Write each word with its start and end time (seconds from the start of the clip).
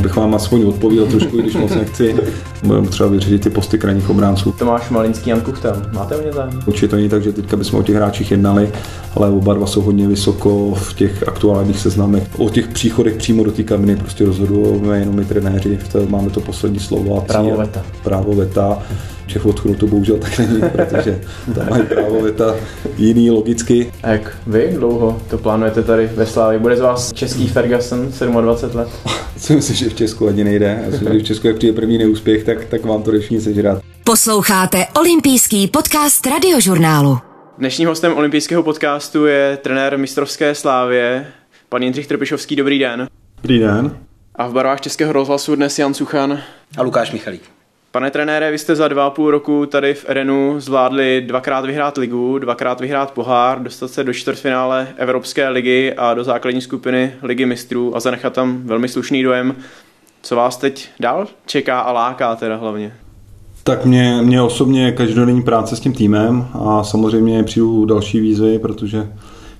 bych 0.00 0.16
vám 0.16 0.34
aspoň 0.34 0.64
odpověděl 0.64 1.06
trošku, 1.06 1.36
když 1.36 1.54
moc 1.54 1.74
nechci. 1.74 2.16
Budeme 2.62 2.88
třeba 2.88 3.08
vyřešit 3.08 3.42
ty 3.42 3.50
posty 3.50 3.78
krajních 3.78 4.10
obránců. 4.10 4.52
Tomáš 4.52 4.90
Malinský, 4.90 5.30
Jan 5.30 5.40
Kuchtel. 5.40 5.82
Máte 5.92 6.16
o 6.16 6.22
ně 6.22 6.32
zájem? 6.32 6.60
Určitě 6.66 6.88
to 6.88 6.96
není 6.96 7.08
tak, 7.08 7.22
že 7.22 7.32
teďka 7.32 7.56
bychom 7.56 7.80
o 7.80 7.82
těch 7.82 7.96
hráčích 7.96 8.30
jednali, 8.30 8.72
ale 9.14 9.30
oba 9.30 9.54
dva 9.54 9.66
jsou 9.66 9.80
hodně 9.80 10.08
vysoko 10.08 10.74
v 10.74 10.94
těch 10.94 11.28
aktuálních 11.28 11.78
seznamech. 11.78 12.28
O 12.38 12.50
těch 12.50 12.68
příchodech 12.68 13.16
přímo 13.16 13.44
do 13.44 13.52
té 13.52 13.62
kabiny 13.62 13.96
prostě 13.96 14.24
rozhodujeme 14.24 14.98
jenom 14.98 15.14
my 15.14 15.24
trenéři, 15.24 15.78
máme 16.08 16.30
to 16.30 16.40
poslední 16.40 16.78
slovo. 16.78 17.18
A 17.18 17.20
právo 17.20 17.56
veta. 17.56 17.82
Právo 18.04 18.34
veta. 18.34 18.78
Všech 19.28 19.46
odchodů 19.46 19.74
to 19.74 19.86
bohužel 19.86 20.18
tak 20.18 20.38
není, 20.38 20.60
protože 20.60 21.20
tam 21.54 21.70
mají 21.70 21.82
právo 21.82 22.20
veta 22.20 22.56
jiný 22.96 23.30
logicky. 23.30 23.92
A 24.02 24.08
jak 24.08 24.36
vy 24.46 24.68
dlouho 24.76 25.22
to 25.30 25.38
plánujete 25.38 25.82
tady 25.82 26.06
ve 26.06 26.26
Slávě? 26.26 26.58
Bude 26.58 26.76
z 26.76 26.80
vás 26.80 27.12
český 27.12 27.48
Ferguson 27.48 28.12
27 28.40 28.76
let? 28.76 28.88
Co 29.36 29.52
myslím, 29.52 29.76
že 29.76 29.88
v 29.88 29.94
Česku 29.94 30.28
ani 30.28 30.44
nejde. 30.44 30.80
Já 30.84 30.90
myslím, 30.90 31.12
že 31.12 31.18
v 31.18 31.22
Česku, 31.22 31.46
jak 31.46 31.56
přijde 31.56 31.72
první 31.72 31.98
neúspěch, 31.98 32.44
tak, 32.44 32.64
tak 32.64 32.84
vám 32.84 33.02
to 33.02 33.10
všichni 33.10 33.40
sežrat. 33.40 33.82
Posloucháte 34.04 34.86
olympijský 34.98 35.66
podcast 35.68 36.26
radiožurnálu. 36.26 37.18
Dnešním 37.58 37.88
hostem 37.88 38.12
olympijského 38.12 38.62
podcastu 38.62 39.26
je 39.26 39.58
trenér 39.62 39.98
mistrovské 39.98 40.54
slávě, 40.54 41.26
pan 41.68 41.82
Jindřich 41.82 42.06
Trpišovský. 42.06 42.56
Dobrý 42.56 42.78
den. 42.78 43.08
Dobrý 43.42 43.58
den. 43.58 43.98
A 44.34 44.46
v 44.46 44.52
barvách 44.52 44.80
Českého 44.80 45.12
rozhlasu 45.12 45.56
dnes 45.56 45.78
Jan 45.78 45.94
Suchan. 45.94 46.40
A 46.78 46.82
Lukáš 46.82 47.12
Michalík. 47.12 47.57
Pane 47.98 48.10
trenére, 48.10 48.50
vy 48.50 48.58
jste 48.58 48.76
za 48.76 48.88
dva 48.88 49.06
a 49.06 49.10
půl 49.10 49.30
roku 49.30 49.66
tady 49.66 49.94
v 49.94 50.04
Erenu 50.08 50.60
zvládli 50.60 51.24
dvakrát 51.26 51.64
vyhrát 51.64 51.96
ligu, 51.96 52.38
dvakrát 52.38 52.80
vyhrát 52.80 53.10
pohár, 53.10 53.62
dostat 53.62 53.90
se 53.90 54.04
do 54.04 54.12
čtvrtfinále 54.12 54.88
Evropské 54.96 55.48
ligy 55.48 55.94
a 55.96 56.14
do 56.14 56.24
základní 56.24 56.60
skupiny 56.60 57.14
Ligy 57.22 57.46
mistrů 57.46 57.96
a 57.96 58.00
zanechat 58.00 58.32
tam 58.32 58.62
velmi 58.64 58.88
slušný 58.88 59.22
dojem. 59.22 59.56
Co 60.22 60.36
vás 60.36 60.56
teď 60.56 60.88
dál 61.00 61.26
čeká 61.46 61.80
a 61.80 61.92
láká 61.92 62.36
teda 62.36 62.56
hlavně? 62.56 62.94
Tak 63.62 63.84
mě, 63.84 64.18
mě 64.22 64.42
osobně 64.42 64.92
každodenní 64.92 65.42
práce 65.42 65.76
s 65.76 65.80
tím 65.80 65.92
týmem 65.92 66.46
a 66.52 66.84
samozřejmě 66.84 67.44
přijdu 67.44 67.84
další 67.84 68.20
výzvy, 68.20 68.58
protože 68.58 69.08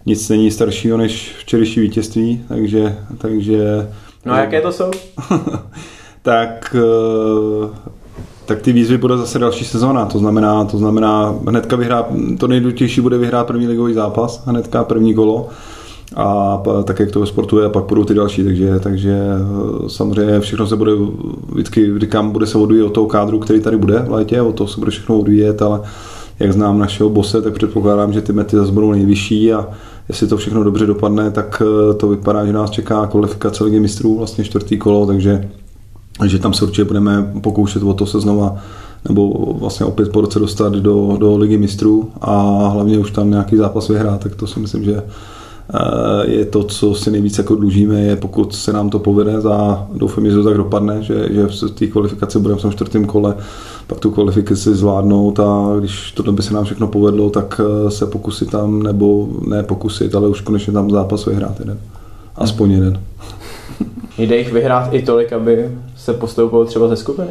nic 0.06 0.28
není 0.28 0.50
staršího 0.50 0.96
než 0.96 1.34
včerejší 1.38 1.80
vítězství, 1.80 2.44
takže... 2.48 2.98
takže 3.18 3.88
no 4.24 4.32
a 4.32 4.38
jaké 4.38 4.60
to 4.60 4.72
jsou? 4.72 4.90
tak 6.22 6.76
eh, 6.78 7.97
tak 8.48 8.62
ty 8.62 8.72
výzvy 8.72 8.98
bude 8.98 9.16
zase 9.16 9.38
další 9.38 9.64
sezóna. 9.64 10.06
To 10.06 10.18
znamená, 10.18 10.64
to 10.64 10.78
znamená 10.78 11.34
hnedka 11.48 11.76
vyhrát, 11.76 12.06
to 12.38 12.48
nejdůležitější 12.48 13.00
bude 13.00 13.18
vyhrát 13.18 13.46
první 13.46 13.66
ligový 13.66 13.94
zápas, 13.94 14.42
hnedka 14.46 14.84
první 14.84 15.14
kolo 15.14 15.48
a 16.16 16.62
tak, 16.84 17.00
jak 17.00 17.10
to 17.10 17.20
ve 17.20 17.26
sportu 17.26 17.58
je, 17.58 17.66
a 17.66 17.68
pak 17.68 17.84
budou 17.84 18.04
ty 18.04 18.14
další, 18.14 18.44
takže, 18.44 18.80
takže 18.80 19.16
eh, 19.16 19.88
samozřejmě 19.88 20.40
všechno 20.40 20.66
se 20.66 20.76
bude, 20.76 20.92
vždycky 21.52 21.98
říkám, 21.98 22.30
bude 22.30 22.46
se 22.46 22.58
odvíjet 22.58 22.84
od 22.84 22.92
toho 22.92 23.06
kádru, 23.06 23.38
který 23.38 23.60
tady 23.60 23.76
bude 23.76 23.98
v 23.98 24.12
létě, 24.12 24.40
o 24.40 24.52
to 24.52 24.66
se 24.66 24.78
bude 24.78 24.90
všechno 24.90 25.18
odvíjet, 25.18 25.62
ale 25.62 25.80
jak 26.38 26.52
znám 26.52 26.78
našeho 26.78 27.10
bose, 27.10 27.42
tak 27.42 27.54
předpokládám, 27.54 28.12
že 28.12 28.20
ty 28.20 28.32
mety 28.32 28.56
zase 28.56 28.72
budou 28.72 28.92
nejvyšší 28.92 29.52
a 29.52 29.68
jestli 30.08 30.26
to 30.26 30.36
všechno 30.36 30.64
dobře 30.64 30.86
dopadne, 30.86 31.30
tak 31.30 31.62
eh, 31.64 31.94
to 31.94 32.08
vypadá, 32.08 32.46
že 32.46 32.52
nás 32.52 32.70
čeká 32.70 33.06
kvalifikace 33.06 33.64
ligy 33.64 33.80
mistrů, 33.80 34.18
vlastně 34.18 34.44
čtvrtý 34.44 34.78
kolo, 34.78 35.06
takže 35.06 35.48
že 36.26 36.38
tam 36.38 36.52
se 36.52 36.64
určitě 36.64 36.84
budeme 36.84 37.32
pokoušet 37.40 37.82
o 37.82 37.94
to 37.94 38.06
se 38.06 38.20
znova 38.20 38.56
nebo 39.08 39.54
vlastně 39.58 39.86
opět 39.86 40.12
po 40.12 40.20
roce 40.20 40.38
dostat 40.38 40.72
do, 40.72 41.16
do 41.20 41.36
ligy 41.36 41.58
mistrů 41.58 42.10
a 42.20 42.68
hlavně 42.68 42.98
už 42.98 43.10
tam 43.10 43.30
nějaký 43.30 43.56
zápas 43.56 43.88
vyhrát, 43.88 44.20
tak 44.20 44.34
to 44.34 44.46
si 44.46 44.60
myslím, 44.60 44.84
že 44.84 45.02
eh, 45.02 46.30
je 46.30 46.44
to, 46.44 46.64
co 46.64 46.94
si 46.94 47.10
nejvíc 47.10 47.38
jako 47.38 47.54
dlužíme, 47.54 48.00
je 48.00 48.16
pokud 48.16 48.54
se 48.54 48.72
nám 48.72 48.90
to 48.90 48.98
povede 48.98 49.36
a 49.52 49.86
doufám, 49.94 50.26
že 50.26 50.34
to 50.34 50.44
tak 50.44 50.56
dopadne, 50.56 51.02
že, 51.02 51.28
že 51.30 51.46
v 51.46 51.70
té 51.70 51.86
kvalifikaci 51.86 52.38
budeme 52.38 52.58
v 52.58 52.62
tom 52.62 52.72
čtvrtém 52.72 53.04
kole, 53.04 53.34
pak 53.86 54.00
tu 54.00 54.10
kvalifikaci 54.10 54.74
zvládnout 54.74 55.40
a 55.40 55.74
když 55.78 56.12
tohle 56.12 56.32
by 56.32 56.42
se 56.42 56.54
nám 56.54 56.64
všechno 56.64 56.86
povedlo, 56.86 57.30
tak 57.30 57.60
eh, 57.60 57.90
se 57.90 58.06
pokusit 58.06 58.50
tam, 58.50 58.82
nebo 58.82 59.28
ne 59.48 59.62
pokusit, 59.62 60.14
ale 60.14 60.28
už 60.28 60.40
konečně 60.40 60.72
tam 60.72 60.90
zápas 60.90 61.26
vyhrát 61.26 61.60
jeden. 61.60 61.78
Aspoň 62.36 62.70
jeden. 62.70 63.00
Jde 64.18 64.36
jich 64.36 64.52
vyhrát 64.52 64.94
i 64.94 65.02
tolik, 65.02 65.32
aby 65.32 65.70
se 65.96 66.12
postoupil 66.12 66.64
třeba 66.64 66.88
ze 66.88 66.96
skupiny? 66.96 67.28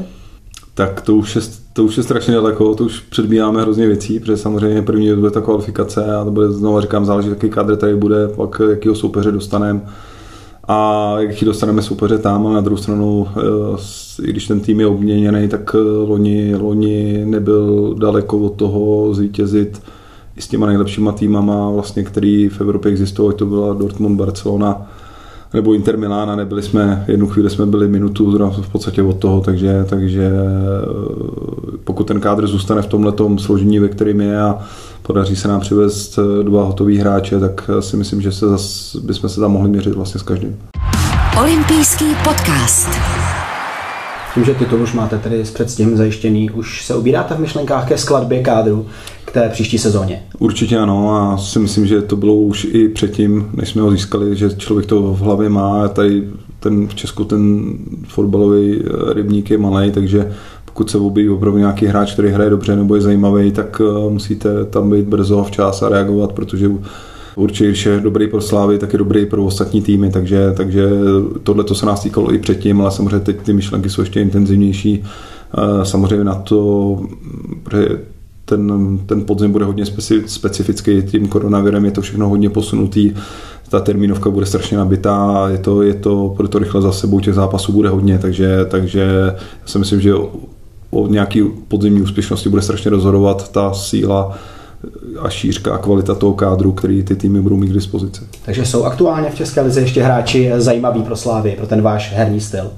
Tak 0.73 1.01
to 1.01 1.15
už 1.15 1.35
je, 1.35 1.41
to 1.73 1.83
už 1.83 1.97
je 1.97 2.03
strašně 2.03 2.33
daleko, 2.33 2.75
to 2.75 2.83
už 2.83 2.99
předbíháme 2.99 3.61
hrozně 3.61 3.87
věcí, 3.87 4.19
protože 4.19 4.37
samozřejmě 4.37 4.81
první 4.81 5.15
bude 5.15 5.31
ta 5.31 5.41
kvalifikace 5.41 6.15
a 6.15 6.23
to 6.23 6.31
bude, 6.31 6.51
znovu 6.51 6.81
říkám, 6.81 7.05
záleží, 7.05 7.29
jaký 7.29 7.49
kádr 7.49 7.75
tady 7.75 7.95
bude, 7.95 8.27
pak 8.27 8.61
jakýho 8.69 8.95
soupeře 8.95 9.31
dostaneme 9.31 9.81
a 10.67 11.13
jak 11.19 11.43
dostaneme 11.43 11.81
soupeře 11.81 12.17
tam 12.17 12.47
a 12.47 12.53
na 12.53 12.61
druhou 12.61 12.77
stranu, 12.77 13.27
eh, 13.37 14.23
i 14.23 14.29
když 14.29 14.47
ten 14.47 14.59
tým 14.59 14.79
je 14.79 14.87
obměněný, 14.87 15.47
tak 15.47 15.75
eh, 15.75 15.77
loni, 16.07 16.55
loni 16.55 17.25
nebyl 17.25 17.95
daleko 17.99 18.39
od 18.39 18.53
toho 18.53 19.13
zvítězit 19.13 19.81
i 20.35 20.41
s 20.41 20.47
těma 20.47 20.67
nejlepšíma 20.67 21.11
týmama, 21.11 21.71
vlastně, 21.71 22.03
který 22.03 22.49
v 22.49 22.61
Evropě 22.61 22.91
existovaly, 22.91 23.35
to 23.35 23.45
byla 23.45 23.73
Dortmund, 23.73 24.17
Barcelona, 24.17 24.91
nebo 25.57 25.73
Inter 25.73 25.97
Milána, 25.97 26.35
nebyli 26.35 26.63
jsme, 26.63 27.05
jednu 27.07 27.27
chvíli 27.27 27.49
jsme 27.49 27.65
byli 27.65 27.87
minutu 27.87 28.51
v 28.61 28.71
podstatě 28.71 29.03
od 29.03 29.19
toho, 29.19 29.41
takže, 29.41 29.85
takže 29.89 30.23
eh, 30.23 31.77
pokud 31.83 32.07
ten 32.07 32.19
kádr 32.19 32.47
zůstane 32.47 32.81
v 32.81 32.87
tomhle 32.87 33.13
složení, 33.37 33.79
ve 33.79 33.87
kterém 33.87 34.21
je 34.21 34.41
a 34.41 34.59
podaří 35.01 35.35
se 35.35 35.47
nám 35.47 35.59
přivést 35.59 36.19
eh, 36.19 36.43
dva 36.43 36.63
hotový 36.63 36.97
hráče, 36.97 37.39
tak 37.39 37.69
eh, 37.77 37.81
si 37.81 37.97
myslím, 37.97 38.21
že 38.21 38.31
se 38.31 38.47
zas, 38.47 38.95
bychom 38.95 39.29
se 39.29 39.39
tam 39.39 39.51
mohli 39.51 39.69
měřit 39.69 39.93
vlastně 39.93 40.19
s 40.19 40.23
každým. 40.23 40.55
Olympijský 41.39 42.05
podcast. 42.23 42.89
Tím, 44.37 44.45
že 44.45 44.53
titul 44.53 44.81
už 44.81 44.93
máte 44.93 45.17
tedy 45.17 45.45
s 45.45 45.51
předstihem 45.51 45.97
zajištěný, 45.97 46.49
už 46.49 46.85
se 46.85 46.95
ubíráte 46.95 47.35
v 47.35 47.39
myšlenkách 47.39 47.87
ke 47.87 47.97
skladbě 47.97 48.43
kádru 48.43 48.85
k 49.25 49.31
té 49.31 49.49
příští 49.49 49.77
sezóně? 49.77 50.23
Určitě 50.39 50.77
ano 50.77 51.15
a 51.15 51.37
si 51.37 51.59
myslím, 51.59 51.85
že 51.85 52.01
to 52.01 52.15
bylo 52.15 52.35
už 52.35 52.67
i 52.71 52.89
předtím, 52.89 53.49
než 53.53 53.69
jsme 53.69 53.81
ho 53.81 53.91
získali, 53.91 54.35
že 54.35 54.49
člověk 54.49 54.85
to 54.85 55.01
v 55.01 55.19
hlavě 55.19 55.49
má. 55.49 55.87
Tady 55.87 56.23
ten 56.59 56.87
v 56.87 56.95
Česku 56.95 57.23
ten 57.23 57.73
fotbalový 58.07 58.79
eh, 58.79 59.13
rybník 59.13 59.49
je 59.49 59.57
malý, 59.57 59.91
takže 59.91 60.31
pokud 60.65 60.89
se 60.89 60.97
objeví 60.97 61.29
opravdu 61.29 61.59
nějaký 61.59 61.85
hráč, 61.85 62.13
který 62.13 62.29
hraje 62.29 62.49
dobře 62.49 62.75
nebo 62.75 62.95
je 62.95 63.01
zajímavý, 63.01 63.51
tak 63.51 63.81
eh, 63.81 64.09
musíte 64.09 64.65
tam 64.65 64.89
být 64.89 65.05
brzo 65.05 65.43
včas 65.43 65.81
a 65.81 65.89
reagovat, 65.89 66.31
protože 66.31 66.69
určitě, 67.37 67.67
když 67.67 67.85
je 67.85 67.99
dobrý 67.99 68.27
pro 68.27 68.41
Slávy, 68.41 68.77
tak 68.77 68.93
je 68.93 68.99
dobrý 68.99 69.25
pro 69.25 69.45
ostatní 69.45 69.81
týmy, 69.81 70.09
takže, 70.09 70.53
takže 70.57 70.89
tohle 71.43 71.63
to 71.63 71.75
se 71.75 71.85
nás 71.85 71.99
týkalo 71.99 72.33
i 72.33 72.39
předtím, 72.39 72.81
ale 72.81 72.91
samozřejmě 72.91 73.19
teď 73.19 73.41
ty 73.41 73.53
myšlenky 73.53 73.89
jsou 73.89 74.01
ještě 74.01 74.21
intenzivnější. 74.21 75.03
Eh, 75.57 75.85
samozřejmě 75.85 76.23
na 76.23 76.35
to, 76.35 76.99
ten, 78.45 78.99
ten 79.05 79.25
podzim 79.25 79.51
bude 79.51 79.65
hodně 79.65 79.85
specifický, 80.25 81.01
tím 81.01 81.27
koronavirem 81.27 81.85
je 81.85 81.91
to 81.91 82.01
všechno 82.01 82.29
hodně 82.29 82.49
posunutý, 82.49 83.13
ta 83.69 83.79
termínovka 83.79 84.29
bude 84.29 84.45
strašně 84.45 84.77
nabitá, 84.77 85.47
je 85.51 85.57
to, 85.57 85.81
je 85.81 85.93
to, 85.93 86.33
bude 86.37 86.47
to 86.47 86.59
rychle 86.59 86.81
za 86.81 86.91
sebou, 86.91 87.19
těch 87.19 87.33
zápasů 87.33 87.71
bude 87.71 87.89
hodně, 87.89 88.19
takže, 88.19 88.65
takže 88.65 89.01
já 89.61 89.67
si 89.67 89.79
myslím, 89.79 90.01
že 90.01 90.13
o 90.89 91.07
nějaký 91.07 91.43
podzimní 91.67 92.01
úspěšnosti 92.01 92.49
bude 92.49 92.61
strašně 92.61 92.91
rozhodovat 92.91 93.51
ta 93.51 93.73
síla 93.73 94.37
a 95.19 95.29
šířka 95.29 95.75
a 95.75 95.77
kvalita 95.77 96.15
toho 96.15 96.33
kádru, 96.33 96.71
který 96.71 97.03
ty 97.03 97.15
týmy 97.15 97.41
budou 97.41 97.57
mít 97.57 97.67
k 97.69 97.73
dispozici. 97.73 98.21
Takže 98.45 98.65
jsou 98.65 98.83
aktuálně 98.83 99.29
v 99.29 99.35
České 99.35 99.61
lize 99.61 99.81
ještě 99.81 100.03
hráči 100.03 100.51
zajímaví 100.57 101.03
pro 101.03 101.15
Slávy, 101.15 101.53
pro 101.57 101.67
ten 101.67 101.81
váš 101.81 102.13
herní 102.13 102.41
styl? 102.41 102.71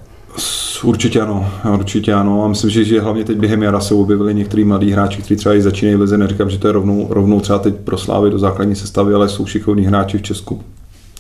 Určitě 0.83 1.21
ano, 1.21 1.49
určitě 1.73 2.13
ano. 2.13 2.43
A 2.43 2.47
myslím, 2.47 2.69
že, 2.69 2.83
že 2.83 3.01
hlavně 3.01 3.23
teď 3.23 3.37
během 3.37 3.63
jara 3.63 3.79
se 3.79 3.93
objevili 3.93 4.35
některý 4.35 4.63
mladí 4.63 4.91
hráči, 4.91 5.21
kteří 5.21 5.35
třeba 5.35 5.55
i 5.55 5.61
začínají 5.61 5.95
v 5.95 6.01
lize. 6.01 6.17
Neříkám, 6.17 6.49
že 6.49 6.57
to 6.57 6.67
je 6.67 6.71
rovnou, 6.71 7.07
rovnou 7.09 7.39
třeba 7.39 7.59
teď 7.59 7.75
pro 7.75 7.97
Slávy 7.97 8.29
do 8.29 8.39
základní 8.39 8.75
sestavy, 8.75 9.13
ale 9.13 9.29
jsou 9.29 9.45
šikovní 9.45 9.85
hráči 9.85 10.17
v 10.17 10.21
Česku, 10.21 10.61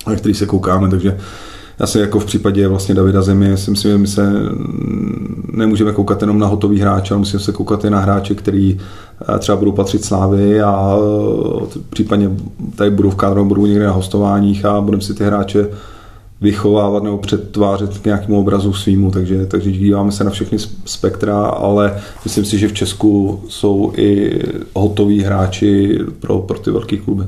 na 0.07 0.15
který 0.15 0.33
se 0.33 0.45
koukáme, 0.45 0.89
takže 0.89 1.17
já 1.79 1.87
se 1.87 1.99
jako 1.99 2.19
v 2.19 2.25
případě 2.25 2.67
vlastně 2.67 2.95
Davida 2.95 3.21
Zemi 3.21 3.57
si 3.57 3.71
myslím, 3.71 3.91
že 3.91 3.97
my 3.97 4.07
se 4.07 4.33
nemůžeme 5.53 5.93
koukat 5.93 6.21
jenom 6.21 6.39
na 6.39 6.47
hotový 6.47 6.79
hráče, 6.79 7.13
ale 7.13 7.19
musíme 7.19 7.39
se 7.39 7.51
koukat 7.51 7.85
i 7.85 7.89
na 7.89 7.99
hráče, 7.99 8.35
který 8.35 8.79
eh, 9.35 9.39
třeba 9.39 9.55
budou 9.55 9.71
patřit 9.71 10.05
Slávy 10.05 10.61
a 10.61 10.97
eh, 10.97 11.79
případně 11.89 12.31
tady 12.75 12.91
budou 12.91 13.09
v 13.09 13.15
kádru, 13.15 13.45
budou 13.45 13.65
někde 13.65 13.85
na 13.85 13.91
hostováních 13.91 14.65
a 14.65 14.81
budeme 14.81 15.01
si 15.01 15.13
ty 15.13 15.23
hráče 15.23 15.69
vychovávat 16.41 17.03
nebo 17.03 17.17
přetvářet 17.17 17.97
k 17.97 18.05
nějakému 18.05 18.39
obrazu 18.39 18.73
svýmu, 18.73 19.11
takže, 19.11 19.45
takže 19.45 19.71
díváme 19.71 20.11
se 20.11 20.23
na 20.23 20.29
všechny 20.29 20.57
spektra, 20.85 21.41
ale 21.41 21.99
myslím 22.23 22.45
si, 22.45 22.57
že 22.57 22.67
v 22.67 22.73
Česku 22.73 23.41
jsou 23.47 23.93
i 23.97 24.39
hotoví 24.75 25.21
hráči 25.21 25.99
pro, 26.19 26.39
pro 26.39 26.59
ty 26.59 26.71
velké 26.71 26.97
kluby. 26.97 27.23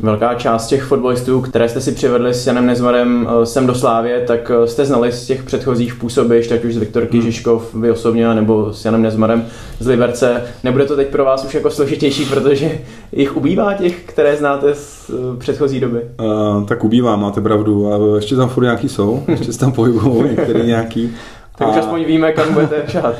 Velká 0.00 0.34
část 0.34 0.66
těch 0.66 0.82
fotbalistů, 0.82 1.40
které 1.40 1.68
jste 1.68 1.80
si 1.80 1.92
přivedli 1.92 2.34
s 2.34 2.46
Janem 2.46 2.66
Nezmarem 2.66 3.28
eh, 3.28 3.46
sem 3.46 3.66
do 3.66 3.74
Slávě, 3.74 4.20
tak 4.26 4.50
eh, 4.54 4.66
jste 4.66 4.84
znali 4.84 5.12
z 5.12 5.26
těch 5.26 5.42
předchozích 5.42 5.94
působišť, 5.94 6.52
ať 6.52 6.64
už 6.64 6.74
z 6.74 6.78
Viktorky 6.78 7.16
hmm. 7.16 7.26
Žižkov, 7.26 7.74
vy 7.74 7.90
osobně, 7.90 8.34
nebo 8.34 8.72
s 8.72 8.84
Janem 8.84 9.02
Nezmarem 9.02 9.46
z 9.78 9.86
Liberce. 9.86 10.42
Nebude 10.64 10.86
to 10.86 10.96
teď 10.96 11.08
pro 11.08 11.24
vás 11.24 11.44
už 11.44 11.54
jako 11.54 11.70
složitější, 11.70 12.24
protože 12.24 12.78
jich 13.12 13.36
ubývá 13.36 13.74
těch, 13.74 14.02
které 14.06 14.36
znáte 14.36 14.74
z 14.74 15.10
eh, 15.10 15.36
předchozí 15.38 15.80
doby? 15.80 16.00
Uh, 16.20 16.64
tak 16.64 16.84
ubývá, 16.84 17.16
máte 17.16 17.40
pravdu. 17.40 17.92
A 17.92 18.16
ještě 18.16 18.36
tam 18.36 18.48
furt 18.48 18.64
nějaký 18.64 18.88
jsou, 18.88 19.22
ještě 19.28 19.52
se 19.52 19.58
tam 19.58 19.72
pohybují 19.72 20.22
některý 20.30 20.66
nějaký. 20.66 21.14
Tak 21.58 21.68
už 21.68 21.76
aspoň 21.76 22.04
víme, 22.04 22.32
kam 22.32 22.54
budete 22.54 22.82
šát. 22.88 23.14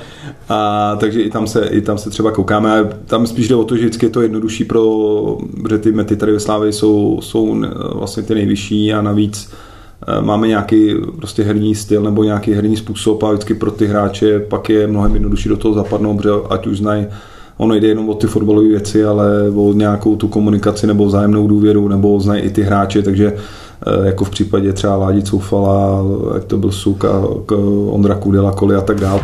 A, 0.49 0.97
takže 1.01 1.23
i 1.23 1.31
tam, 1.31 1.47
se, 1.47 1.67
i 1.67 1.81
tam 1.81 1.99
se 1.99 2.11
třeba 2.11 2.31
koukáme. 2.31 2.81
A 2.81 2.89
tam 3.07 3.27
spíš 3.27 3.49
jde 3.49 3.55
o 3.55 3.65
to, 3.65 3.77
že 3.77 3.85
vždycky 3.85 4.07
je 4.07 4.11
to 4.11 4.23
jednodušší 4.23 4.65
pro, 4.65 4.85
protože 5.63 5.79
ty 5.79 5.93
mety 5.93 6.17
tady 6.17 6.33
ve 6.33 6.41
Slávě 6.41 6.73
jsou, 6.73 7.19
jsou 7.23 7.65
vlastně 7.95 8.23
ty 8.23 8.35
nejvyšší 8.35 8.93
a 8.93 9.03
navíc 9.03 9.53
e, 10.07 10.23
máme 10.23 10.49
nějaký 10.49 10.95
prostě 11.17 11.43
herní 11.43 11.75
styl 11.75 12.03
nebo 12.03 12.25
nějaký 12.25 12.53
herní 12.53 12.77
způsob 12.77 13.23
a 13.23 13.31
vždycky 13.31 13.55
pro 13.55 13.71
ty 13.71 13.87
hráče 13.87 14.41
pak 14.41 14.69
je 14.69 14.87
mnohem 14.87 15.15
jednodušší 15.15 15.49
do 15.49 15.57
toho 15.57 15.75
zapadnout, 15.75 16.17
protože 16.17 16.31
ať 16.51 16.67
už 16.67 16.79
znají 16.79 17.07
ono 17.57 17.75
jde 17.75 17.89
jenom 17.89 18.09
o 18.09 18.15
ty 18.15 18.27
fotbalové 18.27 18.69
věci, 18.69 19.05
ale 19.05 19.51
o 19.55 19.73
nějakou 19.73 20.17
tu 20.17 20.29
komunikaci 20.29 20.87
nebo 20.87 21.07
vzájemnou 21.07 21.49
důvěru, 21.49 21.89
nebo 21.89 22.21
znají 22.21 22.43
i 22.43 22.51
ty 22.51 22.63
hráče, 22.63 23.03
takže 23.03 23.33
Eh, 23.33 23.39
jako 24.05 24.25
v 24.25 24.31
případě 24.31 24.73
třeba 24.73 24.97
Ládi 24.97 25.23
Coufala, 25.23 26.05
jak 26.35 26.45
to 26.45 26.57
byl 26.59 26.73
Suk 26.73 27.05
a 27.05 27.23
Ondra 27.87 28.15
Kudela, 28.15 28.53
Koli 28.53 28.77
a 28.77 28.81
tak 28.81 29.01
dále. 29.01 29.21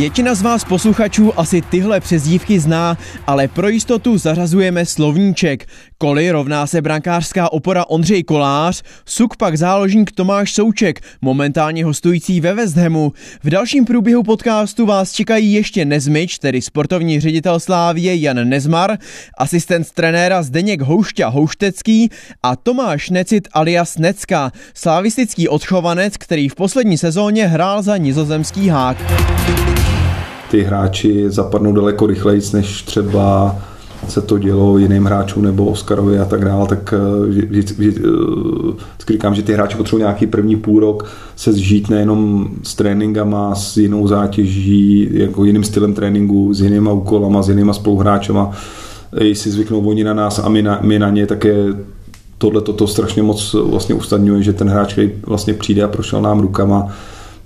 Většina 0.00 0.34
z 0.34 0.42
vás 0.42 0.64
posluchačů 0.64 1.40
asi 1.40 1.62
tyhle 1.62 2.00
přezdívky 2.00 2.60
zná, 2.60 2.98
ale 3.26 3.48
pro 3.48 3.68
jistotu 3.68 4.18
zařazujeme 4.18 4.86
slovníček. 4.86 5.66
Koli 5.98 6.30
rovná 6.30 6.66
se 6.66 6.82
brankářská 6.82 7.52
opora 7.52 7.84
Ondřej 7.88 8.22
Kolář, 8.22 8.82
Suk 9.06 9.36
pak 9.36 9.58
záložník 9.58 10.12
Tomáš 10.12 10.52
Souček, 10.52 11.00
momentálně 11.22 11.84
hostující 11.84 12.40
ve 12.40 12.54
West 12.54 12.76
Hamu. 12.76 13.12
V 13.42 13.50
dalším 13.50 13.84
průběhu 13.84 14.22
podcastu 14.22 14.86
vás 14.86 15.12
čekají 15.12 15.52
ještě 15.52 15.84
Nezmič, 15.84 16.38
tedy 16.38 16.62
sportovní 16.62 17.20
ředitel 17.20 17.60
Slávie 17.60 18.16
Jan 18.16 18.48
Nezmar, 18.48 18.96
asistent 19.38 19.90
trenéra 19.90 20.42
Zdeněk 20.42 20.80
Houšťa 20.80 21.28
Houštecký 21.28 22.10
a 22.42 22.56
Tomáš 22.56 23.10
Necit 23.10 23.48
alias 23.52 23.98
Necka, 23.98 24.52
slavistický 24.74 25.48
odchovanec, 25.48 26.16
který 26.16 26.48
v 26.48 26.54
poslední 26.54 26.98
sezóně 26.98 27.46
hrál 27.46 27.82
za 27.82 27.96
nizozemský 27.96 28.68
hák 28.68 28.96
ty 30.50 30.62
hráči 30.62 31.30
zapadnou 31.30 31.72
daleko 31.72 32.06
rychleji, 32.06 32.40
než 32.52 32.82
třeba 32.82 33.56
se 34.08 34.20
to 34.20 34.38
dělo 34.38 34.78
jiným 34.78 35.04
hráčům 35.04 35.42
nebo 35.42 35.64
Oscarovi 35.64 36.18
a 36.18 36.24
tak 36.24 36.44
dále, 36.44 36.68
tak 36.68 36.94
eh, 36.96 37.26
vždycky, 37.26 37.88
vždycky 37.88 38.02
eh, 39.10 39.12
říkám, 39.12 39.34
že 39.34 39.42
ty 39.42 39.52
hráči 39.52 39.76
potřebují 39.76 40.02
nějaký 40.02 40.26
první 40.26 40.56
půl 40.56 40.80
rok 40.80 41.10
se 41.36 41.52
zžít 41.52 41.90
nejenom 41.90 42.48
s 42.62 42.74
tréninkama, 42.74 43.54
s 43.54 43.76
jinou 43.76 44.06
zátěží, 44.06 45.08
jako 45.12 45.44
jiným 45.44 45.64
stylem 45.64 45.94
tréninku, 45.94 46.54
s 46.54 46.60
jinýma 46.60 46.92
úkolama, 46.92 47.42
s 47.42 47.48
jinýma 47.48 47.72
spoluhráčema, 47.72 48.50
si 49.32 49.50
zvyknou 49.50 49.80
oni 49.80 50.04
na 50.04 50.14
nás 50.14 50.38
a 50.38 50.48
my 50.48 50.62
na, 50.62 50.78
my 50.82 50.98
na 50.98 51.10
ně, 51.10 51.26
tak 51.26 51.44
je 51.44 51.56
tohle 52.38 52.60
toto 52.60 52.86
strašně 52.86 53.22
moc 53.22 53.56
vlastně 53.64 53.94
ustadňuje, 53.94 54.42
že 54.42 54.52
ten 54.52 54.68
hráč, 54.68 54.92
který 54.92 55.12
vlastně 55.26 55.54
přijde 55.54 55.82
a 55.82 55.88
prošel 55.88 56.22
nám 56.22 56.40
rukama, 56.40 56.88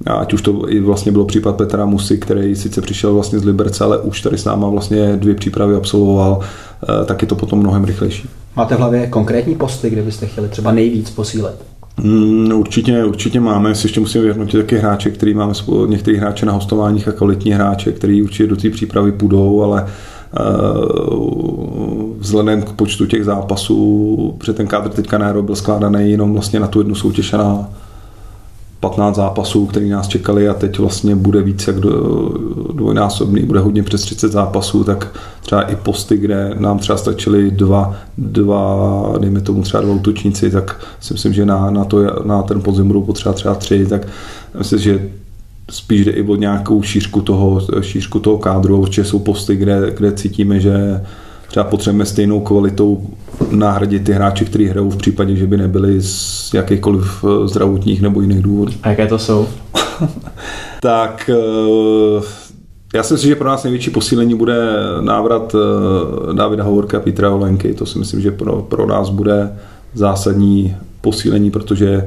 Ať 0.07 0.33
už 0.33 0.43
to 0.43 0.71
i 0.71 0.81
vlastně 0.81 1.13
bylo 1.13 1.25
případ 1.25 1.57
Petra 1.57 1.87
Musy, 1.87 2.19
který 2.19 2.57
sice 2.57 2.81
přišel 2.81 3.15
vlastně 3.15 3.39
z 3.39 3.45
Liberce, 3.45 3.85
ale 3.85 3.99
už 3.99 4.21
tady 4.21 4.39
s 4.39 4.45
náma 4.45 4.69
vlastně 4.69 5.17
dvě 5.17 5.35
přípravy 5.35 5.77
absolvoval, 5.77 6.41
eh, 6.41 7.05
tak 7.05 7.23
je 7.23 7.29
to 7.29 7.35
potom 7.35 7.59
mnohem 7.59 7.85
rychlejší. 7.85 8.29
Máte 8.57 8.75
v 8.75 8.79
hlavě 8.79 9.07
konkrétní 9.07 9.55
posty, 9.55 9.91
kde 9.91 10.03
byste 10.03 10.27
chtěli 10.27 10.49
třeba 10.49 10.73
nejvíc 10.73 11.11
posílit? 11.11 11.55
Mm, 12.03 12.53
určitě, 12.55 13.05
určitě 13.05 13.41
máme, 13.41 13.75
si 13.75 13.87
ještě 13.87 14.01
musím 14.01 14.23
vyhodnotit 14.23 14.57
taky 14.57 14.77
hráče, 14.77 15.11
který 15.11 15.35
máme 15.35 15.53
některý 15.87 16.17
hráče 16.17 16.47
na 16.47 16.53
hostováních 16.53 17.09
a 17.09 17.13
kvalitní 17.13 17.53
hráče, 17.53 17.93
který 17.93 18.23
určitě 18.23 18.47
do 18.47 18.57
té 18.57 18.71
přípravy 18.71 19.13
půjdou, 19.13 19.63
ale 19.63 19.87
uh, 20.41 21.55
vzhledem 22.19 22.63
k 22.63 22.73
počtu 22.73 23.07
těch 23.07 23.25
zápasů, 23.25 24.35
protože 24.39 24.53
ten 24.53 24.67
kádr 24.67 24.89
teďka 24.89 25.19
na 25.19 25.43
byl 25.43 25.57
skládaný 25.57 26.11
jenom 26.11 26.33
vlastně 26.33 26.61
na 26.61 26.67
tu 26.67 26.81
jednu 26.81 26.95
soutěž 26.95 27.33
a 27.33 27.37
na, 27.37 27.69
15 28.85 29.17
zápasů, 29.17 29.67
které 29.67 29.87
nás 29.87 30.09
čekali 30.09 30.49
a 30.49 30.55
teď 30.55 30.79
vlastně 30.79 31.17
bude 31.17 31.43
více 31.43 31.71
jak 31.71 31.81
dvojnásobný, 32.73 33.43
bude 33.43 33.61
hodně 33.61 33.83
přes 33.83 34.03
30 34.03 34.33
zápasů, 34.33 34.85
tak 34.85 35.17
třeba 35.41 35.63
i 35.63 35.77
posty, 35.77 36.17
kde 36.17 36.55
nám 36.59 36.79
třeba 36.79 36.99
stačily 36.99 37.51
dva, 37.51 37.97
dva 38.19 39.13
dejme 39.19 39.41
tomu 39.41 39.63
třeba 39.63 39.83
dva 39.83 39.95
útočníci, 39.95 40.51
tak 40.51 40.81
si 41.01 41.15
myslím, 41.15 41.33
že 41.33 41.47
na, 41.47 41.71
na, 41.71 41.85
to, 41.85 42.25
na 42.25 42.43
ten 42.43 42.61
podzim 42.61 42.87
budou 42.87 43.03
potřeba 43.03 43.33
třeba 43.33 43.55
tři, 43.55 43.87
tak 43.87 44.07
myslím, 44.59 44.79
že 44.79 45.09
spíš 45.71 46.05
jde 46.05 46.13
i 46.13 46.23
o 46.23 46.37
nějakou 46.37 46.83
šířku 46.83 47.21
toho, 47.21 47.61
šířku 47.81 48.19
toho 48.21 48.39
kádru, 48.39 48.81
určitě 48.81 49.05
jsou 49.05 49.19
posty, 49.19 49.57
kde, 49.57 49.93
kde 49.97 50.13
cítíme, 50.13 50.61
že 50.61 51.01
třeba 51.49 51.65
potřebujeme 51.65 52.07
stejnou 52.07 52.41
kvalitou 52.41 53.07
nahradit 53.51 54.05
ty 54.05 54.13
hráče, 54.13 54.45
kteří 54.45 54.67
hrajou 54.67 54.91
v 54.91 54.97
případě, 54.97 55.37
že 55.37 55.47
by 55.47 55.57
nebyli 55.57 56.03
z 56.03 56.51
jakýchkoliv 56.55 57.25
eh, 57.25 57.49
zdravotních 57.49 58.03
nebo 58.03 58.21
jiných 58.21 58.43
důvodů. 58.43 58.73
A 58.83 58.89
jaké 58.89 59.07
to 59.07 59.19
jsou? 59.19 59.49
tak 60.81 61.31
eh, 61.35 62.23
já 62.95 63.03
si 63.03 63.15
myslím, 63.15 63.29
že 63.29 63.37
pro 63.37 63.49
nás 63.49 63.65
největší 63.65 63.91
posílení 63.91 64.35
bude 64.35 64.57
návrat 65.01 65.55
eh, 65.55 66.35
Davida 66.35 66.65
Hovorka 66.65 66.97
a 66.99 67.01
Petra 67.01 67.31
Olenky. 67.31 67.75
To 67.75 67.87
si 67.87 67.99
myslím, 67.99 68.21
že 68.21 68.31
pro, 68.31 68.63
pro 68.63 68.87
nás 68.87 69.11
bude 69.11 69.53
zásadní 69.95 70.77
posílení, 71.01 71.51
protože 71.51 72.07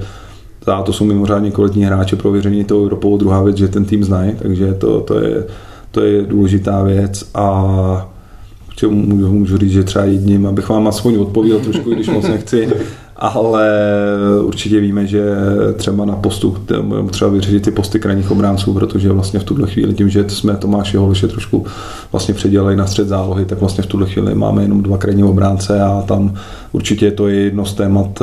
to 0.83 0.93
jsou 0.93 1.05
mimořádně 1.05 1.51
kvalitní 1.51 1.83
hráče 1.83 2.15
pro 2.15 2.31
věření 2.31 2.63
tou 2.63 2.81
Evropou. 2.81 3.17
Druhá 3.17 3.41
věc, 3.41 3.57
že 3.57 3.67
ten 3.67 3.85
tým 3.85 4.03
znají, 4.03 4.35
takže 4.41 4.73
to, 4.73 5.01
to, 5.01 5.19
je, 5.19 5.45
to 5.91 6.01
je 6.01 6.21
důležitá 6.21 6.83
věc 6.83 7.29
a 7.33 8.09
můžu, 8.85 9.33
můžu 9.33 9.57
říct, 9.57 9.71
že 9.71 9.83
třeba 9.83 10.05
jedním, 10.05 10.47
abych 10.47 10.69
vám 10.69 10.87
aspoň 10.87 11.17
odpověděl 11.17 11.59
trošku, 11.59 11.89
když 11.89 12.07
moc 12.07 12.27
nechci, 12.27 12.69
ale 13.15 13.69
určitě 14.43 14.79
víme, 14.79 15.07
že 15.07 15.23
třeba 15.75 16.05
na 16.05 16.15
postu 16.15 16.57
třeba 17.09 17.31
vyřešit 17.31 17.63
ty 17.63 17.71
posty 17.71 17.99
krajních 17.99 18.31
obránců, 18.31 18.73
protože 18.73 19.11
vlastně 19.11 19.39
v 19.39 19.43
tuhle 19.43 19.67
chvíli 19.67 19.93
tím, 19.93 20.09
že 20.09 20.29
jsme 20.29 20.55
Tomáše 20.55 20.97
Hološe 20.97 21.27
trošku 21.27 21.65
vlastně 22.11 22.33
předělali 22.33 22.75
na 22.75 22.87
střed 22.87 23.07
zálohy, 23.07 23.45
tak 23.45 23.59
vlastně 23.59 23.83
v 23.83 23.87
tuhle 23.87 24.07
chvíli 24.07 24.35
máme 24.35 24.61
jenom 24.61 24.83
dva 24.83 24.97
krajní 24.97 25.23
obránce 25.23 25.81
a 25.81 26.03
tam 26.07 26.33
určitě 26.71 27.11
to 27.11 27.27
je 27.27 27.35
jedno 27.35 27.65
z 27.65 27.73
témat, 27.73 28.21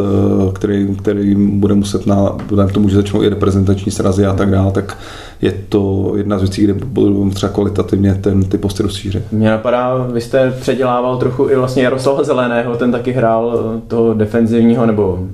který, 0.53 0.97
který 0.97 1.35
bude 1.35 1.75
muset 1.75 2.06
na, 2.06 2.37
k 2.69 2.73
tomu, 2.73 2.89
že 2.89 2.97
začnou 2.97 3.23
i 3.23 3.29
reprezentační 3.29 3.93
srazy 3.93 4.27
a 4.27 4.35
tak 4.35 4.51
dále, 4.51 4.73
tak 4.73 4.99
je 5.44 5.52
to 5.69 6.12
jedna 6.17 6.38
z 6.38 6.41
věcí, 6.41 6.64
kde 6.64 6.75
budeme 6.75 7.31
třeba 7.31 7.52
kvalitativně 7.52 8.14
ten, 8.14 8.44
ty 8.44 8.58
posty 8.58 8.82
rozšířit. 8.82 9.23
Mně 9.32 9.50
napadá, 9.50 10.06
vy 10.12 10.20
jste 10.20 10.50
předělával 10.61 11.17
trochu 11.17 11.49
i 11.49 11.56
vlastně 11.56 11.82
Jaroslava 11.82 12.23
Zeleného, 12.23 12.76
ten 12.76 12.93
taky 12.93 13.12
hrál 13.12 13.75
eh, 13.76 13.81
toho 13.88 14.14
defenzivního 14.14 14.87
nebo 14.87 15.29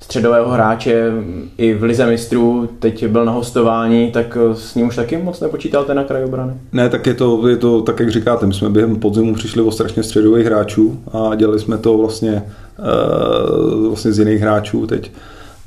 středového 0.00 0.50
hráče 0.50 1.12
i 1.58 1.74
v 1.74 1.82
Lize 1.82 2.06
mistrů, 2.06 2.68
teď 2.78 3.06
byl 3.06 3.24
na 3.24 3.32
hostování, 3.32 4.10
tak 4.10 4.38
eh, 4.40 4.54
s 4.54 4.74
ním 4.74 4.86
už 4.88 4.96
taky 4.96 5.16
moc 5.16 5.40
nepočítáte 5.40 5.94
na 5.94 6.04
kraj 6.04 6.24
obrany? 6.24 6.52
Ne, 6.72 6.88
tak 6.88 7.06
je 7.06 7.14
to, 7.14 7.48
je 7.48 7.56
to 7.56 7.82
tak, 7.82 8.00
jak 8.00 8.10
říkáte, 8.10 8.46
my 8.46 8.54
jsme 8.54 8.70
během 8.70 8.96
podzimu 8.96 9.34
přišli 9.34 9.62
o 9.62 9.70
strašně 9.70 10.02
středových 10.02 10.46
hráčů 10.46 11.00
a 11.12 11.34
dělali 11.34 11.58
jsme 11.58 11.78
to 11.78 11.98
vlastně, 11.98 12.42
uh, 12.78 13.88
vlastně 13.88 14.12
z 14.12 14.18
jiných 14.18 14.40
hráčů 14.40 14.86
teď. 14.86 15.12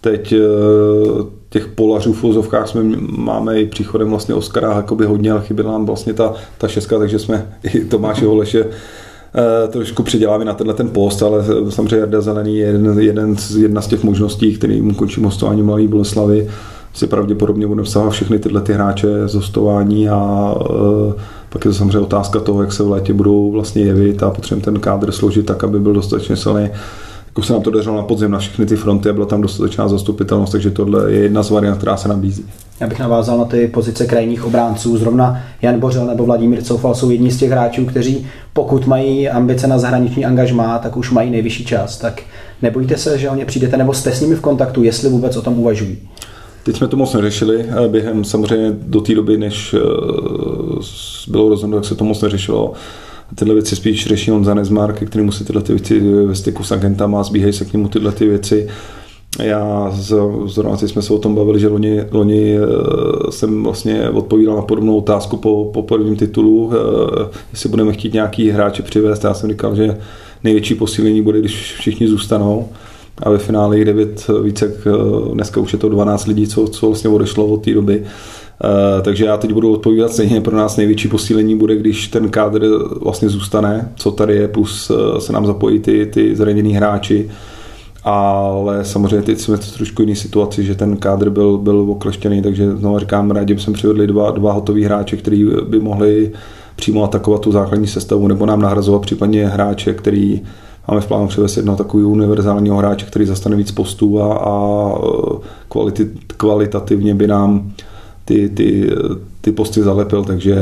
Teď 0.04 0.34
uh, 0.34 1.28
těch 1.50 1.68
polařů 1.68 2.14
v 2.14 2.24
úzovkách 2.24 2.68
jsme 2.68 2.84
máme 3.18 3.62
i 3.62 3.66
příchodem 3.66 4.10
vlastně 4.10 4.36
Oskara 4.36 4.74
jakoby 4.76 5.06
hodně, 5.06 5.32
ale 5.32 5.42
chyběla 5.42 5.72
nám 5.72 5.86
vlastně 5.86 6.14
ta, 6.14 6.34
ta 6.58 6.68
šestka, 6.68 7.00
takže 7.00 7.20
jsme 7.20 7.48
i 7.74 7.86
Tomáše 7.86 8.26
Holeše 8.26 8.66
eh, 8.66 9.68
trošku 9.68 10.04
přiděláme 10.04 10.46
na 10.46 10.54
tenhle 10.54 10.74
ten 10.74 10.90
post, 10.90 11.24
ale 11.24 11.46
samozřejmě 11.70 11.96
Jarda 11.96 12.22
Zelený 12.22 12.58
je 12.58 12.66
jeden, 12.66 13.00
jeden 13.00 13.36
jedna 13.58 13.82
z 13.82 13.88
těch 13.88 14.04
možností, 14.04 14.56
kterým 14.56 14.96
končí 14.96 15.24
hostování 15.24 15.62
Mladý 15.62 15.88
Boleslavy. 15.88 16.50
Si 16.94 17.08
pravděpodobně 17.08 17.68
budeme 17.68 17.84
vsahovat 17.84 18.14
všechny 18.14 18.40
tyhle 18.40 18.62
ty 18.62 18.74
hráče 18.74 19.28
z 19.28 19.36
hostování 19.36 20.10
a 20.10 20.54
e, 20.56 21.14
pak 21.50 21.66
je 21.66 21.72
to 21.72 21.78
samozřejmě 21.78 22.00
otázka 22.00 22.40
toho, 22.40 22.62
jak 22.62 22.74
se 22.74 22.84
v 22.84 22.90
létě 22.90 23.14
budou 23.14 23.52
vlastně 23.52 23.84
jevit 23.84 24.24
a 24.24 24.32
potřebujeme 24.32 24.66
ten 24.66 24.80
kádr 24.80 25.12
složit 25.12 25.46
tak, 25.46 25.64
aby 25.64 25.80
byl 25.80 25.94
dostatečně 25.94 26.36
silný 26.36 26.70
jako 27.34 27.44
se 27.44 27.54
nám 27.54 27.62
to 27.62 27.72
dařilo 27.72 27.96
na 27.96 28.04
podzim 28.04 28.32
na 28.32 28.40
všechny 28.40 28.66
ty 28.66 28.76
fronty 28.76 29.10
a 29.10 29.14
byla 29.14 29.26
tam 29.26 29.42
dostatečná 29.42 29.88
zastupitelnost, 29.88 30.52
takže 30.52 30.72
tohle 30.72 31.12
je 31.12 31.20
jedna 31.20 31.44
z 31.44 31.50
variant, 31.50 31.78
která 31.78 31.98
se 31.98 32.08
nabízí. 32.08 32.46
Já 32.80 32.88
bych 32.88 33.00
navázal 33.00 33.38
na 33.38 33.46
ty 33.46 33.68
pozice 33.68 34.06
krajních 34.06 34.46
obránců. 34.46 34.98
Zrovna 34.98 35.42
Jan 35.62 35.80
Bořel 35.80 36.06
nebo 36.06 36.26
Vladimír 36.26 36.64
Coufal 36.64 36.96
jsou 36.96 37.10
jedni 37.10 37.32
z 37.32 37.38
těch 37.38 37.52
hráčů, 37.52 37.86
kteří 37.86 38.28
pokud 38.54 38.88
mají 38.88 39.30
ambice 39.30 39.68
na 39.68 39.80
zahraniční 39.80 40.26
angažmá, 40.26 40.80
tak 40.80 40.98
už 40.98 41.12
mají 41.12 41.32
nejvyšší 41.32 41.66
čas. 41.66 41.98
Tak 41.98 42.22
nebojte 42.62 42.98
se, 42.98 43.18
že 43.18 43.30
o 43.30 43.36
ně 43.36 43.46
přijdete, 43.46 43.78
nebo 43.78 43.94
jste 43.94 44.12
s 44.12 44.22
nimi 44.22 44.36
v 44.36 44.42
kontaktu, 44.42 44.84
jestli 44.84 45.10
vůbec 45.10 45.38
o 45.38 45.42
tom 45.42 45.60
uvažují. 45.60 45.98
Teď 46.64 46.78
jsme 46.78 46.88
to 46.88 46.98
moc 46.98 47.14
neřešili, 47.14 47.66
během 47.88 48.24
samozřejmě 48.24 48.72
do 48.72 49.02
té 49.02 49.16
doby, 49.16 49.38
než 49.38 49.74
eh, 49.74 49.78
bylo 51.28 51.50
rozhodnuto, 51.50 51.78
jak 51.78 51.86
se 51.86 51.96
to 51.96 52.04
moc 52.04 52.22
neřešilo 52.22 52.74
tyhle 53.36 53.54
věci 53.54 53.76
spíš 53.76 54.08
řeší 54.08 54.32
on 54.32 54.46
za 54.46 54.54
Nezmar, 54.54 54.94
ke 54.94 55.06
kterému 55.06 55.32
se 55.32 55.44
tyhle 55.44 55.62
ty 55.62 55.74
věci 55.74 56.00
ve 56.00 56.36
styku 56.36 56.64
s 56.64 56.72
agentama, 56.72 57.24
zbíhají 57.24 57.54
se 57.54 57.66
k 57.66 57.74
němu 57.74 57.88
tyhle 57.88 58.12
ty 58.12 58.28
věci. 58.28 58.68
Já 59.40 59.92
zrovna 60.46 60.78
jsme 60.78 61.02
se 61.02 61.14
o 61.14 61.18
tom 61.18 61.36
bavili, 61.36 61.60
že 61.60 61.68
loni, 61.68 62.04
loni 62.12 62.58
eh, 62.58 62.62
jsem 63.32 63.64
vlastně 63.64 64.10
odpovídal 64.10 64.56
na 64.56 64.62
podobnou 64.62 64.98
otázku 64.98 65.38
po, 65.38 65.72
po 65.74 65.84
prvním 65.84 66.16
titulu, 66.16 66.72
eh, 66.74 67.38
jestli 67.52 67.70
budeme 67.70 67.94
chtít 67.94 68.14
nějaký 68.14 68.50
hráče 68.50 68.84
přivést. 68.84 69.24
Já 69.24 69.34
jsem 69.34 69.50
říkal, 69.50 69.76
že 69.76 69.98
největší 70.44 70.76
posílení 70.76 71.22
bude, 71.22 71.40
když 71.40 71.76
všichni 71.80 72.08
zůstanou 72.08 72.70
a 73.18 73.30
ve 73.30 73.38
finále 73.38 73.78
jich 73.78 73.86
9 73.86 74.28
více, 74.44 74.74
eh, 74.86 74.90
dneska 75.34 75.62
už 75.62 75.74
je 75.74 75.80
to 75.80 75.90
12 75.90 76.26
lidí, 76.26 76.48
co, 76.48 76.68
co 76.68 76.88
vlastně 76.88 77.10
odešlo 77.10 77.46
od 77.46 77.64
té 77.64 77.74
doby. 77.74 78.04
Uh, 78.64 79.02
takže 79.02 79.26
já 79.26 79.38
teď 79.38 79.54
budu 79.54 79.74
odpovídat 79.74 80.12
stejně, 80.12 80.42
pro 80.42 80.58
nás 80.58 80.78
největší 80.78 81.08
posílení 81.08 81.58
bude, 81.58 81.76
když 81.76 82.08
ten 82.08 82.30
kádr 82.30 82.68
vlastně 83.02 83.30
zůstane, 83.30 83.92
co 83.96 84.12
tady 84.12 84.36
je, 84.36 84.48
plus 84.48 84.90
uh, 84.90 85.18
se 85.18 85.34
nám 85.34 85.46
zapojí 85.46 85.80
ty, 85.80 86.06
ty 86.06 86.36
zranění 86.36 86.74
hráči, 86.74 87.30
ale 88.04 88.86
samozřejmě 88.86 89.22
teď 89.22 89.40
jsme 89.40 89.58
v 89.58 89.74
trošku 89.74 90.02
jiný 90.02 90.16
situaci, 90.16 90.64
že 90.64 90.76
ten 90.76 90.98
kádr 90.98 91.30
byl, 91.30 91.58
byl 91.58 91.80
okleštěný, 91.90 92.42
takže 92.42 92.72
znovu 92.72 93.00
říkám, 93.00 93.32
rádi 93.32 93.54
bychom 93.54 93.74
přivedli 93.74 94.08
dva, 94.08 94.32
dva 94.32 94.54
hotový 94.54 94.84
hráče, 94.84 95.18
kteří 95.18 95.46
by 95.68 95.80
mohli 95.80 96.32
přímo 96.76 97.04
atakovat 97.04 97.42
tu 97.42 97.52
základní 97.52 97.88
sestavu 97.88 98.28
nebo 98.28 98.46
nám 98.46 98.62
nahrazovat 98.62 99.02
případně 99.02 99.48
hráče, 99.48 99.94
který 99.94 100.42
máme 100.88 101.02
v 101.02 101.08
plánu 101.08 101.28
přivést 101.28 101.58
jednoho 101.58 101.78
takového 101.78 102.10
univerzálního 102.10 102.78
hráče, 102.78 103.06
který 103.06 103.26
zastane 103.26 103.56
víc 103.56 103.72
postů 103.72 104.22
a, 104.22 104.38
a 104.38 104.94
kvality, 105.70 106.10
kvalitativně 106.38 107.16
by 107.16 107.28
nám 107.28 107.72
ty, 108.26 108.50
ty, 108.50 108.90
ty 109.42 109.52
posty 109.52 109.82
zalepil, 109.82 110.24
takže 110.24 110.56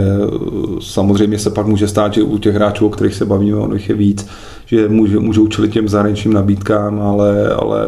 samozřejmě 0.79 1.39
se 1.39 1.49
pak 1.49 1.67
může 1.67 1.87
stát, 1.87 2.13
že 2.13 2.23
u 2.23 2.37
těch 2.37 2.55
hráčů, 2.55 2.85
o 2.85 2.89
kterých 2.89 3.13
se 3.13 3.25
bavíme, 3.25 3.57
ono 3.57 3.73
jich 3.73 3.89
je 3.89 3.95
víc, 3.95 4.27
že 4.65 4.89
můžou, 4.89 5.19
můžou 5.19 5.47
čelit 5.47 5.71
těm 5.71 5.87
zahraničním 5.87 6.33
nabídkám, 6.33 7.01
ale, 7.01 7.53
ale 7.53 7.85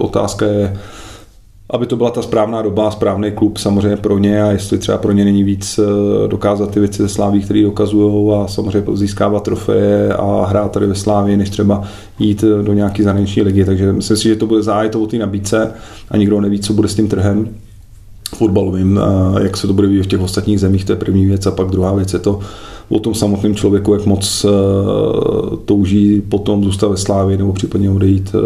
otázka 0.00 0.46
je, 0.46 0.76
aby 1.70 1.86
to 1.86 1.96
byla 1.96 2.10
ta 2.10 2.22
správná 2.22 2.62
doba, 2.62 2.90
správný 2.90 3.32
klub 3.32 3.58
samozřejmě 3.58 3.96
pro 3.96 4.18
ně 4.18 4.42
a 4.42 4.46
jestli 4.50 4.78
třeba 4.78 4.98
pro 4.98 5.12
ně 5.12 5.24
není 5.24 5.44
víc 5.44 5.78
eh, 5.78 6.28
dokázat 6.28 6.70
ty 6.70 6.80
věci 6.80 7.02
ze 7.02 7.08
Sláví, 7.08 7.40
které 7.40 7.62
dokazují 7.62 8.32
a 8.34 8.46
samozřejmě 8.46 8.96
získávat 8.96 9.42
trofeje 9.42 10.14
a 10.14 10.44
hrát 10.46 10.72
tady 10.72 10.86
ve 10.86 10.94
Slávii, 10.94 11.36
než 11.36 11.50
třeba 11.50 11.82
jít 12.18 12.44
eh, 12.44 12.62
do 12.62 12.72
nějaké 12.72 13.02
zahraniční 13.02 13.42
ligy. 13.42 13.64
Takže 13.64 13.92
myslím 13.92 14.16
si, 14.16 14.28
že 14.28 14.36
to 14.36 14.46
bude 14.46 14.62
zájem 14.62 14.90
o 15.02 15.06
té 15.06 15.16
nabídce 15.16 15.72
a 16.10 16.16
nikdo 16.16 16.40
neví, 16.40 16.60
co 16.60 16.72
bude 16.72 16.88
s 16.88 16.94
tím 16.94 17.08
trhem 17.08 17.48
fotbalovým, 18.34 19.00
jak 19.42 19.56
se 19.56 19.66
to 19.66 19.72
bude 19.72 19.86
vyvíjet 19.86 20.02
v 20.02 20.08
těch 20.08 20.20
ostatních 20.20 20.60
zemích, 20.60 20.84
to 20.84 20.92
je 20.92 20.96
první 20.96 21.26
věc 21.26 21.46
a 21.46 21.50
pak 21.50 21.68
druhá 21.68 21.94
věc 21.94 22.12
je 22.12 22.18
to 22.18 22.40
o 22.90 23.00
tom 23.00 23.14
samotném 23.14 23.54
člověku, 23.54 23.94
jak 23.94 24.06
moc 24.06 24.44
uh, 24.44 24.50
touží 25.64 26.20
potom 26.20 26.64
zůstat 26.64 26.88
ve 26.88 26.96
Slávě 26.96 27.36
nebo 27.36 27.52
případně 27.52 27.90
odejít 27.90 28.34
uh, 28.34 28.40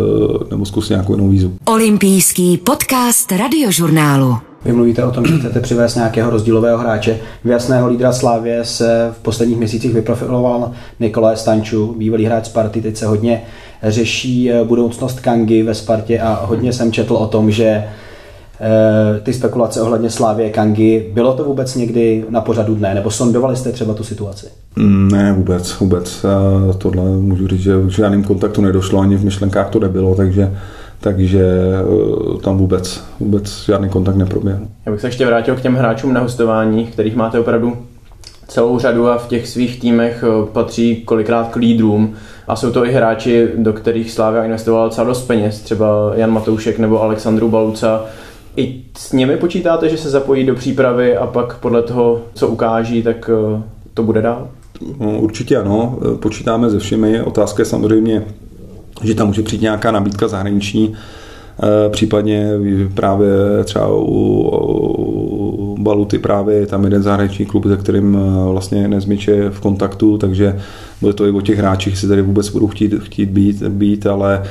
nebo 0.50 0.64
zkusit 0.64 0.90
nějakou 0.90 1.12
jinou 1.12 1.28
výzvu. 1.28 1.52
Olympijský 1.64 2.56
podcast 2.56 3.32
radiožurnálu. 3.32 4.36
Vy 4.64 4.72
mluvíte 4.72 5.04
o 5.04 5.10
tom, 5.10 5.26
že 5.26 5.38
chcete 5.38 5.60
přivést 5.60 5.94
nějakého 5.94 6.30
rozdílového 6.30 6.78
hráče. 6.78 7.18
V 7.44 7.48
jasného 7.48 7.88
lídra 7.88 8.12
Slávě 8.12 8.64
se 8.64 9.10
v 9.12 9.22
posledních 9.22 9.58
měsících 9.58 9.94
vyprofiloval 9.94 10.72
Nikolaj 11.00 11.36
Stanču, 11.36 11.94
bývalý 11.98 12.24
hráč 12.24 12.46
Sparty, 12.46 12.82
teď 12.82 12.96
se 12.96 13.06
hodně 13.06 13.42
řeší 13.82 14.52
eh, 14.52 14.64
budoucnost 14.64 15.20
Kangy 15.20 15.62
ve 15.62 15.74
Spartě 15.74 16.20
a 16.20 16.44
hodně 16.44 16.72
jsem 16.72 16.92
četl 16.92 17.14
o 17.14 17.26
tom, 17.26 17.50
že 17.50 17.84
ty 19.22 19.32
spekulace 19.32 19.82
ohledně 19.82 20.10
Slávě 20.10 20.50
Kangy. 20.50 21.10
Bylo 21.12 21.34
to 21.34 21.44
vůbec 21.44 21.74
někdy 21.74 22.24
na 22.30 22.40
pořadu 22.40 22.74
dne, 22.74 22.94
nebo 22.94 23.10
sondovali 23.10 23.56
jste 23.56 23.72
třeba 23.72 23.94
tu 23.94 24.04
situaci? 24.04 24.46
Mm, 24.76 25.08
ne, 25.08 25.32
vůbec, 25.32 25.78
vůbec. 25.78 26.24
Eh, 26.24 26.74
tohle 26.78 27.02
můžu 27.02 27.48
říct, 27.48 27.60
že 27.60 27.76
v 27.76 27.88
žádným 27.88 28.24
kontaktu 28.24 28.60
nedošlo, 28.60 29.00
ani 29.00 29.16
v 29.16 29.24
myšlenkách 29.24 29.70
to 29.70 29.80
nebylo, 29.80 30.14
takže 30.14 30.56
takže 31.00 31.44
eh, 31.44 32.40
tam 32.42 32.58
vůbec, 32.58 33.04
vůbec 33.20 33.64
žádný 33.64 33.88
kontakt 33.88 34.16
neproběhl. 34.16 34.66
Já 34.86 34.92
bych 34.92 35.00
se 35.00 35.06
ještě 35.06 35.26
vrátil 35.26 35.56
k 35.56 35.60
těm 35.60 35.74
hráčům 35.74 36.12
na 36.12 36.20
hostování, 36.20 36.86
kterých 36.86 37.16
máte 37.16 37.38
opravdu 37.38 37.76
celou 38.48 38.78
řadu 38.78 39.08
a 39.08 39.18
v 39.18 39.28
těch 39.28 39.48
svých 39.48 39.80
týmech 39.80 40.24
patří 40.52 40.96
kolikrát 40.96 41.48
k 41.48 41.56
lídrům 41.56 42.14
a 42.48 42.56
jsou 42.56 42.70
to 42.70 42.86
i 42.86 42.92
hráči, 42.92 43.48
do 43.56 43.72
kterých 43.72 44.10
Slávia 44.10 44.44
investovala 44.44 44.84
docela 44.84 45.06
dost 45.06 45.26
peněz, 45.26 45.60
třeba 45.60 45.86
Jan 46.14 46.30
Matoušek 46.30 46.78
nebo 46.78 47.02
Alexandru 47.02 47.50
Baluca, 47.50 48.04
i 48.56 48.82
s 48.98 49.12
nimi 49.12 49.36
počítáte, 49.36 49.88
že 49.88 49.98
se 49.98 50.10
zapojí 50.10 50.46
do 50.46 50.54
přípravy 50.54 51.16
a 51.16 51.26
pak 51.26 51.58
podle 51.58 51.82
toho, 51.82 52.20
co 52.34 52.48
ukáží, 52.48 53.02
tak 53.02 53.30
eh, 53.32 53.62
to 53.94 54.02
bude 54.02 54.22
dál? 54.22 54.48
No, 55.00 55.18
určitě 55.18 55.56
ano, 55.56 55.98
počítáme 56.22 56.70
se 56.70 56.78
všemi. 56.78 57.22
Otázka 57.22 57.60
je 57.60 57.66
samozřejmě, 57.66 58.24
že 59.02 59.14
tam 59.14 59.26
může 59.26 59.42
přijít 59.42 59.62
nějaká 59.62 59.90
nabídka 59.90 60.28
zahraniční, 60.28 60.94
eh, 61.62 61.90
případně 61.90 62.50
právě 62.94 63.28
třeba 63.64 63.88
u 63.90 65.76
Baluty 65.78 66.18
právě 66.18 66.66
tam 66.66 66.84
jeden 66.84 67.02
zahraniční 67.02 67.46
klub, 67.46 67.66
se 67.68 67.76
kterým 67.76 68.18
eh, 68.18 68.50
vlastně 68.50 68.88
Nezmič 68.88 69.28
je 69.28 69.50
v 69.50 69.60
kontaktu, 69.60 70.18
takže 70.18 70.60
bude 71.00 71.12
to 71.12 71.26
i 71.26 71.30
o 71.30 71.40
těch 71.40 71.58
hráčích, 71.58 71.92
jestli 71.92 72.08
tady 72.08 72.22
vůbec 72.22 72.48
budou 72.48 72.66
chtít, 72.66 72.94
chtít 73.02 73.30
být, 73.30 73.62
být, 73.62 74.06
ale 74.06 74.42
Eh, 74.42 74.48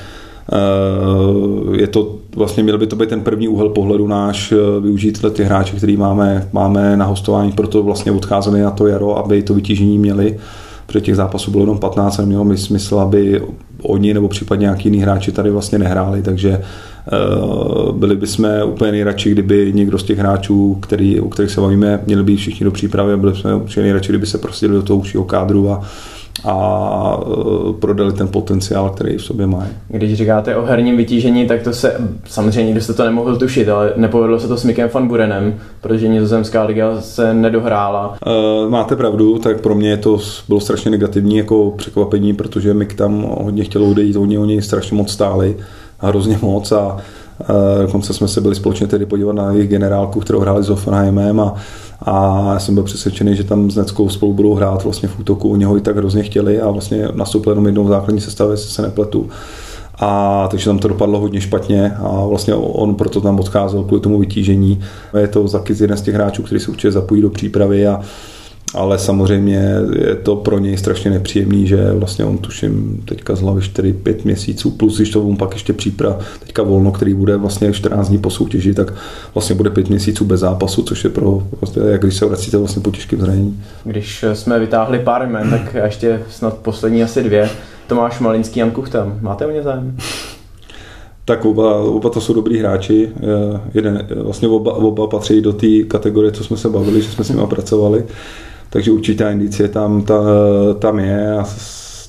je 1.78 1.88
to 1.88 2.16
vlastně 2.36 2.64
měl 2.64 2.78
by 2.78 2.88
to 2.88 2.96
být 2.96 3.10
ten 3.10 3.22
první 3.22 3.48
úhel 3.48 3.70
pohledu 3.70 4.08
náš, 4.08 4.52
eh, 4.52 4.80
využít 4.82 5.26
ty 5.34 5.44
hráče, 5.44 5.76
který 5.76 5.98
máme, 5.98 6.50
máme 6.54 6.98
na 6.98 7.06
hostování, 7.06 7.52
proto 7.52 7.84
vlastně 7.84 8.12
odcházeli 8.12 8.62
na 8.62 8.72
to 8.72 8.88
jaro, 8.88 9.18
aby 9.18 9.44
to 9.44 9.54
vytížení 9.54 9.98
měli. 9.98 10.38
Protože 10.86 11.02
těch 11.02 11.16
zápasů 11.16 11.52
bylo 11.52 11.64
jenom 11.64 11.78
15 11.78 12.20
a 12.20 12.22
nemělo 12.22 12.58
smysl, 12.58 13.00
aby 13.00 13.42
oni 13.82 14.14
nebo 14.14 14.28
případně 14.28 14.64
nějaký 14.64 14.90
jiný 14.90 15.00
hráči 15.00 15.32
tady 15.32 15.50
vlastně 15.50 15.80
nehráli, 15.80 16.22
takže 16.22 16.62
uh, 16.62 17.92
byli 17.92 18.16
bychom 18.16 18.50
úplně 18.66 18.92
nejradši, 18.92 19.32
kdyby 19.32 19.72
někdo 19.76 19.98
z 19.98 20.04
těch 20.04 20.18
hráčů, 20.18 20.78
který, 20.82 21.20
u 21.20 21.30
kterých 21.30 21.52
se 21.52 21.62
bavíme, 21.62 22.00
měli 22.06 22.24
být 22.24 22.38
všichni 22.38 22.64
do 22.64 22.72
přípravy 22.72 23.14
a 23.14 23.18
byli 23.18 23.36
jsme 23.36 23.56
úplně 23.56 23.84
nejradši, 23.84 24.10
kdyby 24.10 24.26
se 24.26 24.38
prostě 24.38 24.68
do 24.68 24.82
toho 24.82 25.00
užšího 25.00 25.24
kádru 25.24 25.72
a 25.72 25.82
a 26.46 27.20
prodali 27.80 28.14
ten 28.14 28.28
potenciál, 28.28 28.90
který 28.90 29.18
v 29.18 29.24
sobě 29.24 29.48
mají. 29.48 29.70
Když 29.88 30.18
říkáte 30.18 30.56
o 30.56 30.66
herním 30.66 30.98
vytížení, 30.98 31.48
tak 31.48 31.62
to 31.62 31.74
se 31.74 31.98
samozřejmě 32.26 32.64
nikdo 32.64 32.82
jste 32.82 32.94
to 32.94 33.04
nemohl 33.04 33.38
tušit, 33.38 33.70
ale 33.70 33.94
nepovedlo 33.96 34.40
se 34.40 34.48
to 34.48 34.58
s 34.58 34.64
Mikem 34.64 34.90
van 34.94 35.08
Burenem, 35.08 35.54
protože 35.82 36.08
nizozemská 36.08 36.64
liga 36.64 37.02
se 37.02 37.34
nedohrála. 37.34 38.18
E, 38.26 38.70
máte 38.70 38.96
pravdu, 38.96 39.40
tak 39.40 39.62
pro 39.62 39.76
mě 39.76 39.98
to 39.98 40.20
bylo 40.48 40.60
strašně 40.60 40.92
negativní 40.92 41.38
jako 41.38 41.74
překvapení, 41.78 42.34
protože 42.34 42.74
Mik 42.74 42.94
tam 42.94 43.22
hodně 43.42 43.64
chtěl 43.64 43.84
odejít, 43.84 44.16
oni 44.16 44.38
oni 44.38 44.62
strašně 44.62 44.98
moc 44.98 45.12
stáli, 45.12 45.58
hrozně 46.00 46.40
moc 46.42 46.72
a 46.72 46.98
dokonce 47.82 48.14
jsme 48.14 48.28
se 48.28 48.42
byli 48.42 48.56
společně 48.56 48.88
tedy 48.88 49.06
podívat 49.06 49.34
na 49.34 49.52
jejich 49.52 49.70
generálku, 49.70 50.20
kterou 50.20 50.40
hráli 50.40 50.64
s 50.64 50.70
Offenheimem 50.70 51.40
a 51.40 51.56
a 52.06 52.50
já 52.54 52.60
jsem 52.60 52.76
byl 52.76 52.84
přesvědčený, 52.84 53.36
že 53.36 53.44
tam 53.44 53.72
s 53.72 53.76
Neckou 53.76 54.10
spolu 54.10 54.34
budou 54.34 54.54
hrát 54.54 54.84
vlastně 54.84 55.10
v 55.10 55.20
útoku, 55.20 55.52
oni 55.52 55.66
ho 55.66 55.78
i 55.78 55.82
tak 55.82 55.98
hrozně 55.98 56.24
chtěli 56.24 56.62
a 56.62 56.72
vlastně 56.72 57.08
nastoupil 57.14 57.52
jenom 57.52 57.66
jednou 57.66 57.84
v 57.84 57.88
základní 57.88 58.22
sestavě, 58.22 58.58
se 58.58 58.82
nepletu. 58.82 59.30
A 60.00 60.48
takže 60.52 60.66
tam 60.66 60.80
to 60.80 60.88
dopadlo 60.88 61.20
hodně 61.20 61.42
špatně 61.42 61.92
a 61.92 62.26
vlastně 62.26 62.56
on 62.56 62.96
proto 62.96 63.22
tam 63.22 63.40
odcházel 63.40 63.84
kvůli 63.84 64.02
tomu 64.02 64.20
vytížení. 64.20 64.80
Je 65.18 65.28
to 65.28 65.48
taky 65.48 65.74
jeden 65.80 65.98
z 65.98 66.02
těch 66.02 66.16
hráčů, 66.16 66.44
který 66.44 66.60
se 66.60 66.72
určitě 66.72 66.92
zapojí 66.92 67.22
do 67.22 67.30
přípravy 67.30 67.88
a 67.88 68.02
ale 68.74 69.00
samozřejmě 69.00 69.76
je 70.00 70.16
to 70.16 70.36
pro 70.36 70.60
něj 70.60 70.78
strašně 70.78 71.12
nepříjemný, 71.12 71.68
že 71.68 71.92
vlastně 71.92 72.26
on 72.26 72.38
tuším 72.38 73.04
teďka 73.06 73.36
z 73.36 73.42
hlavy 73.42 73.62
4-5 73.62 74.16
měsíců, 74.24 74.72
plus 74.72 74.98
když 74.98 75.10
to 75.10 75.24
on 75.24 75.38
pak 75.38 75.54
ještě 75.54 75.74
příprav, 75.74 76.26
teďka 76.40 76.64
volno, 76.64 76.92
který 76.92 77.14
bude 77.14 77.38
vlastně 77.38 77.74
14 77.74 78.08
dní 78.08 78.18
po 78.18 78.30
soutěži, 78.30 78.74
tak 78.74 78.94
vlastně 79.34 79.56
bude 79.56 79.70
5 79.70 79.90
měsíců 79.90 80.26
bez 80.26 80.40
zápasu, 80.40 80.84
což 80.84 81.04
je 81.04 81.10
pro, 81.10 81.44
vlastně, 81.62 81.82
jak 81.86 82.02
když 82.02 82.16
se 82.16 82.26
vracíte 82.26 82.58
vlastně 82.58 82.82
po 82.82 82.92
těžkém 82.92 83.22
zranění. 83.22 83.64
Když 83.84 84.26
jsme 84.34 84.60
vytáhli 84.60 85.00
pár 85.00 85.28
jmen, 85.30 85.50
tak 85.50 85.76
ještě 85.84 86.22
snad 86.30 86.58
poslední 86.58 87.04
asi 87.04 87.24
dvě. 87.24 87.50
Tomáš 87.88 88.20
Malinský, 88.20 88.60
Jan 88.60 88.72
Kuchtem. 88.72 89.20
Máte 89.22 89.46
o 89.46 89.52
ně 89.52 89.64
zájem? 89.64 89.98
Tak 91.26 91.46
oba, 91.46 91.76
oba 91.76 92.10
to 92.10 92.22
jsou 92.22 92.34
dobrý 92.34 92.60
hráči. 92.60 93.10
Jeden, 93.74 94.08
vlastně 94.16 94.48
oba, 94.48 94.74
oba 94.74 95.08
patří 95.08 95.42
do 95.42 95.54
té 95.54 95.68
kategorie, 95.88 96.32
co 96.32 96.44
jsme 96.44 96.58
se 96.58 96.70
bavili, 96.70 97.02
že 97.02 97.12
jsme 97.12 97.24
s 97.24 97.30
nimi 97.30 97.48
pracovali 97.48 98.04
takže 98.74 98.92
určitá 98.92 99.32
indicie 99.32 99.70
tam, 99.70 100.02
ta, 100.02 100.24
tam 100.80 101.00
je 101.00 101.38
a 101.38 101.46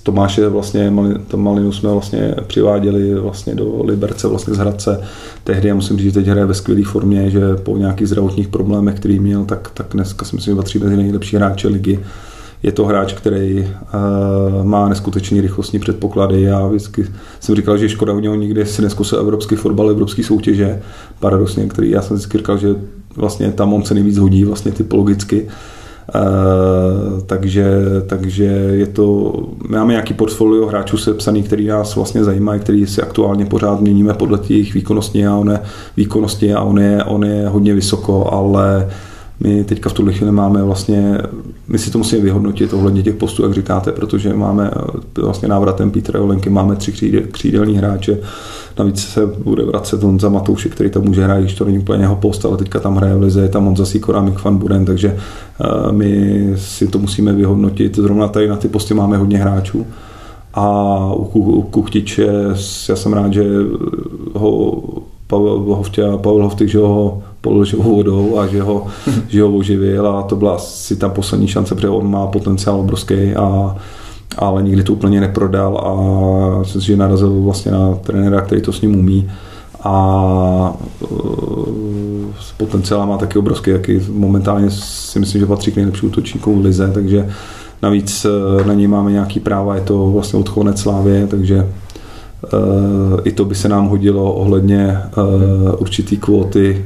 Tomáše 0.03 0.49
vlastně, 0.49 0.93
to 1.29 1.37
Malinu 1.37 1.73
jsme 1.73 1.91
vlastně 1.91 2.35
přiváděli 2.47 3.15
vlastně 3.15 3.55
do 3.55 3.83
Liberce, 3.85 4.29
vlastně 4.29 4.55
z 4.55 4.59
Hradce 4.59 5.01
tehdy. 5.45 5.69
Já 5.69 5.75
musím 5.75 5.99
říct, 5.99 6.05
že 6.05 6.13
teď 6.13 6.27
hraje 6.27 6.47
ve 6.47 6.55
skvělé 6.55 6.83
formě, 6.85 7.31
že 7.31 7.41
po 7.57 7.77
nějakých 7.77 8.09
zdravotních 8.09 8.49
problémech, 8.49 8.95
který 8.95 9.19
měl, 9.19 9.45
tak, 9.45 9.71
tak 9.75 9.87
dneska 9.91 10.25
si 10.25 10.37
myslím, 10.37 10.53
že 10.53 10.57
patří 10.57 10.79
mezi 10.79 10.97
nejlepší 10.97 11.37
hráče 11.37 11.69
ligy. 11.69 11.99
Je 12.63 12.73
to 12.73 12.85
hráč, 12.85 13.13
který 13.13 13.61
uh, 13.61 14.65
má 14.65 14.89
neskutečný 14.89 15.41
rychlostní 15.41 15.79
předpoklady. 15.79 16.43
Já 16.43 16.67
vždycky 16.67 17.07
jsem 17.41 17.55
říkal, 17.55 17.79
že 17.79 17.89
škoda 17.89 18.13
u 18.13 18.21
něho 18.21 18.35
nikdy 18.35 18.67
si 18.67 18.83
neskusil 18.83 19.19
evropský 19.19 19.57
fotbal, 19.57 19.91
evropský 19.91 20.23
soutěže. 20.23 20.83
Paradoxně, 21.21 21.67
který 21.67 21.91
já 21.91 22.03
jsem 22.03 22.17
vždycky 22.17 22.39
říkal, 22.39 22.59
že 22.59 22.69
vlastně 23.17 23.53
tam 23.53 23.73
on 23.73 23.83
se 23.83 23.95
nejvíc 23.95 24.19
hodí 24.19 24.45
vlastně 24.45 24.73
typologicky 24.73 25.43
Uh, 25.43 25.51
takže, 27.27 27.65
takže 28.07 28.45
je 28.71 28.87
to, 28.87 29.33
máme 29.69 29.93
nějaký 29.93 30.15
portfolio 30.15 30.67
hráčů 30.67 30.97
sepsaný, 30.97 31.43
který 31.43 31.67
nás 31.67 31.97
vlastně 31.97 32.25
zajímají, 32.25 32.61
který 32.61 32.87
si 32.87 33.03
aktuálně 33.03 33.47
pořád 33.47 33.81
měníme 33.81 34.15
podle 34.15 34.39
těch 34.39 34.75
výkonností 34.75 35.27
a 35.27 35.37
on 35.37 35.51
je, 35.51 35.61
výkonnosti 35.97 36.55
a 36.55 36.63
on 36.63 36.79
je, 36.79 37.05
on 37.05 37.25
je 37.25 37.49
hodně 37.49 37.75
vysoko, 37.75 38.33
ale 38.33 38.89
my 39.41 39.65
teďka 39.65 39.91
v 39.91 39.93
tuhle 39.93 40.13
chvíli 40.13 40.33
máme 40.33 40.63
vlastně, 40.63 41.19
my 41.69 41.79
si 41.79 41.91
to 41.91 41.99
musíme 41.99 42.23
vyhodnotit 42.23 42.73
ohledně 42.73 43.03
těch 43.03 43.15
postů, 43.15 43.43
jak 43.43 43.55
říkáte, 43.55 43.93
protože 43.93 44.35
máme 44.35 44.71
vlastně 45.17 45.49
návratem 45.49 45.91
Petra 45.91 46.19
Jolenky, 46.19 46.51
máme 46.51 46.77
tři 46.77 47.23
křídelní 47.33 47.77
hráče, 47.77 48.19
navíc 48.79 49.01
se 49.01 49.27
bude 49.27 49.65
vracet 49.65 50.05
on 50.05 50.21
za 50.21 50.29
Matouši, 50.29 50.71
který 50.71 50.91
tam 50.91 51.03
může 51.03 51.25
hrát, 51.25 51.41
když 51.41 51.55
to 51.55 51.65
není 51.65 51.79
úplně 51.79 52.03
jeho 52.03 52.17
post, 52.17 52.45
ale 52.45 52.57
teďka 52.57 52.81
tam 52.81 52.97
hraje 52.97 53.15
v 53.15 53.23
Lize, 53.23 53.43
je 53.43 53.49
tam 53.49 53.65
Honza 53.65 53.87
Sikora, 53.87 54.21
Mick 54.21 54.45
van 54.45 54.57
Buren, 54.57 54.85
takže 54.85 55.17
eh, 55.17 55.93
my 55.93 56.53
si 56.57 56.87
to 56.87 56.99
musíme 56.99 57.33
vyhodnotit. 57.33 57.97
Zrovna 57.97 58.29
tady 58.29 58.49
na 58.49 58.57
ty 58.57 58.69
posty 58.69 58.95
máme 58.95 59.17
hodně 59.17 59.39
hráčů. 59.39 59.87
A 60.55 60.99
u 61.15 61.63
Kuchtiče, 61.63 62.29
já 62.89 62.97
jsem 62.97 63.13
rád, 63.13 63.33
že 63.33 63.45
ho 64.35 64.83
Pavel 65.27 65.59
Hoftě, 65.59 66.03
Pavel 66.03 66.43
Hovtyk, 66.43 66.69
že 66.69 66.79
ho 66.79 67.23
položil 67.45 67.83
vodou 67.83 68.39
a 68.39 68.47
že 68.47 68.63
ho, 68.63 68.87
že 69.29 69.43
ho 69.43 69.53
oživil 69.53 70.09
a 70.09 70.23
to 70.23 70.37
byla 70.37 70.55
asi 70.55 70.97
ta 70.97 71.09
poslední 71.09 71.49
šance, 71.49 71.75
protože 71.75 71.89
on 71.89 72.11
má 72.11 72.27
potenciál 72.27 72.81
obrovský 72.81 73.35
a 73.37 73.77
ale 74.39 74.63
nikdy 74.63 74.83
to 74.83 74.93
úplně 74.93 75.21
neprodal 75.21 75.79
a 75.79 75.91
myslím 76.59 76.81
si, 76.81 76.87
že 76.87 76.97
narazil 76.97 77.43
vlastně 77.43 77.73
na 77.73 77.95
trenéra, 77.95 78.41
který 78.41 78.61
to 78.63 78.73
s 78.73 78.81
ním 78.81 78.99
umí 78.99 79.31
a 79.85 80.77
s 82.41 82.51
e, 82.51 82.55
potenciál 82.57 83.07
má 83.07 83.19
taky 83.19 83.39
obrovský, 83.39 83.71
jaký 83.71 84.01
momentálně 84.13 84.71
si 84.71 85.19
myslím, 85.19 85.41
že 85.41 85.47
patří 85.47 85.73
k 85.73 85.77
nejlepším 85.77 86.09
útočníkům 86.09 86.61
v 86.61 86.65
Lize, 86.65 86.91
takže 86.95 87.29
navíc 87.83 88.25
e, 88.25 88.65
na 88.65 88.75
něj 88.75 88.87
máme 88.87 89.13
nějaký 89.13 89.41
práva, 89.41 89.75
je 89.75 89.81
to 89.81 90.11
vlastně 90.11 90.39
odchovanec 90.39 90.81
Slávě, 90.81 91.27
takže 91.27 91.57
e, 91.57 91.67
i 93.25 93.33
to 93.33 93.45
by 93.45 93.55
se 93.55 93.69
nám 93.69 93.89
hodilo 93.89 94.35
ohledně 94.35 94.99
určitý 95.79 96.17
kvóty 96.17 96.85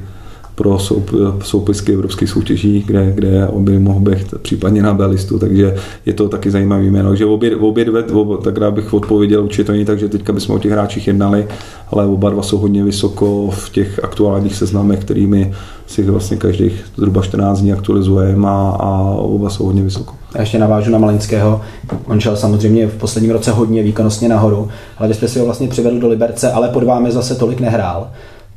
pro 0.59 0.79
soup, 0.79 1.11
soupisky 1.43 1.93
evropských 1.93 2.31
soutěží, 2.31 2.85
kde, 2.87 3.13
kde 3.15 3.49
by 3.59 3.79
mohl 3.79 4.01
být 4.01 4.35
případně 4.43 4.83
na 4.83 4.95
B-listu, 4.95 5.39
takže 5.39 5.75
je 6.07 6.13
to 6.13 6.29
taky 6.29 6.51
zajímavý 6.51 6.91
jméno. 6.91 7.09
Takže 7.09 7.27
obě, 7.27 7.57
obě 7.57 7.85
dvě, 7.85 8.05
tak 8.45 8.59
rád 8.59 8.75
bych 8.75 8.95
odpověděl, 8.95 9.45
určitě 9.45 9.65
to 9.65 9.73
není 9.73 9.85
tak, 9.85 9.99
že 9.99 10.09
teďka 10.09 10.33
bychom 10.33 10.57
o 10.57 10.59
těch 10.59 10.73
hráčích 10.73 11.07
jednali, 11.07 11.47
ale 11.91 12.07
oba 12.07 12.31
dva 12.31 12.43
jsou 12.43 12.59
hodně 12.59 12.85
vysoko 12.85 13.51
v 13.51 13.71
těch 13.71 14.05
aktuálních 14.05 14.57
seznamech, 14.57 15.01
kterými 15.01 15.53
si 15.87 16.03
vlastně 16.03 16.37
každých 16.37 16.85
zhruba 16.97 17.23
14 17.23 17.61
dní 17.61 17.73
aktualizujeme 17.73 18.49
a, 18.49 18.77
a 18.81 19.01
oba 19.15 19.51
jsou 19.51 19.65
hodně 19.65 19.83
vysoko. 19.83 20.15
A 20.35 20.41
ještě 20.41 20.59
navážu 20.59 20.91
na 20.91 20.99
Malinského. 20.99 21.61
On 22.07 22.21
šel 22.21 22.37
samozřejmě 22.37 22.87
v 22.87 22.97
posledním 22.97 23.33
roce 23.33 23.51
hodně 23.51 23.83
výkonnostně 23.83 24.29
nahoru, 24.29 24.69
ale 24.99 25.09
vy 25.09 25.15
jste 25.15 25.29
si 25.29 25.39
ho 25.39 25.45
vlastně 25.45 25.69
přivedl 25.69 26.01
do 26.01 26.09
Liberce, 26.09 26.53
ale 26.53 26.69
pod 26.69 26.85
vámi 26.85 27.13
zase 27.13 27.35
tolik 27.35 27.61
nehrál 27.61 28.11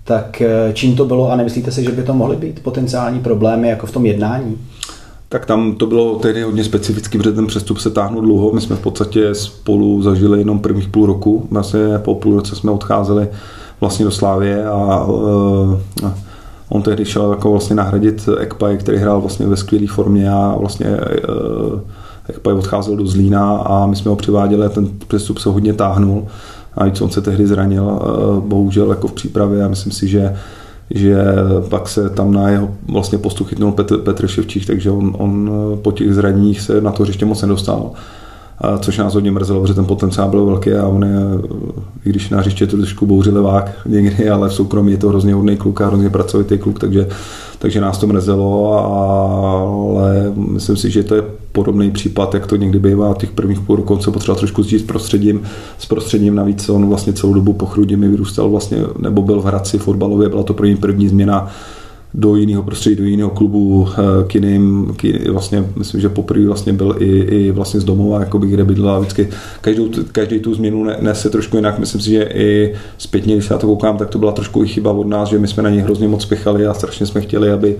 tak 0.04 0.42
eh, 0.42 0.72
čím 0.74 0.96
to 0.96 1.06
bylo 1.06 1.32
a 1.32 1.36
nemyslíte 1.36 1.72
si, 1.72 1.84
že 1.84 1.92
by 1.92 2.04
to 2.04 2.14
mohly 2.14 2.36
být 2.36 2.64
potenciální 2.64 3.20
problémy 3.20 3.70
jako 3.70 3.88
v 3.88 3.92
tom 3.92 4.06
jednání? 4.06 4.58
Tak 5.30 5.46
tam 5.46 5.76
to 5.76 5.86
bylo 5.86 6.20
tehdy 6.20 6.44
hodně 6.44 6.64
specifický, 6.64 7.18
protože 7.18 7.32
ten 7.32 7.48
přestup 7.48 7.78
se 7.78 7.90
táhnul 7.90 8.22
dlouho. 8.22 8.52
My 8.52 8.62
jsme 8.62 8.76
v 8.76 8.80
podstatě 8.80 9.36
spolu 9.36 10.02
zažili 10.02 10.40
jenom 10.40 10.60
prvních 10.60 10.88
půl 10.88 11.06
roku. 11.06 11.48
Vlastně 11.52 11.80
po 11.98 12.16
půl 12.16 12.36
roce 12.36 12.56
jsme 12.56 12.72
odcházeli 12.72 13.28
vlastně 13.82 14.06
do 14.06 14.12
Slávě 14.12 14.66
a 14.66 15.06
uh, 15.06 15.80
on 16.70 16.82
tehdy 16.82 17.06
šel 17.06 17.32
jako 17.32 17.52
vlastně 17.52 17.76
nahradit 17.76 18.30
Ekpaj, 18.40 18.78
který 18.78 18.98
hrál 18.98 19.22
vlastně 19.22 19.48
ve 19.48 19.58
skvělé 19.58 19.88
formě 19.88 20.32
a 20.32 20.56
vlastně 20.60 20.88
uh, 20.90 21.80
Ekpaj 22.30 22.54
odcházel 22.54 22.96
do 22.96 23.08
Zlína 23.08 23.58
a 23.58 23.86
my 23.86 23.96
jsme 23.96 24.10
ho 24.10 24.16
přiváděli 24.16 24.66
a 24.66 24.70
ten 24.70 24.88
přestup 25.08 25.38
se 25.38 25.50
hodně 25.50 25.74
táhnul 25.74 26.28
a 26.78 26.86
on 27.02 27.10
se 27.10 27.22
tehdy 27.22 27.48
zranil, 27.48 28.00
eh, 28.02 28.42
bohužel 28.48 28.90
jako 28.90 29.08
v 29.08 29.14
přípravě 29.14 29.64
a 29.64 29.68
myslím 29.68 29.92
si, 29.92 30.08
že 30.08 30.36
že 30.94 31.16
pak 31.70 31.90
se 31.90 32.10
tam 32.10 32.34
na 32.34 32.50
jeho 32.50 32.70
vlastně 32.92 33.18
postu 33.18 33.44
chytnul 33.44 33.72
Petr, 33.72 33.98
Petr 33.98 34.28
Ševčík, 34.28 34.66
takže 34.66 34.92
on, 34.92 35.16
on 35.18 35.52
eh, 35.52 35.78
po 35.78 35.92
těch 35.92 36.14
zraněních 36.14 36.62
se 36.62 36.82
na 36.82 36.92
to 36.92 37.04
hřiště 37.04 37.26
moc 37.26 37.42
nedostal. 37.42 37.92
Což 38.80 38.98
nás 38.98 39.14
hodně 39.14 39.32
mrzelo, 39.32 39.62
protože 39.62 39.74
ten 39.74 39.86
potenciál 39.86 40.30
byl 40.30 40.46
velký 40.46 40.72
a 40.72 40.88
on 40.88 41.04
je, 41.04 41.20
i 42.06 42.10
když 42.10 42.30
na 42.30 42.40
hřiště 42.40 42.68
to 42.68 42.78
trošku 42.78 43.06
bouři 43.06 43.32
levák 43.32 43.72
někdy, 43.86 44.30
ale 44.30 44.50
v 44.50 44.54
soukromí 44.54 44.92
je 44.92 44.98
to 44.98 45.10
hrozně 45.10 45.34
hodný 45.34 45.58
kluk 45.58 45.82
a 45.82 45.88
hrozně 45.88 46.10
pracovitý 46.10 46.58
kluk, 46.58 46.80
takže, 46.80 47.08
takže 47.60 47.82
nás 47.82 47.98
to 47.98 48.08
mrzelo, 48.08 48.74
ale 48.74 50.34
myslím 50.36 50.78
si, 50.78 50.92
že 50.92 51.04
to 51.04 51.16
je 51.16 51.24
podobný 51.52 51.92
případ, 51.92 52.34
jak 52.34 52.48
to 52.48 52.56
někdy 52.56 52.80
bývá 52.80 53.14
těch 53.14 53.32
prvních 53.32 53.60
půl 53.60 53.76
roku, 53.76 54.00
se 54.00 54.12
potřeboval 54.12 54.40
trošku 54.40 54.64
zjít 54.64 54.80
s 54.80 54.84
prostředím, 54.84 55.42
s 55.78 55.86
prostředím 55.86 56.36
navíc. 56.36 56.70
On 56.70 56.90
vlastně 56.90 57.14
celou 57.14 57.34
dobu 57.34 57.54
po 57.54 57.70
mi 57.96 58.08
vyrůstal 58.08 58.50
vlastně, 58.50 58.78
nebo 59.00 59.22
byl 59.22 59.42
v 59.42 59.46
Hradci 59.46 59.78
fotbalově, 59.78 60.30
byla 60.30 60.44
to 60.44 60.54
pro 60.54 60.66
něj 60.66 60.76
první 60.76 61.08
změna 61.08 61.52
do 62.14 62.36
jiného 62.36 62.64
prostředí, 62.64 62.96
do 62.96 63.04
jiného 63.04 63.30
klubu 63.30 63.88
eh, 63.92 64.28
k 64.28 64.36
jiným, 64.36 64.94
k, 64.98 65.28
vlastně 65.30 65.66
myslím, 65.76 66.02
že 66.02 66.10
poprvé 66.10 66.46
vlastně 66.46 66.74
byl 66.74 66.96
i, 67.00 67.20
i 67.20 67.52
vlastně 67.52 67.80
z 67.80 67.84
domova, 67.84 68.20
jakoby, 68.20 68.48
kde 68.48 68.64
bydlela. 68.64 69.00
Vždycky 69.00 69.30
každou, 69.62 69.90
každý 70.12 70.40
tu 70.40 70.54
změnu 70.54 70.88
nese 71.00 71.30
trošku 71.30 71.56
jinak, 71.56 71.80
myslím 71.80 72.02
si, 72.02 72.10
že 72.10 72.24
i 72.24 72.74
zpětně, 72.98 73.36
když 73.36 73.50
já 73.50 73.58
to 73.58 73.68
koukám, 73.68 73.98
tak 73.98 74.10
to 74.10 74.20
byla 74.20 74.32
trošku 74.32 74.64
i 74.64 74.68
chyba 74.68 74.92
od 74.92 75.08
nás, 75.08 75.30
že 75.30 75.40
my 75.40 75.48
jsme 75.48 75.64
na 75.64 75.70
něj 75.70 75.80
hrozně 75.80 76.08
moc 76.08 76.22
spěchali 76.22 76.68
a 76.68 76.74
strašně 76.74 77.06
jsme 77.06 77.22
chtěli, 77.22 77.52
aby 77.52 77.78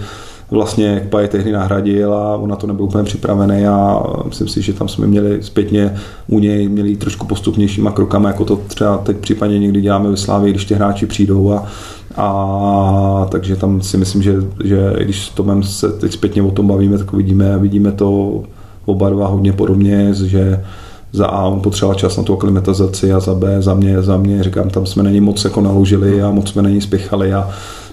vlastně 0.52 1.02
Kpa 1.08 1.22
je 1.22 1.28
tehdy 1.28 1.52
nahradil 1.52 2.14
a 2.14 2.38
on 2.38 2.50
na 2.50 2.56
to 2.56 2.68
nebyl 2.68 2.86
úplně 2.86 3.04
připravený 3.04 3.66
a 3.66 4.04
myslím 4.26 4.48
si, 4.48 4.62
že 4.62 4.74
tam 4.74 4.88
jsme 4.88 5.08
měli 5.08 5.44
zpětně 5.44 5.96
u 6.28 6.40
něj 6.40 6.70
měli 6.70 6.96
trošku 6.96 7.28
postupnějšíma 7.28 7.92
krokama, 7.92 8.30
jako 8.30 8.46
to 8.46 8.56
třeba 8.56 8.98
teď 8.98 9.18
případně 9.18 9.60
někdy 9.60 9.82
děláme 9.82 10.10
ve 10.10 10.18
Slávě, 10.18 10.52
když 10.52 10.66
ty 10.66 10.74
hráči 10.74 11.06
přijdou 11.06 11.52
a 11.52 11.68
a 12.16 13.28
takže 13.30 13.56
tam 13.56 13.82
si 13.82 13.98
myslím, 13.98 14.22
že, 14.22 14.36
že 14.64 14.94
když 15.04 15.26
s 15.26 15.30
Tomem 15.30 15.64
se 15.64 15.92
teď 15.92 16.12
zpětně 16.14 16.44
o 16.44 16.52
tom 16.52 16.68
bavíme, 16.68 16.98
tak 16.98 17.14
vidíme, 17.14 17.58
vidíme 17.58 17.92
to 17.92 18.42
oba 18.86 19.10
dva 19.10 19.28
hodně 19.28 19.54
podobně, 19.54 20.14
že 20.14 20.64
za 21.14 21.28
A 21.28 21.48
on 21.48 21.62
potřeboval 21.62 21.96
čas 21.96 22.18
na 22.18 22.24
tu 22.24 22.34
aklimatizaci 22.34 23.14
a 23.14 23.20
za 23.20 23.36
B 23.36 23.62
za 23.62 23.74
mě, 23.74 24.02
za 24.02 24.18
mě, 24.18 24.44
říkám, 24.44 24.70
tam 24.70 24.86
jsme 24.86 25.04
na 25.04 25.22
moc 25.22 25.44
jako 25.44 25.62
naložili 25.62 26.22
a 26.22 26.32
moc 26.32 26.50
jsme 26.50 26.62
na 26.62 26.70
něj 26.70 26.82
spěchali 26.82 27.34
a 27.34 27.50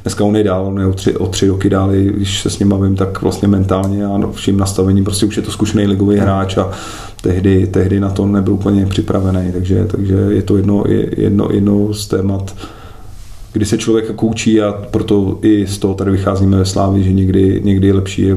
dneska 0.08 0.24
on 0.24 0.36
je 0.36 0.44
dál, 0.44 0.66
on 0.66 0.80
je 0.80 0.86
o 0.86 0.92
tři, 0.92 1.16
o 1.16 1.26
tři 1.26 1.48
roky 1.48 1.70
dál, 1.70 1.90
když 1.90 2.42
se 2.42 2.50
s 2.50 2.58
ním 2.58 2.68
bavím, 2.68 2.96
tak 2.96 3.22
vlastně 3.22 3.48
mentálně 3.48 4.06
a 4.06 4.20
vším 4.32 4.56
nastavením, 4.56 5.04
prostě 5.04 5.26
už 5.26 5.36
je 5.36 5.42
to 5.42 5.50
zkušený 5.50 5.86
ligový 5.86 6.16
hráč 6.16 6.56
a 6.56 6.70
tehdy, 7.22 7.66
tehdy 7.66 8.00
na 8.00 8.10
to 8.10 8.26
nebyl 8.26 8.54
úplně 8.54 8.86
připravený, 8.86 9.52
takže, 9.52 9.84
takže 9.84 10.14
je 10.14 10.42
to 10.42 10.56
jedno, 10.56 10.84
jedno, 11.16 11.48
jedno 11.52 11.94
z 11.94 12.06
témat, 12.06 12.54
kdy 13.52 13.64
se 13.64 13.78
člověk 13.78 14.08
jako 14.08 14.26
učí 14.26 14.62
a 14.62 14.72
proto 14.90 15.38
i 15.42 15.66
z 15.66 15.78
toho 15.78 15.94
tady 15.94 16.10
vycházíme 16.10 16.56
ve 16.56 16.64
Slávi, 16.64 17.04
že 17.04 17.12
někdy, 17.12 17.60
někdy 17.64 17.86
je 17.86 17.94
lepší, 17.94 18.30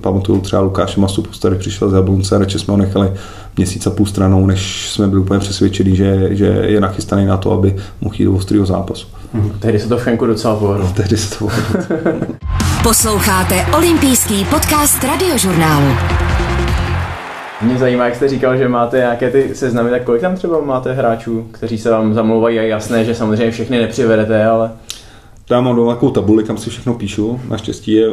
pamatuju 0.00 0.40
třeba 0.40 0.62
Lukáše 0.62 1.00
Mastupu, 1.00 1.30
který 1.38 1.56
přišel 1.58 1.90
z 1.90 1.94
Jablonce 1.94 2.36
a 2.36 2.38
radši 2.38 2.58
jsme 2.58 2.72
ho 2.72 2.78
nechali 2.78 3.12
měsíc 3.56 3.86
a 3.86 3.90
půl 3.90 4.06
stranou, 4.06 4.46
než 4.46 4.90
jsme 4.90 5.08
byli 5.08 5.20
úplně 5.20 5.40
přesvědčení, 5.40 5.96
že, 5.96 6.28
že 6.30 6.46
je 6.46 6.80
nachystaný 6.80 7.26
na 7.26 7.36
to, 7.36 7.52
aby 7.52 7.76
mohl 8.00 8.14
jít 8.18 8.24
do 8.24 8.32
ostrého 8.32 8.66
zápasu. 8.66 9.06
Hmm, 9.32 9.50
tehdy 9.58 9.78
se 9.78 9.88
to 9.88 9.98
Franku 9.98 10.26
docela 10.26 10.56
povedlo. 10.56 10.92
Tehdy 10.96 11.16
se 11.16 11.38
to 11.38 11.38
povedlo. 11.38 12.36
Posloucháte 12.82 13.66
olympijský 13.76 14.44
podcast 14.44 15.04
radiožurnálu. 15.04 15.86
Mě 17.62 17.78
zajímá, 17.78 18.04
jak 18.04 18.14
jste 18.14 18.28
říkal, 18.28 18.56
že 18.56 18.68
máte 18.68 18.96
nějaké 18.96 19.30
ty 19.30 19.54
seznamy, 19.54 19.90
tak 19.90 20.04
kolik 20.04 20.20
tam 20.20 20.34
třeba 20.34 20.60
máte 20.60 20.92
hráčů, 20.92 21.48
kteří 21.50 21.78
se 21.78 21.90
vám 21.90 22.14
zamlouvají 22.14 22.58
a 22.58 22.62
jasné, 22.62 23.04
že 23.04 23.14
samozřejmě 23.14 23.50
všechny 23.50 23.78
nepřivedete, 23.78 24.44
ale... 24.44 24.70
Tam 25.48 25.64
mám 25.64 25.76
doma 25.76 25.94
takovou 25.94 26.12
tabuli, 26.12 26.44
kam 26.44 26.58
si 26.58 26.70
všechno 26.70 26.94
píšu. 26.94 27.40
Naštěstí 27.48 27.92
je 27.92 28.08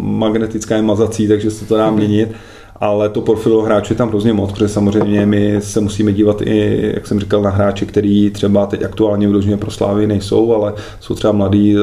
magnetická 0.00 0.76
je 0.76 0.82
mazací, 0.82 1.28
takže 1.28 1.50
se 1.50 1.64
to 1.64 1.76
dá 1.76 1.90
měnit. 1.90 2.32
Ale 2.76 3.08
to 3.08 3.20
portfolio 3.20 3.62
hráčů 3.62 3.92
je 3.92 3.96
tam 3.96 4.08
hrozně 4.08 4.32
moc, 4.32 4.52
protože 4.52 4.68
samozřejmě 4.68 5.26
my 5.26 5.60
se 5.60 5.80
musíme 5.80 6.12
dívat 6.12 6.42
i, 6.42 6.90
jak 6.94 7.06
jsem 7.06 7.20
říkal, 7.20 7.42
na 7.42 7.50
hráče, 7.50 7.86
který 7.86 8.30
třeba 8.30 8.66
teď 8.66 8.84
aktuálně 8.84 9.26
vyloženě 9.26 9.56
pro 9.56 9.70
Slávy 9.70 10.06
nejsou, 10.06 10.54
ale 10.54 10.74
jsou 11.00 11.14
třeba 11.14 11.32
mladí 11.32 11.76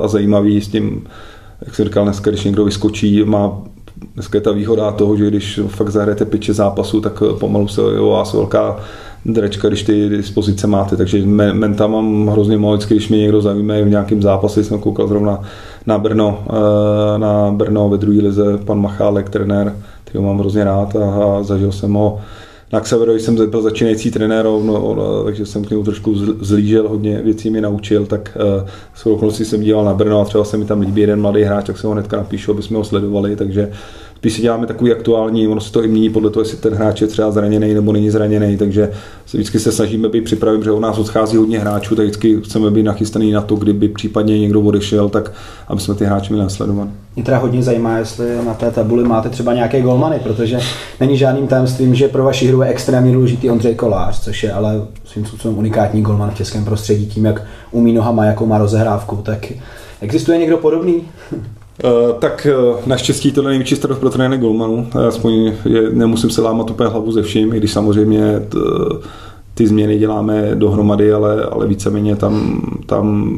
a 0.00 0.08
zajímaví 0.08 0.60
s 0.60 0.68
tím, 0.68 1.06
jak 1.66 1.74
jsem 1.74 1.84
říkal 1.84 2.04
dneska, 2.04 2.30
když 2.30 2.44
někdo 2.44 2.64
vyskočí, 2.64 3.24
má 3.24 3.62
dneska 4.14 4.38
je 4.38 4.42
ta 4.42 4.52
výhoda 4.52 4.92
toho, 4.92 5.16
že 5.16 5.30
když 5.30 5.60
fakt 5.66 5.90
zahrajete 5.90 6.24
piče 6.24 6.54
zápasu, 6.54 7.00
tak 7.00 7.22
pomalu 7.40 7.68
se 7.68 7.82
o 7.82 8.08
vás 8.10 8.32
velká 8.32 8.76
drečka, 9.24 9.68
když 9.68 9.82
ty 9.82 10.08
dispozice 10.08 10.66
máte, 10.66 10.96
takže 10.96 11.26
menta 11.52 11.86
mám 11.86 12.26
hrozně 12.26 12.58
moc, 12.58 12.86
když 12.86 13.08
mě 13.08 13.18
někdo 13.18 13.40
zajímá 13.40 13.74
v 13.74 13.88
nějakém 13.88 14.22
zápase, 14.22 14.64
jsem 14.64 14.80
koukal 14.80 15.08
zrovna 15.08 15.40
na 15.86 15.98
Brno, 15.98 16.44
eh, 16.50 17.18
na 17.18 17.50
Brno 17.50 17.88
ve 17.88 17.98
druhé 17.98 18.22
lize, 18.22 18.58
pan 18.58 18.80
Machálek, 18.80 19.30
trenér, 19.30 19.76
který 20.04 20.24
mám 20.24 20.38
hrozně 20.38 20.64
rád 20.64 20.96
a 20.96 21.42
zažil 21.42 21.72
jsem 21.72 21.92
ho 21.92 22.20
na 22.72 22.80
Xaverovi 22.80 23.20
jsem 23.20 23.50
byl 23.50 23.62
začínající 23.62 24.10
trenér, 24.10 24.44
no, 24.44 24.94
no, 24.94 25.24
takže 25.24 25.46
jsem 25.46 25.64
k 25.64 25.70
němu 25.70 25.84
trošku 25.84 26.14
zlížel, 26.40 26.88
hodně 26.88 27.22
věcí 27.22 27.50
mi 27.50 27.60
naučil, 27.60 28.06
tak 28.06 28.38
uh, 28.60 28.68
s 28.94 29.06
okolností 29.06 29.44
jsem 29.44 29.60
díval 29.60 29.84
na 29.84 29.94
Brno 29.94 30.20
a 30.20 30.24
třeba 30.24 30.44
se 30.44 30.56
mi 30.56 30.64
tam 30.64 30.80
líbí 30.80 31.00
jeden 31.00 31.20
mladý 31.20 31.42
hráč, 31.42 31.66
tak 31.66 31.78
se 31.78 31.86
ho 31.86 31.92
hnedka 31.92 32.16
napíšu, 32.16 32.50
aby 32.50 32.62
jsme 32.62 32.76
ho 32.76 32.84
sledovali, 32.84 33.36
takže 33.36 33.70
Spíš 34.18 34.32
si 34.32 34.42
děláme 34.42 34.66
takový 34.66 34.92
aktuální, 34.92 35.48
ono 35.48 35.60
se 35.60 35.72
to 35.72 35.84
i 35.84 35.88
mění 35.88 36.10
podle 36.10 36.30
toho, 36.30 36.40
jestli 36.40 36.58
ten 36.58 36.74
hráč 36.74 37.00
je 37.00 37.06
třeba 37.06 37.30
zraněný 37.30 37.74
nebo 37.74 37.92
není 37.92 38.10
zraněný, 38.10 38.56
takže 38.56 38.90
vždycky 39.32 39.60
se 39.60 39.72
snažíme 39.72 40.08
být 40.08 40.24
připraveni, 40.24 40.64
že 40.64 40.72
u 40.72 40.80
nás 40.80 40.98
odchází 40.98 41.36
hodně 41.36 41.58
hráčů, 41.58 41.96
tak 41.96 42.04
vždycky 42.04 42.40
chceme 42.44 42.70
být 42.70 42.82
nachystaný 42.82 43.32
na 43.32 43.40
to, 43.40 43.56
kdyby 43.56 43.88
případně 43.88 44.38
někdo 44.38 44.60
odešel, 44.60 45.08
tak 45.08 45.32
aby 45.68 45.80
jsme 45.80 45.94
ty 45.94 46.04
hráče 46.04 46.32
měli 46.32 46.42
nasledovat. 46.42 46.88
Mě 47.16 47.24
teda 47.24 47.38
hodně 47.38 47.62
zajímá, 47.62 47.98
jestli 47.98 48.26
na 48.46 48.54
té 48.54 48.70
tabuli 48.70 49.04
máte 49.04 49.28
třeba 49.28 49.54
nějaké 49.54 49.80
golmany, 49.80 50.20
protože 50.22 50.60
není 51.00 51.16
žádným 51.16 51.46
tajemstvím, 51.46 51.94
že 51.94 52.08
pro 52.08 52.24
vaši 52.24 52.46
hru 52.46 52.62
je 52.62 52.68
extrémně 52.68 53.12
důležitý 53.12 53.50
Ondřej 53.50 53.74
Kolář, 53.74 54.20
což 54.20 54.42
je 54.42 54.52
ale 54.52 54.82
svým 55.04 55.26
způsobem 55.26 55.58
unikátní 55.58 56.02
golman 56.02 56.30
v 56.30 56.36
českém 56.36 56.64
prostředí 56.64 57.06
tím, 57.06 57.24
jak 57.24 57.42
umí 57.70 57.92
nohama, 57.92 58.24
jakou 58.24 58.46
má 58.46 58.58
rozehrávku. 58.58 59.16
Tak 59.16 59.52
existuje 60.00 60.38
někdo 60.38 60.58
podobný? 60.58 61.02
Uh, 61.84 62.12
tak 62.18 62.46
uh, 62.70 62.76
naštěstí 62.86 63.32
to 63.32 63.42
největší 63.42 63.76
starost 63.76 63.98
pro 63.98 64.10
trenéry 64.10 64.40
golmanů. 64.40 64.86
Aspoň 65.08 65.52
je, 65.64 65.90
nemusím 65.92 66.30
se 66.30 66.42
lámat 66.42 66.70
úplně 66.70 66.88
hlavu 66.88 67.12
ze 67.12 67.22
vším, 67.22 67.52
i 67.52 67.56
když 67.56 67.72
samozřejmě 67.72 68.40
t, 68.48 68.58
ty 69.54 69.66
změny 69.66 69.98
děláme 69.98 70.50
dohromady, 70.54 71.12
ale, 71.12 71.44
ale 71.44 71.66
víceméně 71.66 72.16
tam, 72.16 72.62
tam 72.86 73.36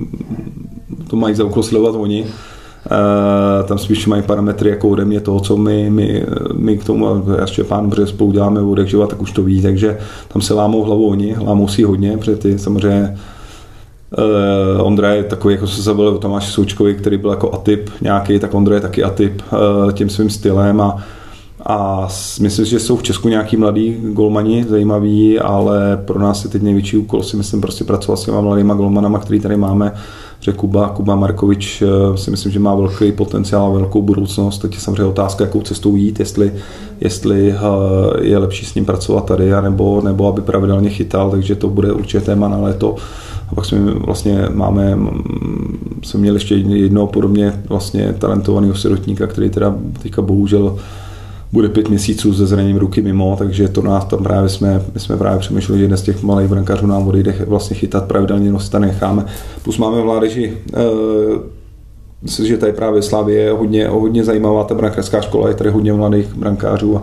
to 1.10 1.16
mají 1.16 1.34
za 1.34 1.44
úkol 1.44 1.62
sledovat 1.62 1.94
oni. 1.94 2.22
Uh, 2.22 3.66
tam 3.66 3.78
spíš 3.78 4.06
mají 4.06 4.22
parametry 4.22 4.70
jako 4.70 4.88
ode 4.88 5.04
mě 5.04 5.20
toho, 5.20 5.40
co 5.40 5.56
my, 5.56 5.90
my, 5.90 6.24
my 6.56 6.78
k 6.78 6.84
tomu, 6.84 7.24
já 7.36 7.40
ještě 7.40 7.64
pán, 7.64 7.90
protože 7.90 8.06
spolu 8.06 8.32
děláme 8.32 8.60
od 8.60 8.78
tak 9.08 9.22
už 9.22 9.32
to 9.32 9.42
ví, 9.42 9.62
takže 9.62 9.98
tam 10.28 10.42
se 10.42 10.54
lámou 10.54 10.82
hlavu 10.82 11.08
oni, 11.08 11.36
lámou 11.40 11.68
si 11.68 11.82
hodně, 11.82 12.16
protože 12.16 12.36
ty 12.36 12.58
samozřejmě 12.58 13.16
Uh, 14.18 14.86
Ondra 14.86 15.12
je 15.12 15.24
takový, 15.24 15.54
jako 15.54 15.66
se 15.66 15.82
zabavil 15.82 16.18
Tomáš 16.18 16.48
Součkovi, 16.48 16.94
který 16.94 17.16
byl 17.18 17.30
jako 17.30 17.54
atyp 17.54 17.90
nějaký, 18.00 18.38
tak 18.38 18.54
Ondra 18.54 18.74
je 18.74 18.80
taky 18.80 19.04
atyp 19.04 19.42
uh, 19.52 19.92
tím 19.92 20.10
svým 20.10 20.30
stylem 20.30 20.80
a, 20.80 20.96
a 21.66 22.08
myslím, 22.40 22.66
že 22.66 22.80
jsou 22.80 22.96
v 22.96 23.02
Česku 23.02 23.28
nějaký 23.28 23.56
mladí 23.56 23.96
golmani, 24.02 24.64
zajímaví, 24.68 25.38
ale 25.38 26.02
pro 26.04 26.18
nás 26.18 26.44
je 26.44 26.50
teď 26.50 26.62
největší 26.62 26.96
úkol 26.96 27.22
si 27.22 27.36
myslím 27.36 27.60
prostě 27.60 27.84
pracovat 27.84 28.16
s 28.16 28.24
těma 28.24 28.40
mladýma 28.40 28.74
golmanama, 28.74 29.18
který 29.18 29.40
tady 29.40 29.56
máme, 29.56 29.92
že 30.40 30.52
Kuba, 30.52 30.88
Kuba 30.88 31.16
Markovič 31.16 31.82
uh, 31.82 32.16
si 32.16 32.30
myslím, 32.30 32.52
že 32.52 32.60
má 32.60 32.74
velký 32.74 33.12
potenciál 33.12 33.66
a 33.66 33.70
velkou 33.70 34.02
budoucnost. 34.02 34.58
Teď 34.58 34.74
je 34.74 34.80
samozřejmě 34.80 35.04
otázka, 35.04 35.44
jakou 35.44 35.62
cestou 35.62 35.96
jít, 35.96 36.20
jestli, 36.20 36.52
jestli 37.00 37.54
je 38.20 38.38
lepší 38.38 38.66
s 38.66 38.74
ním 38.74 38.84
pracovat 38.84 39.24
tady, 39.24 39.50
nebo, 39.60 40.00
nebo 40.04 40.28
aby 40.28 40.40
pravidelně 40.42 40.90
chytal, 40.90 41.30
takže 41.30 41.54
to 41.54 41.68
bude 41.68 41.92
určitě 41.92 42.20
téma 42.20 42.48
na 42.48 42.58
léto. 42.58 42.96
A 43.52 43.54
pak 43.54 43.64
jsme 43.64 43.78
vlastně 43.92 44.46
máme, 44.54 44.98
jsme 46.02 46.20
měli 46.20 46.36
ještě 46.36 46.54
jednoho 46.54 47.06
podobně 47.06 47.62
vlastně 47.68 48.14
talentovaného 48.18 48.74
sirotníka, 48.74 49.26
který 49.26 49.50
teda 49.50 49.76
teďka 50.02 50.22
bohužel 50.22 50.78
bude 51.52 51.68
pět 51.68 51.88
měsíců 51.88 52.34
se 52.34 52.46
zraněním 52.46 52.76
ruky 52.76 53.02
mimo, 53.02 53.36
takže 53.38 53.68
to 53.68 53.82
nás 53.82 54.04
tam 54.04 54.22
právě 54.22 54.48
jsme, 54.48 54.82
my 54.94 55.00
jsme 55.00 55.16
právě 55.16 55.38
přemýšleli, 55.38 55.78
že 55.78 55.84
jeden 55.84 55.98
z 55.98 56.02
těch 56.02 56.22
malých 56.22 56.48
brankářů 56.48 56.86
nám 56.86 57.08
odejde 57.08 57.34
vlastně 57.46 57.76
chytat 57.76 58.04
pravidelně, 58.04 58.52
no 58.52 58.60
si 58.60 58.80
necháme. 58.80 59.24
Plus 59.62 59.78
máme 59.78 60.02
v 60.02 60.06
Ládeži 60.06 60.56
e, 60.74 60.80
myslím, 62.22 62.46
že 62.46 62.56
tady 62.56 62.72
právě 62.72 63.02
Slávě 63.02 63.36
je 63.36 63.52
hodně, 63.52 63.88
hodně 63.88 64.24
zajímavá 64.24 64.64
ta 64.64 64.74
brankářská 64.74 65.20
škola, 65.20 65.48
je 65.48 65.54
tady 65.54 65.70
hodně 65.70 65.92
mladých 65.92 66.34
brankářů 66.34 66.96
a 66.96 67.02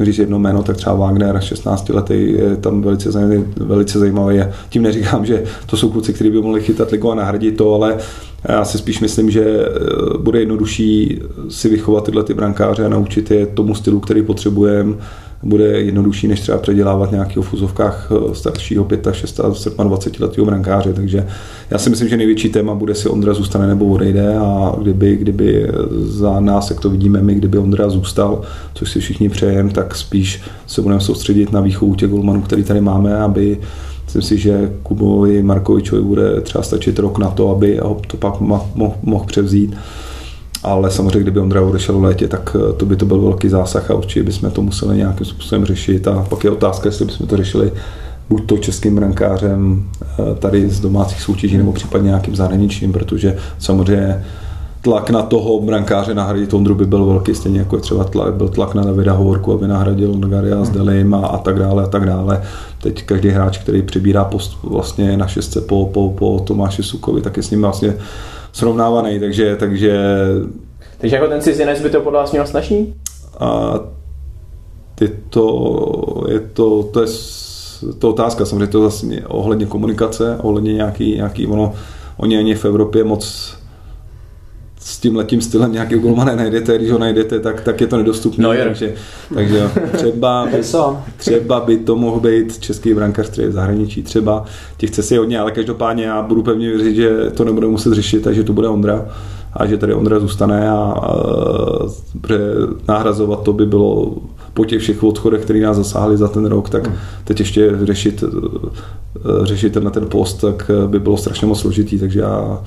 říct 0.00 0.18
jedno 0.18 0.38
jméno, 0.38 0.62
tak 0.62 0.76
třeba 0.76 0.94
Wagner, 0.94 1.40
16 1.40 1.88
letý, 1.88 2.32
je 2.32 2.56
tam 2.56 2.82
velice 2.82 3.12
zajímavý, 3.12 3.44
velice 3.56 3.98
zajímavý. 3.98 4.40
Tím 4.68 4.82
neříkám, 4.82 5.26
že 5.26 5.44
to 5.66 5.76
jsou 5.76 5.90
kluci, 5.90 6.12
kteří 6.12 6.30
by 6.30 6.40
mohli 6.40 6.60
chytat 6.60 6.90
ligu 6.90 7.12
a 7.12 7.14
nahradit 7.14 7.56
to, 7.56 7.74
ale 7.74 7.96
já 8.48 8.64
si 8.64 8.78
spíš 8.78 9.00
myslím, 9.00 9.30
že 9.30 9.44
eh, 9.44 10.18
bude 10.18 10.38
jednodušší 10.38 11.20
si 11.48 11.68
vychovat 11.68 12.04
tyhle 12.04 12.24
ty 12.24 12.34
brankáře 12.34 12.84
a 12.84 12.88
naučit 12.88 13.30
je 13.30 13.46
tomu 13.46 13.74
stylu, 13.74 14.00
který 14.00 14.22
potřebujeme 14.22 14.94
bude 15.42 15.64
jednodušší, 15.64 16.28
než 16.28 16.40
třeba 16.40 16.58
předělávat 16.58 17.10
nějaký 17.10 17.40
v 17.40 17.42
fuzovkách 17.42 18.10
eh, 18.10 18.34
staršího 18.34 18.84
5, 18.84 19.08
6, 19.12 19.40
7, 19.52 19.88
20 19.88 20.20
letého 20.20 20.46
brankáře. 20.46 20.92
Takže 20.92 21.26
já 21.70 21.78
si 21.78 21.90
myslím, 21.90 22.08
že 22.08 22.16
největší 22.16 22.48
téma 22.48 22.74
bude, 22.74 22.94
si 22.94 23.08
Ondra 23.08 23.34
zůstane 23.34 23.66
nebo 23.66 23.86
odejde 23.86 24.36
a 24.36 24.76
kdyby, 24.80 25.16
kdyby 25.16 25.68
za 26.00 26.40
nás, 26.40 26.70
jak 26.70 26.80
to 26.80 26.90
vidíme 26.90 27.22
my, 27.22 27.34
kdyby 27.34 27.58
Ondra 27.58 27.90
zůstal, 27.90 28.42
což 28.74 28.90
si 28.90 29.00
všichni 29.00 29.28
přejeme, 29.28 29.70
tak 29.70 29.94
spíš 29.94 30.42
se 30.66 30.82
budeme 30.82 31.00
soustředit 31.00 31.52
na 31.52 31.60
výchovu 31.60 31.94
těch 31.94 32.10
golmanů, 32.10 32.42
který 32.42 32.64
tady 32.64 32.80
máme, 32.80 33.16
aby 33.16 33.58
Myslím 34.04 34.22
si, 34.22 34.38
že 34.38 34.72
Kubovi 34.82 35.42
Markovičovi 35.42 36.02
bude 36.02 36.40
třeba 36.40 36.64
stačit 36.64 36.98
rok 36.98 37.18
na 37.18 37.30
to, 37.30 37.50
aby 37.50 37.78
ho 37.82 38.00
to 38.06 38.16
pak 38.16 38.40
mohl 39.02 39.24
převzít 39.26 39.76
ale 40.64 40.90
samozřejmě, 40.90 41.20
kdyby 41.20 41.40
Ondra 41.40 41.62
odešel 41.62 41.98
v 41.98 42.04
létě, 42.04 42.28
tak 42.28 42.56
eh, 42.56 42.72
to 42.72 42.86
by 42.86 42.96
to 42.96 43.06
byl 43.06 43.20
velký 43.20 43.48
zásah 43.48 43.90
a 43.90 43.94
určitě 43.94 44.22
bychom 44.22 44.50
to 44.50 44.62
museli 44.62 44.96
nějakým 44.96 45.26
způsobem 45.26 45.64
řešit. 45.64 46.08
A 46.08 46.26
pak 46.28 46.44
je 46.44 46.50
otázka, 46.50 46.88
jestli 46.88 47.04
bychom 47.04 47.26
to 47.26 47.36
řešili 47.36 47.72
buď 48.28 48.46
to 48.46 48.58
českým 48.58 48.96
brankářem 48.96 49.84
eh, 50.02 50.34
tady 50.38 50.70
z 50.70 50.80
domácích 50.80 51.22
soutěží 51.22 51.56
nebo 51.56 51.72
případně 51.72 52.06
nějakým 52.06 52.36
zahraničním, 52.36 52.92
protože 52.92 53.36
samozřejmě 53.58 54.24
tlak 54.84 55.10
na 55.10 55.22
toho 55.22 55.60
brankáře 55.60 56.14
nahradit 56.14 56.54
Ondru 56.54 56.74
by 56.74 56.86
byl 56.86 57.06
velký, 57.06 57.34
stejně 57.34 57.58
jako 57.58 57.76
je 57.76 57.82
třeba 57.82 58.04
tlak, 58.04 58.34
byl 58.34 58.48
tlak 58.48 58.74
na 58.74 58.84
Davida 58.84 59.12
Hovorku, 59.12 59.52
aby 59.52 59.68
nahradil 59.68 60.14
Nagaria 60.14 60.64
s 60.64 60.68
hmm. 60.68 60.78
Delim 60.78 61.14
a, 61.14 61.26
a 61.26 61.38
tak 61.38 61.58
dále 61.58 61.82
a 61.82 61.86
tak 61.86 62.06
dále. 62.06 62.42
Teď 62.82 63.02
každý 63.02 63.28
hráč, 63.28 63.58
který 63.58 63.82
přibírá 63.82 64.24
post 64.24 64.58
vlastně 64.62 65.16
na 65.16 65.26
šestce 65.26 65.60
po, 65.60 65.86
po, 65.86 66.10
po 66.18 66.40
Tomáši 66.44 66.82
Sukovi, 66.82 67.20
tak 67.20 67.36
je 67.36 67.42
s 67.42 67.50
ním 67.50 67.62
vlastně 67.62 67.96
srovnávaný, 68.52 69.20
takže, 69.20 69.56
takže... 69.56 69.98
Takže 70.98 71.16
jako 71.16 71.28
ten 71.28 71.40
cizinec 71.40 71.82
by 71.82 71.90
to 71.90 72.00
podle 72.00 72.18
vás 72.18 72.32
měl 72.32 72.46
snažší? 72.46 72.94
A 73.40 73.80
ty 74.94 75.10
to, 75.30 76.24
je 76.28 76.40
to, 76.40 76.82
to 76.82 77.02
je 77.02 77.08
to 77.98 78.10
otázka, 78.10 78.44
samozřejmě 78.44 78.66
to 78.66 78.82
zase 78.82 79.06
ohledně 79.28 79.66
komunikace, 79.66 80.38
ohledně 80.42 80.72
nějaký, 80.72 81.14
nějaký 81.14 81.46
ono, 81.46 81.72
oni 82.16 82.38
ani 82.38 82.54
v 82.54 82.64
Evropě 82.64 83.04
moc 83.04 83.54
s 84.84 84.98
tím 84.98 85.16
letím 85.16 85.40
stylem 85.40 85.72
nějakého 85.72 86.02
golmana 86.02 86.36
najdete, 86.36 86.78
když 86.78 86.90
ho 86.90 86.98
najdete, 86.98 87.40
tak, 87.40 87.60
tak 87.60 87.80
je 87.80 87.86
to 87.86 87.96
nedostupné. 87.96 88.44
No, 88.44 88.54
takže, 88.64 88.94
takže 89.34 89.70
třeba, 89.92 90.46
by, 90.52 90.62
třeba 91.16 91.60
by 91.60 91.76
to 91.76 91.96
mohl 91.96 92.20
být 92.20 92.58
český 92.58 92.94
brankář, 92.94 93.28
který 93.28 93.44
je 93.44 93.50
v 93.50 93.52
zahraničí 93.52 94.02
třeba. 94.02 94.44
Těch 94.76 94.90
chce 94.90 95.02
si 95.02 95.16
hodně, 95.16 95.38
ale 95.38 95.52
každopádně 95.52 96.04
já 96.04 96.22
budu 96.22 96.42
pevně 96.42 96.68
věřit, 96.68 96.94
že 96.94 97.30
to 97.34 97.44
nebude 97.44 97.66
muset 97.66 97.94
řešit, 97.94 98.22
takže 98.22 98.44
to 98.44 98.52
bude 98.52 98.68
Ondra 98.68 99.08
a 99.52 99.66
že 99.66 99.76
tady 99.76 99.94
Ondra 99.94 100.20
zůstane 100.20 100.70
a, 100.70 100.74
a 100.74 101.16
nahrazovat 102.88 103.42
to 103.42 103.52
by 103.52 103.66
bylo 103.66 104.14
po 104.54 104.64
těch 104.64 104.80
všech 104.80 105.02
odchodech, 105.02 105.42
které 105.42 105.60
nás 105.60 105.76
zasáhly 105.76 106.16
za 106.16 106.28
ten 106.28 106.46
rok, 106.46 106.70
tak 106.70 106.86
hmm. 106.86 106.96
teď 107.24 107.40
ještě 107.40 107.72
řešit, 107.82 108.24
řešit 109.42 109.72
ten, 109.72 109.90
ten 109.90 110.06
post, 110.06 110.40
tak 110.40 110.70
by 110.86 111.00
bylo 111.00 111.16
strašně 111.16 111.46
moc 111.46 111.60
složitý, 111.60 111.98
takže 111.98 112.20
já 112.20 112.62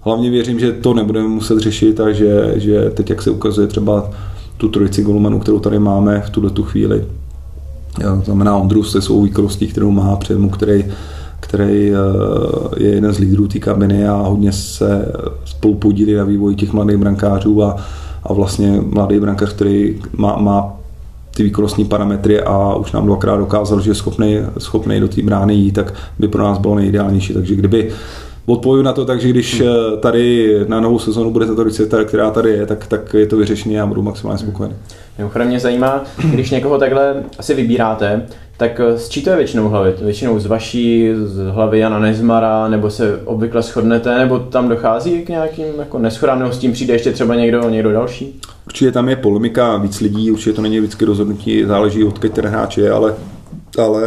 hlavně 0.00 0.30
věřím, 0.30 0.60
že 0.60 0.72
to 0.72 0.94
nebudeme 0.94 1.28
muset 1.28 1.58
řešit 1.58 2.00
a 2.00 2.12
že, 2.12 2.52
že 2.56 2.90
teď, 2.90 3.10
jak 3.10 3.22
se 3.22 3.30
ukazuje 3.30 3.66
třeba 3.66 4.10
tu 4.56 4.68
trojici 4.68 5.02
golmanů, 5.02 5.38
kterou 5.38 5.58
tady 5.58 5.78
máme 5.78 6.20
v 6.20 6.30
tuhle 6.30 6.50
tu 6.50 6.62
chvíli, 6.62 7.04
to 7.98 8.22
znamená 8.24 8.56
Ondru 8.56 8.82
se 8.82 9.02
svou 9.02 9.22
výkonností, 9.22 9.66
kterou 9.66 9.90
má, 9.90 10.16
Předmu, 10.16 10.48
který, 10.48 10.84
který 11.40 11.92
eh, 11.92 11.96
je 12.76 12.88
jeden 12.88 13.12
z 13.12 13.18
lídrů 13.18 13.48
té 13.48 13.58
kabiny 13.58 14.08
a 14.08 14.14
hodně 14.14 14.52
se 14.52 15.12
spolu 15.44 15.74
podílí 15.74 16.14
na 16.14 16.24
vývoji 16.24 16.56
těch 16.56 16.72
mladých 16.72 16.96
brankářů 16.96 17.62
a, 17.62 17.76
a 18.24 18.32
vlastně 18.32 18.80
mladý 18.86 19.20
brankář, 19.20 19.52
který 19.52 20.00
má, 20.16 20.36
má 20.36 20.72
ty 21.36 21.42
výkonnostní 21.42 21.84
parametry 21.84 22.42
a 22.42 22.74
už 22.74 22.92
nám 22.92 23.06
dvakrát 23.06 23.36
dokázal, 23.36 23.80
že 23.80 23.90
je 23.90 23.94
schopný, 23.94 24.38
schopný 24.58 25.00
do 25.00 25.08
té 25.08 25.22
brány 25.22 25.54
jít, 25.54 25.72
tak 25.72 25.94
by 26.18 26.28
pro 26.28 26.42
nás 26.42 26.58
bylo 26.58 26.74
nejideálnější. 26.74 27.34
Takže 27.34 27.54
kdyby 27.54 27.90
odpojuji 28.48 28.82
na 28.82 28.92
to 28.92 29.04
tak, 29.04 29.20
že 29.20 29.28
když 29.28 29.60
hmm. 29.60 29.70
eh, 29.70 29.96
tady 29.96 30.54
na 30.68 30.80
novou 30.80 30.98
sezonu 30.98 31.30
bude 31.30 31.46
tato 31.46 31.62
riceta, 31.62 32.04
která 32.04 32.30
tady 32.30 32.50
je, 32.50 32.66
tak, 32.66 32.86
tak 32.86 33.14
je 33.14 33.26
to 33.26 33.36
vyřešené 33.36 33.80
a 33.80 33.86
budu 33.86 34.02
maximálně 34.02 34.38
spokojený. 34.38 34.74
Mimochodem 35.18 35.48
mě 35.48 35.60
zajímá, 35.60 36.04
když 36.32 36.50
někoho 36.50 36.78
takhle 36.78 37.24
asi 37.38 37.54
vybíráte, 37.54 38.26
tak 38.56 38.80
z 38.96 39.06
eh, 39.06 39.10
čí 39.10 39.22
to 39.22 39.30
je 39.30 39.36
většinou 39.36 39.68
hlavy? 39.68 39.94
Většinou 40.00 40.38
z 40.38 40.46
vaší, 40.46 41.10
z 41.24 41.50
hlavy 41.50 41.78
Jana 41.78 41.98
Nezmara, 41.98 42.68
nebo 42.68 42.90
se 42.90 43.20
obvykle 43.24 43.62
shodnete, 43.62 44.18
nebo 44.18 44.38
tam 44.38 44.68
dochází 44.68 45.22
k 45.22 45.28
nějakým 45.28 45.66
jako 45.78 45.98
neschodám, 45.98 46.38
nebo 46.38 46.52
s 46.52 46.58
tím 46.58 46.72
přijde 46.72 46.94
ještě 46.94 47.12
třeba 47.12 47.34
někdo, 47.34 47.68
někdo 47.68 47.92
další? 47.92 48.40
Určitě 48.66 48.92
tam 48.92 49.08
je 49.08 49.16
polemika 49.16 49.76
víc 49.76 50.00
lidí, 50.00 50.30
určitě 50.30 50.52
to 50.52 50.62
není 50.62 50.78
vždycky 50.78 51.04
rozhodnutí, 51.04 51.64
záleží 51.64 52.04
od 52.04 52.18
ten 52.18 52.46
hráč 52.46 52.78
je, 52.78 52.90
ale, 52.90 53.14
ale 53.78 54.02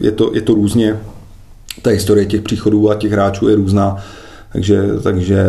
je, 0.00 0.12
to, 0.12 0.30
je 0.34 0.40
to 0.40 0.54
různě 0.54 0.98
ta 1.82 1.90
historie 1.90 2.26
těch 2.26 2.42
příchodů 2.42 2.90
a 2.90 2.94
těch 2.94 3.12
hráčů 3.12 3.48
je 3.48 3.56
různá. 3.56 3.96
Takže, 4.52 4.82
takže 5.02 5.44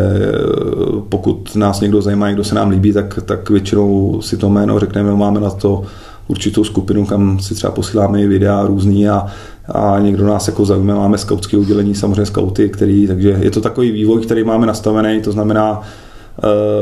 pokud 1.09 1.55
nás 1.55 1.81
někdo 1.81 2.01
zajímá, 2.01 2.27
někdo 2.27 2.43
se 2.43 2.55
nám 2.55 2.69
líbí, 2.69 2.93
tak, 2.93 3.19
tak 3.25 3.49
většinou 3.49 4.21
si 4.21 4.37
to 4.37 4.49
jméno 4.49 4.79
řekneme, 4.79 5.15
máme 5.15 5.39
na 5.39 5.49
to 5.49 5.83
určitou 6.27 6.63
skupinu, 6.63 7.05
kam 7.05 7.39
si 7.39 7.55
třeba 7.55 7.71
posíláme 7.71 8.21
i 8.21 8.27
videa 8.27 8.65
různý 8.65 9.09
a, 9.09 9.27
a 9.71 9.99
někdo 9.99 10.27
nás 10.27 10.47
jako 10.47 10.65
zajímá, 10.65 10.95
máme 10.95 11.17
skautské 11.17 11.57
udělení, 11.57 11.95
samozřejmě 11.95 12.25
skauty, 12.25 12.69
který, 12.69 13.07
takže 13.07 13.37
je 13.41 13.51
to 13.51 13.61
takový 13.61 13.91
vývoj, 13.91 14.21
který 14.21 14.43
máme 14.43 14.67
nastavený, 14.67 15.21
to 15.21 15.31
znamená, 15.31 15.81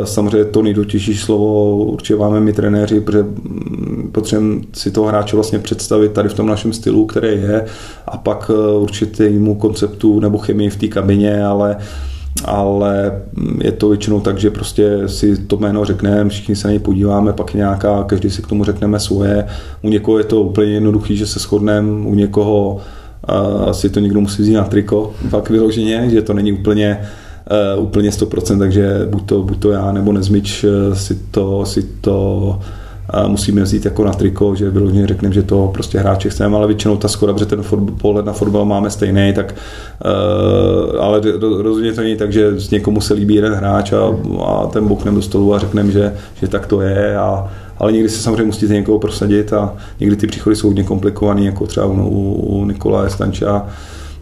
Samozřejmě 0.04 0.46
to 0.46 0.62
nejdůležitější 0.62 1.17
slovo 1.17 1.76
určitě 1.76 2.15
máme 2.15 2.39
my 2.39 2.54
trenéři, 2.54 3.02
protože 3.02 3.24
mm, 3.24 4.10
potřebujeme 4.12 4.62
si 4.74 4.91
toho 4.91 5.08
hráče 5.08 5.36
vlastně 5.36 5.60
představit 5.60 6.12
tady 6.12 6.30
v 6.30 6.34
tom 6.34 6.48
našem 6.48 6.74
stylu, 6.74 7.06
který 7.06 7.28
je 7.28 7.65
a 8.08 8.17
pak 8.17 8.52
určitému 8.80 9.56
konceptu 9.56 10.20
nebo 10.20 10.38
chemii 10.38 10.70
v 10.70 10.76
té 10.76 10.88
kabině, 10.88 11.46
ale 11.46 11.78
ale 12.46 13.22
je 13.62 13.72
to 13.72 13.89
většinou 13.89 14.20
tak, 14.20 14.38
že 14.38 14.52
prostě 14.52 15.08
si 15.08 15.38
to 15.38 15.58
jméno 15.58 15.86
řekneme, 15.86 16.30
všichni 16.30 16.56
se 16.56 16.67
na 16.67 16.72
něj 16.72 16.80
podíváme, 16.80 17.34
pak 17.34 17.54
nějaká, 17.54 18.04
každý 18.04 18.30
si 18.30 18.41
k 18.41 18.48
tomu 18.48 18.63
řekneme 18.63 19.00
svoje. 19.00 19.48
U 19.82 19.89
někoho 19.89 20.17
je 20.17 20.24
to 20.24 20.41
úplně 20.41 20.72
jednoduchý, 20.72 21.17
že 21.17 21.28
se 21.28 21.39
shodneme, 21.39 22.08
u 22.08 22.15
někoho 22.15 22.76
uh, 22.76 23.72
si 23.72 23.89
to 23.89 24.00
někdo 24.00 24.22
musí 24.22 24.41
vzít 24.41 24.54
na 24.54 24.63
triko, 24.63 25.13
fakt 25.30 25.50
vyloženě, 25.50 26.10
že 26.10 26.22
to 26.22 26.34
není 26.34 26.54
úplně 26.54 27.00
uh, 27.02 27.08
úplně 27.78 28.10
100%, 28.10 28.60
takže 28.60 29.08
buď 29.10 29.26
to, 29.26 29.44
buď 29.44 29.60
to 29.60 29.72
já 29.72 29.92
nebo 29.92 30.12
Nezmič 30.12 30.64
uh, 30.64 30.96
si 30.96 31.16
to, 31.32 31.66
si 31.66 31.84
to 31.84 32.60
a 33.10 33.28
musíme 33.28 33.62
vzít 33.62 33.86
jako 33.86 34.06
na 34.06 34.14
triko, 34.14 34.56
že 34.56 34.70
vyloženě 34.70 35.08
řekneme, 35.08 35.36
že 35.36 35.44
to 35.44 35.70
prostě 35.74 36.00
hráče 36.00 36.30
chceme, 36.30 36.56
ale 36.56 36.68
většinou 36.68 36.98
ta 36.98 37.08
skoda, 37.08 37.34
protože 37.34 37.46
ten 37.46 37.64
pohled 38.02 38.26
na 38.26 38.34
fotbal 38.34 38.66
máme 38.66 38.90
stejný, 38.90 39.34
tak 39.34 39.56
uh, 40.06 41.04
ale 41.04 41.22
rozhodně 41.62 41.94
to 41.94 42.02
není 42.02 42.16
tak, 42.16 42.34
že 42.34 42.52
někomu 42.72 43.02
se 43.02 43.14
líbí 43.14 43.36
jeden 43.36 43.54
hráč 43.54 43.94
a, 43.94 44.16
a 44.46 44.68
ten 44.68 44.88
boknem 44.88 45.16
do 45.16 45.22
stolu 45.22 45.54
a 45.54 45.60
řekneme, 45.60 45.92
že, 45.92 46.14
že 46.42 46.48
tak 46.48 46.66
to 46.66 46.82
je 46.82 47.18
a 47.18 47.50
ale 47.80 47.92
někdy 47.92 48.10
se 48.10 48.20
samozřejmě 48.20 48.44
musíte 48.44 48.74
někoho 48.74 49.00
prosadit 49.00 49.54
a 49.54 49.74
někdy 50.00 50.16
ty 50.16 50.28
příchody 50.28 50.56
jsou 50.56 50.68
hodně 50.68 50.84
komplikované, 50.84 51.42
jako 51.42 51.68
třeba 51.68 51.86
u, 51.86 52.34
u 52.34 52.66
Nikola 52.66 53.10
Stanča, 53.10 53.66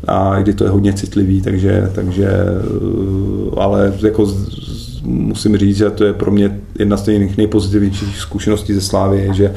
a 0.08 0.40
kdy 0.40 0.54
to 0.54 0.64
je 0.64 0.70
hodně 0.70 0.94
citlivý, 0.94 1.42
takže, 1.42 1.92
takže 1.96 2.28
eh, 2.28 3.60
ale 3.62 3.94
jako 4.02 4.28
musím 5.04 5.58
říct, 5.58 5.78
že 5.78 5.90
to 5.90 6.04
je 6.04 6.14
pro 6.14 6.32
mě 6.32 6.60
jedna 6.80 6.98
z 6.98 7.04
těch 7.04 7.38
nejpozitivnějších 7.38 8.18
zkušeností 8.18 8.74
ze 8.74 8.82
Slávy, 8.82 9.30
že 9.34 9.56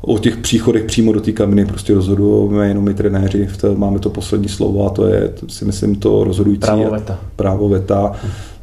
o 0.00 0.18
těch 0.18 0.36
příchodech 0.36 0.84
přímo 0.84 1.12
do 1.12 1.20
té 1.20 1.32
kabiny 1.32 1.64
prostě 1.66 1.94
rozhodujeme 1.94 2.68
jenom 2.68 2.84
my 2.84 2.94
trenéři, 2.94 3.46
v 3.46 3.56
té, 3.56 3.74
máme 3.74 3.98
to 3.98 4.10
poslední 4.10 4.48
slovo 4.48 4.86
a 4.86 4.90
to 4.90 5.06
je, 5.06 5.28
to 5.28 5.48
si 5.48 5.64
myslím, 5.64 5.96
to 5.96 6.24
rozhodující. 6.24 6.60
Právo 6.60 6.90
veta. 6.90 7.18
Právo 7.36 7.68
veta. 7.68 8.12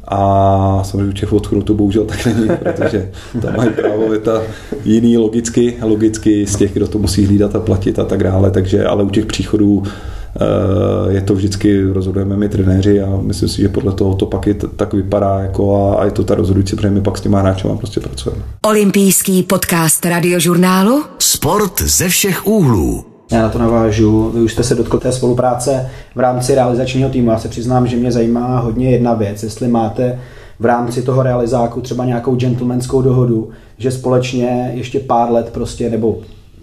A 0.08 0.80
samozřejmě 0.84 1.10
u 1.10 1.12
těch 1.12 1.32
odchodů 1.32 1.62
to 1.62 1.74
bohužel 1.74 2.04
tak 2.04 2.26
není, 2.26 2.48
protože 2.62 3.10
tam 3.42 3.56
mají 3.56 3.70
právo 3.70 4.08
veta 4.08 4.42
jiný 4.84 5.18
logicky, 5.18 5.76
logicky 5.82 6.46
z 6.46 6.56
těch, 6.56 6.72
kdo 6.72 6.88
to 6.88 6.98
musí 6.98 7.26
hlídat 7.26 7.56
a 7.56 7.60
platit 7.60 7.98
a 7.98 8.04
tak 8.04 8.24
dále, 8.24 8.50
takže 8.50 8.84
ale 8.84 9.04
u 9.04 9.10
těch 9.10 9.26
příchodů 9.26 9.82
je 11.08 11.20
to 11.20 11.34
vždycky, 11.34 11.82
rozhodujeme 11.92 12.36
my 12.36 12.48
trenéři 12.48 13.02
a 13.02 13.18
myslím 13.22 13.48
si, 13.48 13.62
že 13.62 13.68
podle 13.68 13.92
toho 13.92 14.14
to 14.14 14.26
pak 14.26 14.46
je 14.46 14.54
t- 14.54 14.68
tak 14.76 14.94
vypadá 14.94 15.38
jako 15.38 15.76
a, 15.76 16.00
a 16.00 16.04
je 16.04 16.10
to 16.10 16.24
ta 16.24 16.34
rozhodující, 16.34 16.76
protože 16.76 16.90
my 16.90 17.00
pak 17.00 17.18
s 17.18 17.20
těma 17.20 17.40
hráči 17.40 17.68
prostě 17.78 18.00
pracujeme. 18.00 18.42
Olympijský 18.66 19.42
podcast 19.42 20.06
radiožurnálu 20.06 21.04
Sport 21.18 21.82
ze 21.82 22.08
všech 22.08 22.46
úhlů. 22.46 23.04
Já 23.32 23.42
na 23.42 23.48
to 23.48 23.58
navážu. 23.58 24.30
Vy 24.34 24.40
už 24.40 24.52
jste 24.52 24.62
se 24.62 24.74
dotkl 24.74 24.98
té 24.98 25.12
spolupráce 25.12 25.90
v 26.14 26.20
rámci 26.20 26.54
realizačního 26.54 27.10
týmu. 27.10 27.30
Já 27.30 27.38
se 27.38 27.48
přiznám, 27.48 27.86
že 27.86 27.96
mě 27.96 28.12
zajímá 28.12 28.60
hodně 28.60 28.90
jedna 28.90 29.14
věc. 29.14 29.42
Jestli 29.42 29.68
máte 29.68 30.18
v 30.58 30.64
rámci 30.64 31.02
toho 31.02 31.22
realizáku 31.22 31.80
třeba 31.80 32.04
nějakou 32.04 32.36
gentlemanskou 32.36 33.02
dohodu, 33.02 33.50
že 33.78 33.90
společně 33.90 34.70
ještě 34.74 35.00
pár 35.00 35.30
let 35.30 35.50
prostě, 35.52 35.90
nebo 35.90 36.18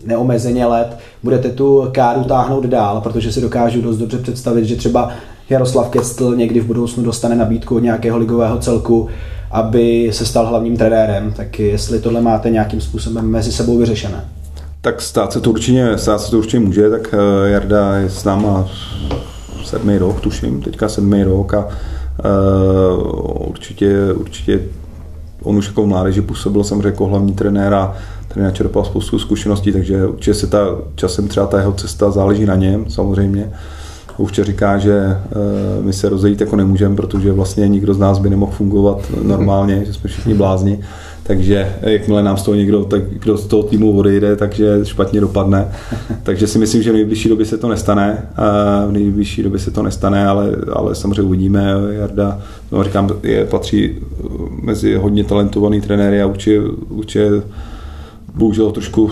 neomezeně 0.05 0.65
let 0.65 0.97
budete 1.23 1.49
tu 1.49 1.87
káru 1.91 2.23
táhnout 2.23 2.65
dál, 2.65 3.01
protože 3.01 3.31
si 3.31 3.41
dokážu 3.41 3.81
dost 3.81 3.97
dobře 3.97 4.17
představit, 4.17 4.65
že 4.65 4.75
třeba 4.75 5.09
Jaroslav 5.49 5.89
Kestl 5.89 6.35
někdy 6.35 6.59
v 6.59 6.65
budoucnu 6.65 7.03
dostane 7.03 7.35
nabídku 7.35 7.75
od 7.75 7.83
nějakého 7.83 8.17
ligového 8.17 8.57
celku, 8.57 9.07
aby 9.51 10.09
se 10.13 10.25
stal 10.25 10.47
hlavním 10.47 10.77
trenérem, 10.77 11.33
tak 11.35 11.59
jestli 11.59 11.99
tohle 11.99 12.21
máte 12.21 12.49
nějakým 12.49 12.81
způsobem 12.81 13.25
mezi 13.25 13.51
sebou 13.51 13.77
vyřešené. 13.77 14.25
Tak 14.81 15.01
stát 15.01 15.33
se 15.33 15.41
to 15.41 15.49
určitě, 15.49 15.97
stát 15.97 16.21
se 16.21 16.31
to 16.31 16.37
určitě 16.37 16.59
může, 16.59 16.89
tak 16.89 17.13
eh, 17.13 17.49
Jarda 17.49 17.97
je 17.97 18.09
s 18.09 18.23
náma 18.23 18.67
sedmý 19.63 19.97
rok, 19.97 20.19
tuším, 20.21 20.61
teďka 20.61 20.89
sedmý 20.89 21.23
rok 21.23 21.53
a 21.53 21.67
uh, 21.67 23.49
určitě, 23.49 24.13
určitě 24.13 24.59
on 25.43 25.57
už 25.57 25.67
jako 25.67 25.85
mládeži 25.85 26.21
působil 26.21 26.63
samozřejmě 26.63 26.87
jako 26.87 27.05
hlavní 27.05 27.33
trenér 27.33 27.73
a 28.33 28.35
trenér 28.35 28.53
čerpal 28.53 28.85
spoustu 28.85 29.19
zkušeností, 29.19 29.71
takže 29.71 30.07
určitě 30.07 30.33
se 30.33 30.47
ta, 30.47 30.67
časem 30.95 31.27
třeba 31.27 31.47
ta 31.47 31.59
jeho 31.59 31.73
cesta 31.73 32.11
záleží 32.11 32.45
na 32.45 32.55
něm 32.55 32.85
samozřejmě. 32.89 33.51
Určitě 34.17 34.43
říká, 34.43 34.77
že 34.77 34.93
e, 34.93 35.17
my 35.81 35.93
se 35.93 36.09
rozejít 36.09 36.41
jako 36.41 36.55
nemůžeme, 36.55 36.95
protože 36.95 37.31
vlastně 37.31 37.67
nikdo 37.67 37.93
z 37.93 37.99
nás 37.99 38.19
by 38.19 38.29
nemohl 38.29 38.51
fungovat 38.51 39.11
normálně, 39.23 39.85
že 39.85 39.93
jsme 39.93 40.09
všichni 40.09 40.33
blázni. 40.33 40.79
Takže 41.23 41.75
jakmile 41.81 42.23
nám 42.23 42.37
z 42.37 42.43
toho 42.43 42.55
někdo, 42.55 42.85
tak 42.85 43.01
kdo 43.09 43.37
z 43.37 43.45
toho 43.45 43.63
týmu 43.63 43.97
odejde, 43.97 44.35
takže 44.35 44.79
špatně 44.83 45.21
dopadne. 45.21 45.67
Takže 46.23 46.47
si 46.47 46.59
myslím, 46.59 46.83
že 46.83 46.91
v 46.91 46.93
nejbližší 46.93 47.29
době 47.29 47.45
se 47.45 47.57
to 47.57 47.69
nestane. 47.69 48.27
V 48.87 48.91
nejbližší 48.91 49.43
době 49.43 49.59
se 49.59 49.71
to 49.71 49.83
nestane, 49.83 50.27
ale, 50.27 50.51
ale 50.73 50.95
samozřejmě 50.95 51.21
uvidíme. 51.21 51.73
Jarda, 51.89 52.39
no 52.71 52.83
říkám, 52.83 53.09
je, 53.23 53.45
patří 53.45 53.95
mezi 54.61 54.95
hodně 54.95 55.23
talentovaný 55.23 55.81
trenéry 55.81 56.21
a 56.21 56.25
určitě, 56.25 56.61
určitě 56.89 57.29
bohužel 58.35 58.71
trošku 58.71 59.03
uh, 59.03 59.11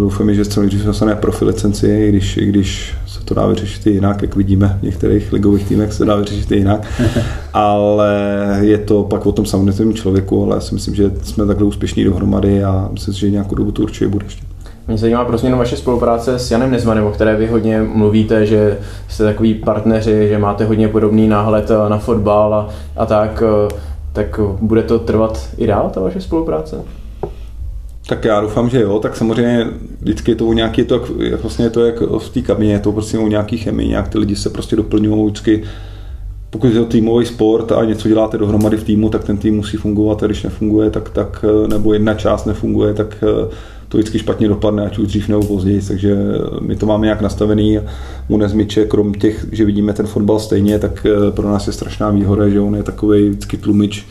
doufám, 0.00 0.34
že 0.34 0.44
co 0.44 0.60
nejdřív 0.60 0.84
dostane 0.84 1.14
profi 1.14 1.44
licenci, 1.44 1.86
i 1.88 2.08
když, 2.08 2.36
i 2.36 2.46
když 2.46 2.94
se 3.06 3.24
to 3.24 3.34
dá 3.34 3.46
vyřešit 3.46 3.86
i 3.86 3.90
jinak, 3.90 4.22
jak 4.22 4.36
vidíme 4.36 4.78
v 4.80 4.82
některých 4.82 5.32
ligových 5.32 5.68
týmech 5.68 5.92
se 5.92 6.04
dá 6.04 6.16
vyřešit 6.16 6.52
i 6.52 6.56
jinak, 6.56 6.86
ale 7.52 8.12
je 8.60 8.78
to 8.78 9.02
pak 9.02 9.26
o 9.26 9.32
tom 9.32 9.46
samotném 9.46 9.94
člověku, 9.94 10.44
ale 10.44 10.56
já 10.56 10.60
si 10.60 10.74
myslím, 10.74 10.94
že 10.94 11.10
jsme 11.22 11.46
takhle 11.46 11.66
úspěšní 11.66 12.04
dohromady 12.04 12.64
a 12.64 12.88
myslím 12.92 13.14
si, 13.14 13.20
že 13.20 13.30
nějakou 13.30 13.54
dobu 13.54 13.72
to 13.72 13.82
určitě 13.82 14.08
bude 14.08 14.26
ještě. 14.26 14.44
Mě 14.88 14.98
zajímá 14.98 15.24
prostě 15.24 15.46
jenom 15.46 15.58
vaše 15.58 15.76
spolupráce 15.76 16.38
s 16.38 16.50
Janem 16.50 16.70
Nezmanem, 16.70 17.04
o 17.04 17.10
které 17.10 17.36
vy 17.36 17.46
hodně 17.46 17.82
mluvíte, 17.82 18.46
že 18.46 18.78
jste 19.08 19.24
takový 19.24 19.54
partneři, 19.54 20.28
že 20.28 20.38
máte 20.38 20.64
hodně 20.64 20.88
podobný 20.88 21.28
náhled 21.28 21.70
na 21.88 21.98
fotbal 21.98 22.54
a, 22.54 22.68
a 22.96 23.06
tak. 23.06 23.42
Eh, 23.46 23.94
tak 24.14 24.40
bude 24.60 24.82
to 24.82 24.98
trvat 24.98 25.48
i 25.56 25.66
dál, 25.66 25.90
ta 25.94 26.00
vaše 26.00 26.20
spolupráce? 26.20 26.76
Tak 28.06 28.24
já 28.24 28.40
doufám, 28.40 28.70
že 28.70 28.80
jo, 28.80 28.98
tak 28.98 29.16
samozřejmě 29.16 29.66
vždycky 30.00 30.30
je 30.30 30.34
to 30.34 30.52
nějaký, 30.52 30.80
je 30.80 30.84
to, 30.84 30.94
jak, 31.18 31.42
vlastně 31.42 31.64
je 31.64 31.70
to 31.70 31.86
jak 31.86 32.00
v 32.00 32.28
té 32.28 32.40
kabině, 32.40 32.72
je 32.72 32.78
to 32.78 32.92
prostě 32.92 33.18
o 33.18 33.28
nějaký 33.28 33.58
chemii, 33.58 33.88
nějak 33.88 34.08
ty 34.08 34.18
lidi 34.18 34.36
se 34.36 34.50
prostě 34.50 34.76
doplňují 34.76 35.26
vždycky, 35.26 35.62
pokud 36.50 36.66
je 36.66 36.80
to 36.80 36.84
týmový 36.84 37.26
sport 37.26 37.72
a 37.72 37.84
něco 37.84 38.08
děláte 38.08 38.38
dohromady 38.38 38.76
v 38.76 38.84
týmu, 38.84 39.08
tak 39.08 39.24
ten 39.24 39.36
tým 39.36 39.56
musí 39.56 39.76
fungovat 39.76 40.22
a 40.22 40.26
když 40.26 40.42
nefunguje, 40.42 40.90
tak, 40.90 41.10
tak 41.10 41.44
nebo 41.66 41.92
jedna 41.92 42.14
část 42.14 42.44
nefunguje, 42.44 42.94
tak 42.94 43.16
eh, 43.22 43.48
to 43.88 43.98
vždycky 43.98 44.18
špatně 44.18 44.48
dopadne, 44.48 44.86
ať 44.86 44.98
už 44.98 45.06
dřív 45.06 45.28
nebo 45.28 45.44
později, 45.44 45.80
takže 45.88 46.16
my 46.60 46.76
to 46.76 46.86
máme 46.86 47.06
nějak 47.06 47.20
nastavený. 47.20 47.80
U 48.28 48.36
Nezmiče, 48.36 48.84
krom 48.84 49.14
těch, 49.14 49.46
že 49.52 49.64
vidíme 49.64 49.92
ten 49.92 50.06
fotbal 50.06 50.38
stejně, 50.38 50.78
tak 50.78 51.06
eh, 51.06 51.30
pro 51.30 51.48
nás 51.48 51.66
je 51.66 51.72
strašná 51.72 52.10
výhoda, 52.10 52.48
že 52.48 52.60
on 52.60 52.76
je 52.76 52.82
takový 52.82 53.28
vždycky 53.28 53.56
tlumič 53.56 54.06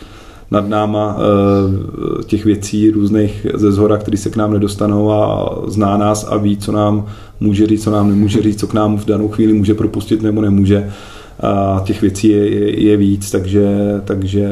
nad 0.54 0.70
náma 0.70 1.18
eh, 1.18 2.24
těch 2.24 2.46
věcí 2.46 2.92
různých 2.92 3.48
ze 3.54 3.72
zhora, 3.72 3.98
které 3.98 4.18
se 4.18 4.30
k 4.30 4.36
nám 4.36 4.54
nedostanou 4.54 5.12
a 5.12 5.50
zná 5.68 5.98
nás 5.98 6.28
a 6.30 6.38
ví, 6.38 6.58
co 6.58 6.72
nám 6.72 7.06
může 7.40 7.68
říct, 7.68 7.84
co 7.84 7.92
nám 7.92 8.10
nemůže 8.10 8.42
říct, 8.42 8.60
co 8.60 8.68
k 8.68 8.74
nám 8.74 8.98
v 8.98 9.06
danou 9.06 9.28
chvíli 9.28 9.54
může 9.54 9.74
propustit 9.74 10.22
nebo 10.22 10.42
nemůže. 10.42 10.92
A 11.40 11.82
těch 11.86 12.02
věcí 12.02 12.28
je, 12.28 12.50
je, 12.50 12.84
je 12.84 12.98
víc, 12.98 13.32
takže, 13.32 13.78
takže 14.06 14.50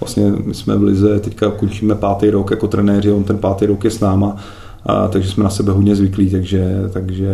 vlastně 0.00 0.32
my 0.44 0.54
jsme 0.54 0.76
v 0.76 0.82
Lize, 0.82 1.20
teďka 1.20 1.50
končíme 1.50 1.94
pátý 1.94 2.30
rok 2.30 2.50
jako 2.50 2.68
trenéři, 2.68 3.12
on 3.12 3.24
ten 3.24 3.38
pátý 3.38 3.66
rok 3.66 3.84
je 3.84 3.90
s 3.90 4.00
náma 4.00 4.36
a, 4.86 5.08
takže 5.08 5.30
jsme 5.30 5.44
na 5.44 5.50
sebe 5.50 5.72
hodně 5.72 5.96
zvyklí, 5.96 6.30
takže, 6.30 6.82
takže 6.92 7.28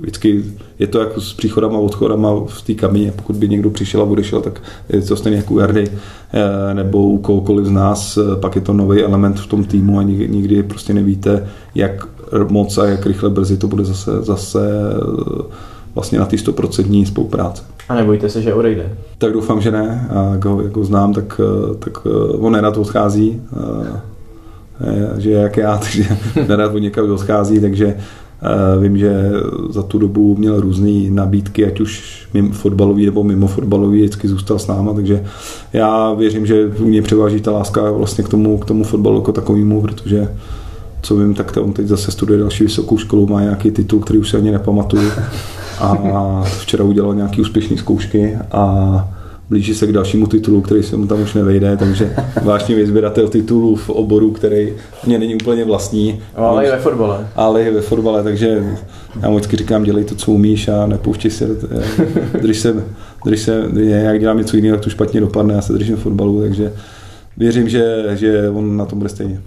vždycky 0.00 0.44
je 0.78 0.86
to 0.86 1.00
jako 1.00 1.20
s 1.20 1.32
příchodama 1.32 1.76
a 1.76 1.80
odchodama 1.80 2.30
v 2.46 2.62
té 2.62 2.74
kabině, 2.74 3.12
pokud 3.16 3.36
by 3.36 3.48
někdo 3.48 3.70
přišel 3.70 4.00
a 4.00 4.04
odešel, 4.04 4.40
tak 4.40 4.62
je 4.88 5.02
to 5.02 5.16
stejně 5.16 5.36
jako 5.36 5.54
u 5.54 5.58
Jardy 5.58 5.88
eh, 6.32 6.74
nebo 6.74 7.08
u 7.08 7.18
kohokoliv 7.18 7.66
z 7.66 7.70
nás, 7.70 8.16
eh, 8.16 8.36
pak 8.36 8.54
je 8.54 8.60
to 8.60 8.72
nový 8.72 9.02
element 9.02 9.40
v 9.40 9.46
tom 9.46 9.64
týmu 9.64 9.98
a 9.98 10.02
nikdy 10.02 10.62
prostě 10.62 10.94
nevíte, 10.94 11.48
jak 11.74 12.08
moc 12.48 12.78
a 12.78 12.86
jak 12.86 13.06
rychle 13.06 13.30
brzy 13.30 13.56
to 13.56 13.68
bude 13.68 13.84
zase, 13.84 14.22
zase 14.22 14.70
eh, 14.70 15.42
vlastně 15.94 16.18
na 16.18 16.26
ty 16.26 16.36
100% 16.36 17.06
spolupráce. 17.06 17.62
A 17.88 17.94
nebojte 17.94 18.28
se, 18.28 18.42
že 18.42 18.54
odejde? 18.54 18.92
Tak 19.18 19.32
doufám, 19.32 19.60
že 19.60 19.70
ne. 19.70 20.08
A 20.10 20.32
jak 20.32 20.44
ho, 20.44 20.62
jak 20.62 20.76
ho 20.76 20.84
znám, 20.84 21.12
tak, 21.12 21.40
tak 21.78 22.06
on 22.38 22.52
nerad 22.52 22.76
odchází 22.76 23.42
že 25.18 25.30
jak 25.30 25.56
já, 25.56 25.76
takže 25.82 26.04
nerad 26.48 26.74
od 26.74 26.78
někam 26.78 27.10
odchází, 27.10 27.60
takže 27.60 27.86
eh, 27.96 28.80
vím, 28.80 28.98
že 28.98 29.30
za 29.70 29.82
tu 29.82 29.98
dobu 29.98 30.36
měl 30.36 30.60
různé 30.60 31.10
nabídky, 31.10 31.66
ať 31.66 31.80
už 31.80 32.22
mimo 32.34 32.52
fotbalový 32.52 33.06
nebo 33.06 33.24
mimo 33.24 33.46
fotbalový, 33.46 33.98
vždycky 33.98 34.28
zůstal 34.28 34.58
s 34.58 34.66
náma, 34.66 34.94
takže 34.94 35.24
já 35.72 36.12
věřím, 36.12 36.46
že 36.46 36.66
u 36.66 36.88
něj 36.88 37.02
převáží 37.02 37.40
ta 37.40 37.50
láska 37.50 37.90
vlastně 37.90 38.24
k 38.24 38.28
tomu, 38.28 38.58
k 38.58 38.64
tomu 38.64 38.84
fotbalu 38.84 39.16
jako 39.16 39.32
takovému, 39.32 39.80
protože 39.80 40.28
co 41.02 41.16
vím, 41.16 41.34
tak 41.34 41.56
on 41.60 41.72
teď 41.72 41.86
zase 41.86 42.10
studuje 42.10 42.38
další 42.38 42.64
vysokou 42.64 42.98
školu, 42.98 43.26
má 43.26 43.40
nějaký 43.40 43.70
titul, 43.70 44.00
který 44.00 44.18
už 44.18 44.30
se 44.30 44.36
ani 44.36 44.50
nepamatuju. 44.50 45.10
A 45.80 46.42
včera 46.60 46.84
udělal 46.84 47.14
nějaký 47.14 47.40
úspěšné 47.40 47.76
zkoušky 47.76 48.38
a 48.52 49.08
blíží 49.52 49.74
se 49.74 49.86
k 49.86 49.92
dalšímu 49.92 50.26
titulu, 50.26 50.60
který 50.60 50.82
se 50.82 50.96
mu 50.96 51.06
tam 51.06 51.22
už 51.22 51.34
nevejde, 51.34 51.76
takže 51.76 52.14
vážně 52.42 52.86
sběratel 52.86 53.28
titulů 53.28 53.76
v 53.76 53.90
oboru, 53.90 54.30
který 54.30 54.72
mě 55.06 55.18
není 55.18 55.34
úplně 55.34 55.64
vlastní. 55.64 56.20
Ale 56.34 56.66
i 56.66 56.70
ve 56.70 56.78
fotbale. 56.78 57.28
Ale 57.36 57.62
i 57.62 57.70
ve 57.70 57.80
fotbale, 57.80 58.22
takže 58.22 58.64
já 59.22 59.28
mu 59.28 59.36
vždycky 59.36 59.56
říkám, 59.56 59.84
dělej 59.84 60.04
to, 60.04 60.14
co 60.14 60.32
umíš 60.32 60.68
a 60.68 60.86
nepouštěj 60.86 61.30
se, 61.30 61.48
když 62.40 62.58
se, 62.58 62.84
když 63.24 63.40
se, 63.40 63.64
jak 63.82 64.20
dělám 64.20 64.38
něco 64.38 64.56
jiného, 64.56 64.76
tak 64.76 64.84
to 64.84 64.90
špatně 64.90 65.20
dopadne, 65.20 65.54
já 65.54 65.62
se 65.62 65.72
držím 65.72 65.96
fotbalu, 65.96 66.40
takže 66.40 66.72
věřím, 67.36 67.68
že, 67.68 68.04
že 68.14 68.50
on 68.50 68.76
na 68.76 68.84
tom 68.84 68.98
bude 68.98 69.08
stejně. 69.08 69.40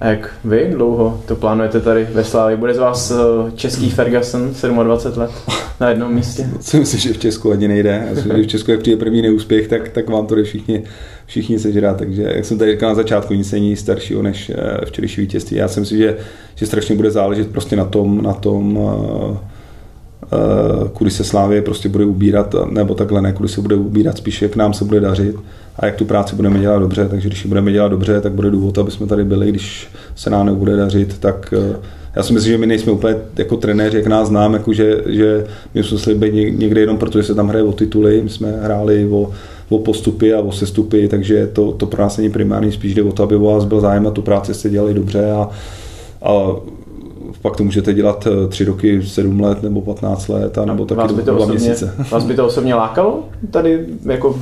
A 0.00 0.06
jak 0.06 0.34
vy 0.44 0.68
dlouho 0.70 1.22
to 1.26 1.36
plánujete 1.36 1.80
tady 1.80 2.08
ve 2.12 2.24
Slávě? 2.24 2.56
Bude 2.56 2.74
z 2.74 2.78
vás 2.78 3.10
eh, 3.10 3.50
český 3.54 3.90
Ferguson 3.90 4.54
27 4.84 5.20
let 5.20 5.30
na 5.80 5.88
jednom 5.88 6.14
místě? 6.14 6.48
Co 6.60 6.76
myslím, 6.76 7.00
že 7.00 7.12
v 7.12 7.18
Česku 7.18 7.52
ani 7.52 7.68
nejde. 7.68 8.08
Myslím, 8.14 8.36
že 8.36 8.42
v 8.42 8.46
Česku, 8.46 8.70
jak 8.70 8.80
přijde 8.80 8.96
první 8.96 9.22
neúspěch, 9.22 9.68
tak, 9.68 9.88
tak 9.88 10.10
vám 10.10 10.26
to 10.26 10.34
jde 10.34 10.42
všichni, 10.42 10.82
všichni 11.26 11.58
sežrat. 11.58 11.96
Takže 11.96 12.22
jak 12.22 12.44
jsem 12.44 12.58
tady 12.58 12.72
říkal 12.72 12.88
na 12.88 12.94
začátku, 12.94 13.34
nic 13.34 13.52
není 13.52 13.76
staršího 13.76 14.22
než 14.22 14.50
eh, 14.50 14.84
včerejší 14.86 15.20
vítězství. 15.20 15.56
Já 15.56 15.68
si 15.68 15.80
myslím, 15.80 15.98
že, 15.98 16.16
že 16.54 16.66
strašně 16.66 16.94
bude 16.94 17.10
záležet 17.10 17.50
prostě 17.50 17.76
na 17.76 17.84
tom, 17.84 18.22
na 18.22 18.32
tom 18.32 18.76
uh, 18.76 19.36
kudy 20.92 21.10
se 21.10 21.24
Slávě 21.24 21.62
prostě 21.62 21.88
bude 21.88 22.04
ubírat, 22.04 22.54
nebo 22.70 22.94
takhle 22.94 23.22
ne, 23.22 23.32
kudy 23.32 23.48
se 23.48 23.60
bude 23.60 23.76
ubírat, 23.76 24.18
spíš 24.18 24.42
jak 24.42 24.56
nám 24.56 24.72
se 24.72 24.84
bude 24.84 25.00
dařit 25.00 25.36
a 25.76 25.86
jak 25.86 25.96
tu 25.96 26.04
práci 26.04 26.36
budeme 26.36 26.58
dělat 26.58 26.78
dobře. 26.78 27.08
Takže 27.08 27.28
když 27.28 27.44
ji 27.44 27.48
budeme 27.48 27.72
dělat 27.72 27.88
dobře, 27.88 28.20
tak 28.20 28.32
bude 28.32 28.50
důvod, 28.50 28.78
aby 28.78 28.90
jsme 28.90 29.06
tady 29.06 29.24
byli. 29.24 29.48
Když 29.48 29.88
se 30.16 30.30
nám 30.30 30.46
nebude 30.46 30.76
dařit, 30.76 31.18
tak 31.18 31.54
eh, 31.58 31.76
já 32.16 32.22
si 32.22 32.32
myslím, 32.32 32.52
že 32.52 32.58
my 32.58 32.66
nejsme 32.66 32.92
úplně 32.92 33.16
jako 33.36 33.56
trenéři, 33.56 33.96
jak 33.96 34.06
nás 34.06 34.28
znám, 34.28 34.54
jako 34.54 34.72
že, 34.72 35.02
že 35.06 35.46
my 35.74 35.84
jsme 35.84 35.98
se 35.98 36.14
být 36.14 36.34
někde 36.58 36.80
jenom 36.80 36.98
proto, 36.98 37.18
že 37.18 37.26
se 37.26 37.34
tam 37.34 37.48
hraje 37.48 37.64
o 37.64 37.72
tituly, 37.72 38.20
my 38.22 38.30
jsme 38.30 38.52
hráli 38.62 39.08
o, 39.10 39.30
o 39.68 39.78
postupy 39.78 40.34
a 40.34 40.40
o 40.40 40.52
sestupy, 40.52 41.08
takže 41.08 41.46
to, 41.46 41.72
to 41.72 41.86
pro 41.86 42.02
nás 42.02 42.16
není 42.16 42.30
primární, 42.30 42.72
spíš 42.72 42.94
jde 42.94 43.02
o 43.02 43.12
to, 43.12 43.22
aby 43.22 43.36
o 43.36 43.44
vás 43.44 43.64
byl 43.64 43.80
zájem 43.80 44.06
a 44.06 44.10
tu 44.10 44.22
práci 44.22 44.54
jste 44.54 44.70
dělali 44.70 44.94
dobře 44.94 45.30
a, 45.30 45.48
a 46.22 46.56
pak 47.42 47.56
to 47.56 47.64
můžete 47.64 47.94
dělat 47.94 48.26
eh, 48.26 48.48
tři 48.48 48.64
roky, 48.64 49.02
sedm 49.02 49.40
let 49.40 49.62
nebo 49.62 49.80
15 49.80 50.28
let, 50.28 50.58
a 50.58 50.64
nebo 50.64 50.84
taky 50.84 50.98
vás 50.98 51.12
by 51.12 51.22
to 51.22 51.30
dva 51.30 51.40
osobně, 51.40 51.60
měsíce. 51.60 51.94
Vás 52.10 52.24
by 52.24 52.34
to 52.34 52.46
osobně 52.46 52.74
lákalo 52.74 53.24
tady 53.50 53.86
jako 54.04 54.38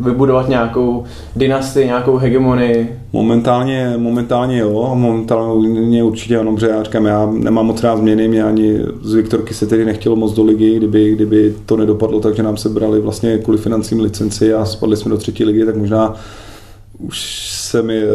vybudovat 0.00 0.48
nějakou 0.48 1.04
dynastii, 1.36 1.86
nějakou 1.86 2.16
hegemonii? 2.16 2.98
Momentálně, 3.12 3.94
momentálně 3.96 4.58
jo, 4.58 4.90
momentálně 4.94 6.02
určitě 6.02 6.38
ano, 6.38 6.54
protože 6.54 6.68
já 6.68 6.82
říkám, 6.82 7.06
já 7.06 7.26
nemám 7.32 7.66
moc 7.66 7.82
rád 7.82 7.98
změny, 7.98 8.28
mě 8.28 8.44
ani 8.44 8.78
z 9.02 9.14
Viktorky 9.14 9.54
se 9.54 9.66
tedy 9.66 9.84
nechtělo 9.84 10.16
moc 10.16 10.32
do 10.34 10.44
ligy, 10.44 10.76
kdyby, 10.76 11.12
kdyby 11.12 11.54
to 11.66 11.76
nedopadlo 11.76 12.20
takže 12.20 12.42
nám 12.42 12.56
se 12.56 12.68
brali 12.68 13.00
vlastně 13.00 13.38
kvůli 13.38 13.58
financím 13.58 14.00
licenci 14.00 14.54
a 14.54 14.64
spadli 14.64 14.96
jsme 14.96 15.10
do 15.10 15.18
třetí 15.18 15.44
ligy, 15.44 15.66
tak 15.66 15.76
možná 15.76 16.14
už 16.98 17.46
jsem 17.50 17.90
je, 17.90 18.06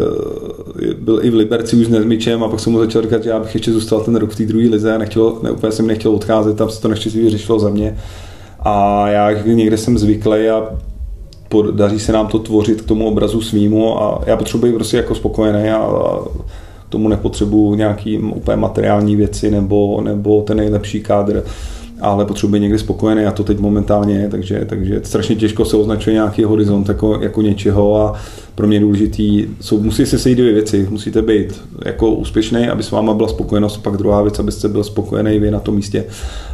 byl 0.99 1.19
i 1.23 1.29
v 1.29 1.35
Liberci 1.35 1.75
už 1.75 1.85
s 1.85 1.89
Nezmičem 1.89 2.43
a 2.43 2.47
pak 2.47 2.59
jsem 2.59 2.73
mu 2.73 2.79
začal 2.79 3.01
říkat, 3.01 3.23
že 3.23 3.29
já 3.29 3.39
bych 3.39 3.53
ještě 3.55 3.71
zůstal 3.71 3.99
ten 3.99 4.15
rok 4.15 4.29
v 4.29 4.35
té 4.35 4.45
druhé 4.45 4.69
lize 4.69 4.95
a 4.95 4.97
nechtěl, 4.97 5.39
ne, 5.43 5.51
úplně 5.51 5.71
jsem 5.71 5.87
nechtěl 5.87 6.15
odcházet, 6.15 6.57
tam 6.57 6.69
se 6.69 6.81
to 6.81 6.87
neštěstí 6.87 7.19
vyřešilo 7.19 7.59
za 7.59 7.69
mě. 7.69 7.97
A 8.59 9.07
já 9.07 9.31
někde 9.31 9.77
jsem 9.77 9.97
zvyklý 9.97 10.49
a 10.49 10.63
daří 11.71 11.99
se 11.99 12.11
nám 12.11 12.27
to 12.27 12.39
tvořit 12.39 12.81
k 12.81 12.85
tomu 12.85 13.07
obrazu 13.07 13.41
svýmu 13.41 14.03
a 14.03 14.21
já 14.25 14.37
potřebuji 14.37 14.73
prostě 14.73 14.97
jako 14.97 15.15
spokojený 15.15 15.69
a, 15.69 15.77
a 15.77 16.19
tomu 16.89 17.07
nepotřebuji 17.07 17.75
nějaký 17.75 18.17
úplně 18.17 18.57
materiální 18.57 19.15
věci 19.15 19.51
nebo, 19.51 20.01
nebo 20.01 20.41
ten 20.41 20.57
nejlepší 20.57 21.01
kádr 21.01 21.43
ale 22.01 22.25
potřebuje 22.25 22.59
někdy 22.59 22.79
spokojený 22.79 23.25
a 23.25 23.31
to 23.31 23.43
teď 23.43 23.59
momentálně 23.59 24.15
je, 24.15 24.29
takže, 24.29 24.65
takže 24.65 25.01
strašně 25.03 25.35
těžko 25.35 25.65
se 25.65 25.77
označuje 25.77 26.13
nějaký 26.13 26.43
horizont 26.43 26.89
jako, 26.89 27.19
jako 27.21 27.41
něčeho 27.41 28.01
a 28.01 28.13
pro 28.55 28.67
mě 28.67 28.79
důležitý, 28.79 29.45
jsou, 29.61 29.79
musí 29.79 30.05
se 30.05 30.19
sejít 30.19 30.37
dvě 30.37 30.53
věci, 30.53 30.87
musíte 30.89 31.21
být 31.21 31.61
jako 31.85 32.11
úspěšný, 32.11 32.67
aby 32.67 32.83
s 32.83 32.91
váma 32.91 33.13
byla 33.13 33.29
spokojenost, 33.29 33.77
pak 33.77 33.97
druhá 33.97 34.21
věc, 34.21 34.39
abyste 34.39 34.67
byl 34.67 34.83
spokojený 34.83 35.39
vy 35.39 35.51
na 35.51 35.59
tom 35.59 35.75
místě. 35.75 36.05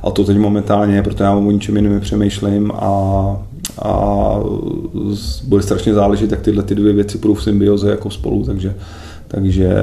A 0.03 0.11
to 0.11 0.23
teď 0.23 0.37
momentálně, 0.37 1.01
protože 1.03 1.23
já 1.23 1.35
o 1.35 1.51
ničem 1.51 1.75
jiném 1.75 1.99
přemýšlím 1.99 2.71
a, 2.71 3.37
a 3.81 4.39
bude 5.47 5.63
strašně 5.63 5.93
záležet, 5.93 6.31
jak 6.31 6.41
tyhle 6.41 6.63
ty 6.63 6.75
dvě 6.75 6.93
věci 6.93 7.17
budou 7.17 7.33
v 7.33 7.43
symbioze 7.43 7.89
jako 7.89 8.09
spolu, 8.09 8.43
takže, 8.43 8.73
takže 9.27 9.75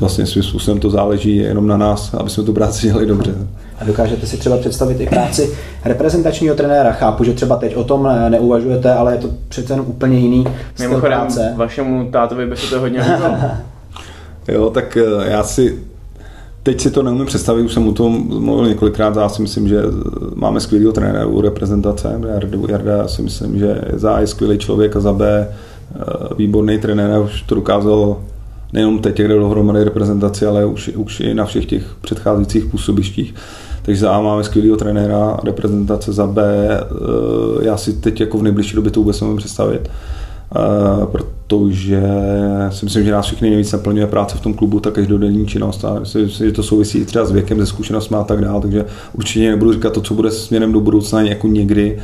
vlastně 0.00 0.26
svým 0.26 0.42
způsobem 0.42 0.80
to 0.80 0.90
záleží 0.90 1.36
jenom 1.36 1.66
na 1.66 1.76
nás, 1.76 2.14
aby 2.14 2.30
jsme 2.30 2.44
tu 2.44 2.52
práci 2.52 2.86
dělali 2.86 3.06
dobře. 3.06 3.34
A 3.80 3.84
dokážete 3.84 4.26
si 4.26 4.36
třeba 4.36 4.56
představit 4.56 5.00
i 5.00 5.06
práci 5.06 5.50
reprezentačního 5.84 6.54
trenéra? 6.54 6.92
Chápu, 6.92 7.24
že 7.24 7.32
třeba 7.32 7.56
teď 7.56 7.76
o 7.76 7.84
tom 7.84 8.08
neuvažujete, 8.28 8.92
ale 8.92 9.12
je 9.12 9.18
to 9.18 9.28
přece 9.48 9.72
jen 9.72 9.80
úplně 9.80 10.18
jiný 10.18 10.46
styl 10.74 10.88
Mimochodem, 10.88 11.18
práce. 11.18 11.52
vašemu 11.56 12.10
tátovi 12.10 12.46
by 12.46 12.56
se 12.56 12.70
to 12.70 12.80
hodně 12.80 13.00
líbilo. 13.00 13.34
jo, 14.48 14.70
tak 14.70 14.96
eh, 14.96 15.30
já 15.30 15.42
si 15.42 15.78
teď 16.62 16.80
si 16.80 16.90
to 16.90 17.02
neumím 17.02 17.26
představit, 17.26 17.62
už 17.62 17.72
jsem 17.72 17.88
o 17.88 17.92
tom 17.92 18.26
mluvil 18.40 18.68
několikrát, 18.68 19.16
já 19.16 19.28
si 19.28 19.42
myslím, 19.42 19.68
že 19.68 19.82
máme 20.34 20.60
skvělého 20.60 20.92
trenéra 20.92 21.26
u 21.26 21.40
reprezentace, 21.40 22.20
Jarda, 22.32 22.58
Jarda 22.68 23.08
si 23.08 23.22
myslím, 23.22 23.58
že 23.58 23.80
za 23.92 24.20
je 24.20 24.26
skvělý 24.26 24.58
člověk 24.58 24.96
a 24.96 25.00
za 25.00 25.12
B 25.12 25.48
eh, 25.48 26.02
výborný 26.36 26.78
trenér, 26.78 27.20
už 27.20 27.42
to 27.42 27.54
dokázal 27.54 28.16
nejenom 28.76 28.98
teď, 28.98 29.16
kde 29.16 29.34
dohromady 29.34 29.84
reprezentaci, 29.84 30.46
ale 30.46 30.64
už, 30.64 30.88
už 30.88 31.20
i 31.20 31.34
na 31.34 31.44
všech 31.44 31.66
těch 31.66 31.82
předcházejících 32.00 32.64
působištích. 32.64 33.34
Takže 33.82 34.00
za 34.00 34.10
A 34.10 34.20
máme 34.20 34.44
skvělého 34.44 34.76
trenéra, 34.76 35.36
reprezentace 35.44 36.12
za 36.12 36.26
B, 36.26 36.42
eh, 36.42 37.64
já 37.64 37.76
si 37.76 37.92
teď 37.92 38.20
jako 38.20 38.38
v 38.38 38.42
nejbližší 38.42 38.76
době 38.76 38.90
to 38.90 39.00
vůbec 39.00 39.20
nemůžu 39.20 39.36
představit, 39.36 39.88
eh, 39.88 41.06
protože 41.06 42.02
si 42.70 42.84
myslím, 42.84 43.04
že 43.04 43.12
nás 43.12 43.26
všichni 43.26 43.50
nejvíc 43.50 43.72
naplňuje 43.72 44.06
práce 44.06 44.36
v 44.36 44.40
tom 44.40 44.54
klubu, 44.54 44.80
ta 44.80 44.90
každodenní 44.90 45.46
činnost 45.46 45.84
a 45.84 46.00
myslím, 46.00 46.28
že 46.28 46.52
to 46.52 46.62
souvisí 46.62 47.04
třeba 47.04 47.24
s 47.24 47.32
věkem, 47.32 47.58
se 47.58 47.66
zkušenostmi 47.66 48.16
a 48.16 48.24
tak 48.24 48.40
dále, 48.40 48.60
takže 48.60 48.84
určitě 49.12 49.50
nebudu 49.50 49.72
říkat 49.72 49.92
to, 49.92 50.00
co 50.00 50.14
bude 50.14 50.30
směrem 50.30 50.72
do 50.72 50.80
budoucna 50.80 51.20
jako 51.20 51.46
někdy, 51.46 51.98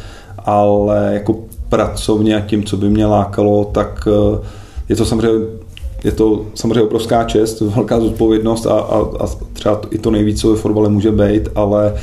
ale 0.44 1.10
jako 1.12 1.38
pracovně 1.68 2.36
a 2.36 2.40
tím, 2.40 2.64
co 2.64 2.76
by 2.76 2.88
mě 2.90 3.06
lákalo, 3.06 3.64
tak 3.64 4.08
eh, 4.08 4.46
je 4.88 4.96
to 4.96 5.04
samozřejmě 5.04 5.61
je 6.04 6.12
to 6.12 6.46
samozřejmě 6.54 6.82
obrovská 6.82 7.24
čest, 7.24 7.60
velká 7.60 8.00
zodpovědnost 8.00 8.66
a, 8.66 8.74
a, 8.74 8.98
a 8.98 9.26
třeba 9.52 9.80
i 9.90 9.98
to 9.98 10.10
nejvíc, 10.10 10.40
co 10.40 10.50
ve 10.50 10.56
fotbale 10.56 10.88
může 10.88 11.10
být, 11.12 11.48
ale 11.54 11.94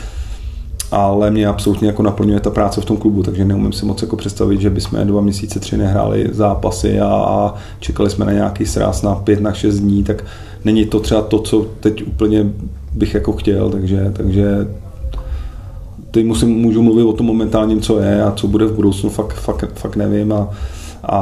ale 0.92 1.32
mě 1.32 1.48
absolutně 1.48 1.88
jako 1.88 2.04
naplňuje 2.04 2.40
ta 2.40 2.50
práce 2.50 2.82
v 2.82 2.86
tom 2.86 2.98
klubu, 2.98 3.24
takže 3.24 3.46
neumím 3.46 3.74
si 3.74 3.86
moc 3.86 4.02
jako 4.02 4.16
představit, 4.16 4.62
že 4.62 4.70
bychom 4.70 5.08
dva 5.08 5.22
měsíce, 5.22 5.60
tři 5.60 5.78
nehráli 5.78 6.30
zápasy 6.32 7.00
a, 7.00 7.08
a 7.08 7.54
čekali 7.80 8.10
jsme 8.10 8.26
na 8.26 8.32
nějaký 8.32 8.66
sráz 8.66 9.02
na 9.02 9.16
pět, 9.16 9.42
na 9.42 9.54
šest 9.54 9.80
dní, 9.80 10.04
tak 10.04 10.24
není 10.66 10.86
to 10.86 11.00
třeba 11.00 11.22
to, 11.22 11.40
co 11.40 11.66
teď 11.80 12.08
úplně 12.08 12.46
bych 12.94 13.14
jako 13.14 13.32
chtěl, 13.34 13.70
takže, 13.70 14.12
takže 14.14 14.68
teď 16.12 16.26
musím, 16.26 16.50
můžu 16.50 16.82
mluvit 16.82 17.04
o 17.04 17.14
tom 17.14 17.26
momentálním, 17.26 17.82
co 17.82 18.00
je 18.00 18.24
a 18.24 18.32
co 18.32 18.48
bude 18.48 18.66
v 18.66 18.76
budoucnu, 18.76 19.10
fakt, 19.10 19.34
fakt, 19.34 19.80
fakt 19.80 19.96
nevím 19.96 20.34
a, 20.34 20.50
a 21.04 21.20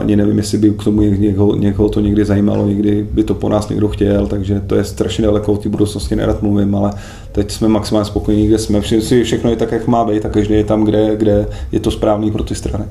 ani 0.00 0.16
nevím, 0.16 0.38
jestli 0.38 0.58
by 0.58 0.70
k 0.70 0.84
tomu 0.84 1.02
někoho, 1.02 1.56
někoho 1.56 1.88
to 1.88 2.00
někdy 2.00 2.24
zajímalo, 2.24 2.66
někdy 2.66 3.06
by 3.12 3.24
to 3.24 3.34
po 3.34 3.48
nás 3.48 3.68
někdo 3.68 3.88
chtěl, 3.88 4.26
takže 4.26 4.60
to 4.66 4.74
je 4.74 4.84
strašně 4.84 5.24
daleko 5.24 5.54
v 5.54 5.58
té 5.58 5.68
budoucnosti, 5.68 6.16
nerad 6.16 6.42
mluvím, 6.42 6.74
ale 6.74 6.92
teď 7.32 7.50
jsme 7.50 7.68
maximálně 7.68 8.04
spokojení, 8.04 8.46
kde 8.46 8.58
jsme. 8.58 8.80
Všichni, 8.80 9.24
všechno 9.24 9.50
je 9.50 9.56
tak, 9.56 9.72
jak 9.72 9.86
má 9.86 10.04
být 10.04 10.26
a 10.26 10.28
každý 10.28 10.54
je 10.54 10.64
tam, 10.64 10.84
kde, 10.84 11.16
kde 11.16 11.46
je 11.72 11.80
to 11.80 11.90
správný 11.90 12.30
pro 12.30 12.44
ty 12.44 12.54
strany. 12.54 12.84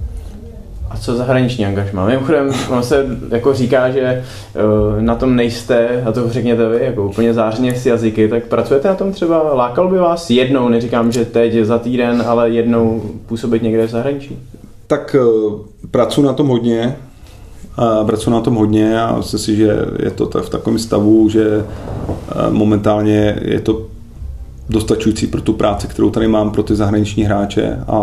A 0.89 0.97
co 0.97 1.15
zahraniční 1.15 1.65
angažma? 1.65 2.05
Mimochodem, 2.05 2.51
ono 2.69 2.83
se 2.83 3.05
jako 3.31 3.53
říká, 3.53 3.89
že 3.89 4.23
uh, 4.55 5.01
na 5.01 5.15
tom 5.15 5.35
nejste, 5.35 6.03
a 6.05 6.11
to 6.11 6.29
řekněte 6.29 6.69
vy, 6.69 6.85
jako 6.85 7.05
úplně 7.05 7.33
zářně 7.33 7.75
s 7.75 7.85
jazyky, 7.85 8.27
tak 8.27 8.43
pracujete 8.43 8.87
na 8.87 8.95
tom 8.95 9.11
třeba, 9.11 9.53
lákal 9.53 9.87
by 9.87 9.97
vás 9.97 10.29
jednou, 10.29 10.69
neříkám, 10.69 11.11
že 11.11 11.25
teď 11.25 11.53
za 11.63 11.79
týden, 11.79 12.23
ale 12.27 12.49
jednou 12.49 13.01
působit 13.25 13.63
někde 13.63 13.87
v 13.87 13.89
zahraničí? 13.89 14.37
Tak 14.87 15.15
uh, 15.19 15.59
pracuji 15.91 16.21
na 16.21 16.33
tom 16.33 16.47
hodně, 16.47 16.95
a 17.77 18.03
pracuji 18.03 18.31
na 18.31 18.41
tom 18.41 18.55
hodně 18.55 19.01
a 19.01 19.17
myslím 19.17 19.39
si, 19.39 19.55
že 19.55 19.77
je 20.03 20.11
to 20.11 20.29
v 20.41 20.49
takovém 20.49 20.79
stavu, 20.79 21.29
že 21.29 21.65
eh, 21.65 22.49
momentálně 22.49 23.39
je 23.41 23.59
to 23.59 23.85
dostačující 24.69 25.27
pro 25.27 25.41
tu 25.41 25.53
práci, 25.53 25.87
kterou 25.87 26.09
tady 26.09 26.27
mám 26.27 26.51
pro 26.51 26.63
ty 26.63 26.75
zahraniční 26.75 27.23
hráče 27.23 27.79
a, 27.87 27.97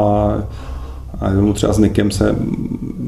a 1.20 1.52
třeba 1.54 1.72
s 1.72 1.78
Nikem 1.78 2.10
se 2.10 2.36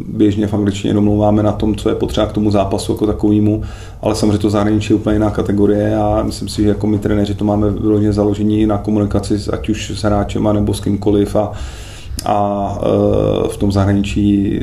běžně 0.07 0.47
v 0.47 0.55
angličtině 0.55 0.95
domlouváme 0.95 1.43
na 1.43 1.53
tom, 1.53 1.75
co 1.75 1.89
je 1.89 1.95
potřeba 1.95 2.27
k 2.27 2.33
tomu 2.33 2.51
zápasu 2.51 2.93
jako 2.93 3.07
takovému, 3.07 3.63
ale 4.03 4.15
samozřejmě 4.15 4.39
to 4.39 4.51
zahraničí 4.51 4.93
je 4.93 4.97
úplně 4.97 5.17
jiná 5.17 5.31
kategorie 5.31 5.97
a 5.97 6.23
myslím 6.23 6.49
si, 6.49 6.63
že 6.63 6.69
jako 6.69 6.87
my 6.87 6.99
trenéři 6.99 7.35
to 7.35 7.44
máme 7.44 7.71
vyloženě 7.71 8.13
založení 8.13 8.67
na 8.67 8.79
komunikaci 8.79 9.38
ať 9.53 9.69
už 9.69 9.90
s 9.90 10.03
hráčem 10.03 10.49
nebo 10.53 10.75
s 10.75 10.81
kýmkoliv 10.81 11.37
a, 11.37 11.53
a 12.27 12.79
e, 12.79 13.48
v 13.48 13.56
tom 13.56 13.73
zahraničí 13.73 14.60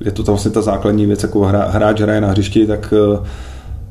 je 0.00 0.10
to 0.10 0.22
vlastně 0.22 0.50
ta 0.50 0.62
základní 0.62 1.06
věc, 1.06 1.22
jako 1.22 1.40
hráč 1.68 2.00
hraje 2.00 2.20
na 2.20 2.28
hřišti, 2.28 2.66
tak 2.66 2.94
e, 2.96 3.26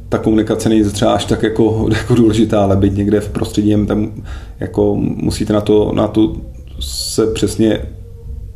ta 0.09 0.17
komunikace 0.17 0.69
není 0.69 0.83
třeba 0.83 1.13
až 1.13 1.25
tak 1.25 1.43
jako, 1.43 1.89
jako 1.97 2.15
důležitá, 2.15 2.63
ale 2.63 2.75
být 2.75 2.97
někde 2.97 3.19
v 3.19 3.29
prostředí, 3.29 3.85
tam 3.85 4.11
jako 4.59 4.95
musíte 4.99 5.53
na 5.53 5.61
to, 5.61 5.91
na 5.95 6.07
to 6.07 6.35
se 6.79 7.27
přesně 7.27 7.81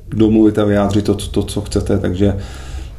domluvit 0.09 0.59
a 0.59 0.65
vyjádřit 0.65 1.05
to, 1.05 1.15
to, 1.15 1.43
co 1.43 1.61
chcete, 1.61 1.97
takže 1.97 2.37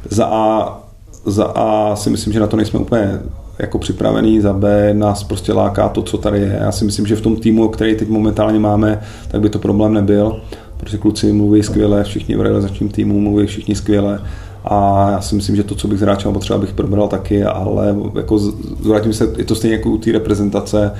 za 0.09 0.25
A, 0.25 0.77
za 1.25 1.45
A 1.45 1.95
si 1.95 2.09
myslím, 2.09 2.33
že 2.33 2.39
na 2.39 2.47
to 2.47 2.57
nejsme 2.57 2.79
úplně 2.79 3.19
jako 3.59 3.79
připravený, 3.79 4.41
za 4.41 4.53
B 4.53 4.93
nás 4.93 5.23
prostě 5.23 5.53
láká 5.53 5.89
to, 5.89 6.01
co 6.01 6.17
tady 6.17 6.39
je. 6.39 6.59
Já 6.61 6.71
si 6.71 6.85
myslím, 6.85 7.07
že 7.07 7.15
v 7.15 7.21
tom 7.21 7.35
týmu, 7.35 7.67
který 7.67 7.95
teď 7.95 8.09
momentálně 8.09 8.59
máme, 8.59 9.01
tak 9.27 9.41
by 9.41 9.49
to 9.49 9.59
problém 9.59 9.93
nebyl, 9.93 10.41
protože 10.77 10.97
kluci 10.97 11.33
mluví 11.33 11.63
skvěle, 11.63 12.03
všichni 12.03 12.35
v 12.35 12.41
realizačním 12.41 12.89
týmu 12.89 13.19
mluví 13.19 13.47
všichni 13.47 13.75
skvěle 13.75 14.19
a 14.65 15.09
já 15.11 15.21
si 15.21 15.35
myslím, 15.35 15.55
že 15.55 15.63
to, 15.63 15.75
co 15.75 15.87
bych 15.87 15.99
z 15.99 16.01
hráčem 16.01 16.33
potřeba, 16.33 16.59
bych 16.59 16.73
probral 16.73 17.07
taky, 17.07 17.43
ale 17.43 17.95
jako 18.15 18.37
zvratím 18.81 19.13
se, 19.13 19.27
je 19.37 19.45
to 19.45 19.55
stejně 19.55 19.75
jako 19.75 19.89
u 19.89 19.97
té 19.97 20.11
reprezentace, 20.11 20.91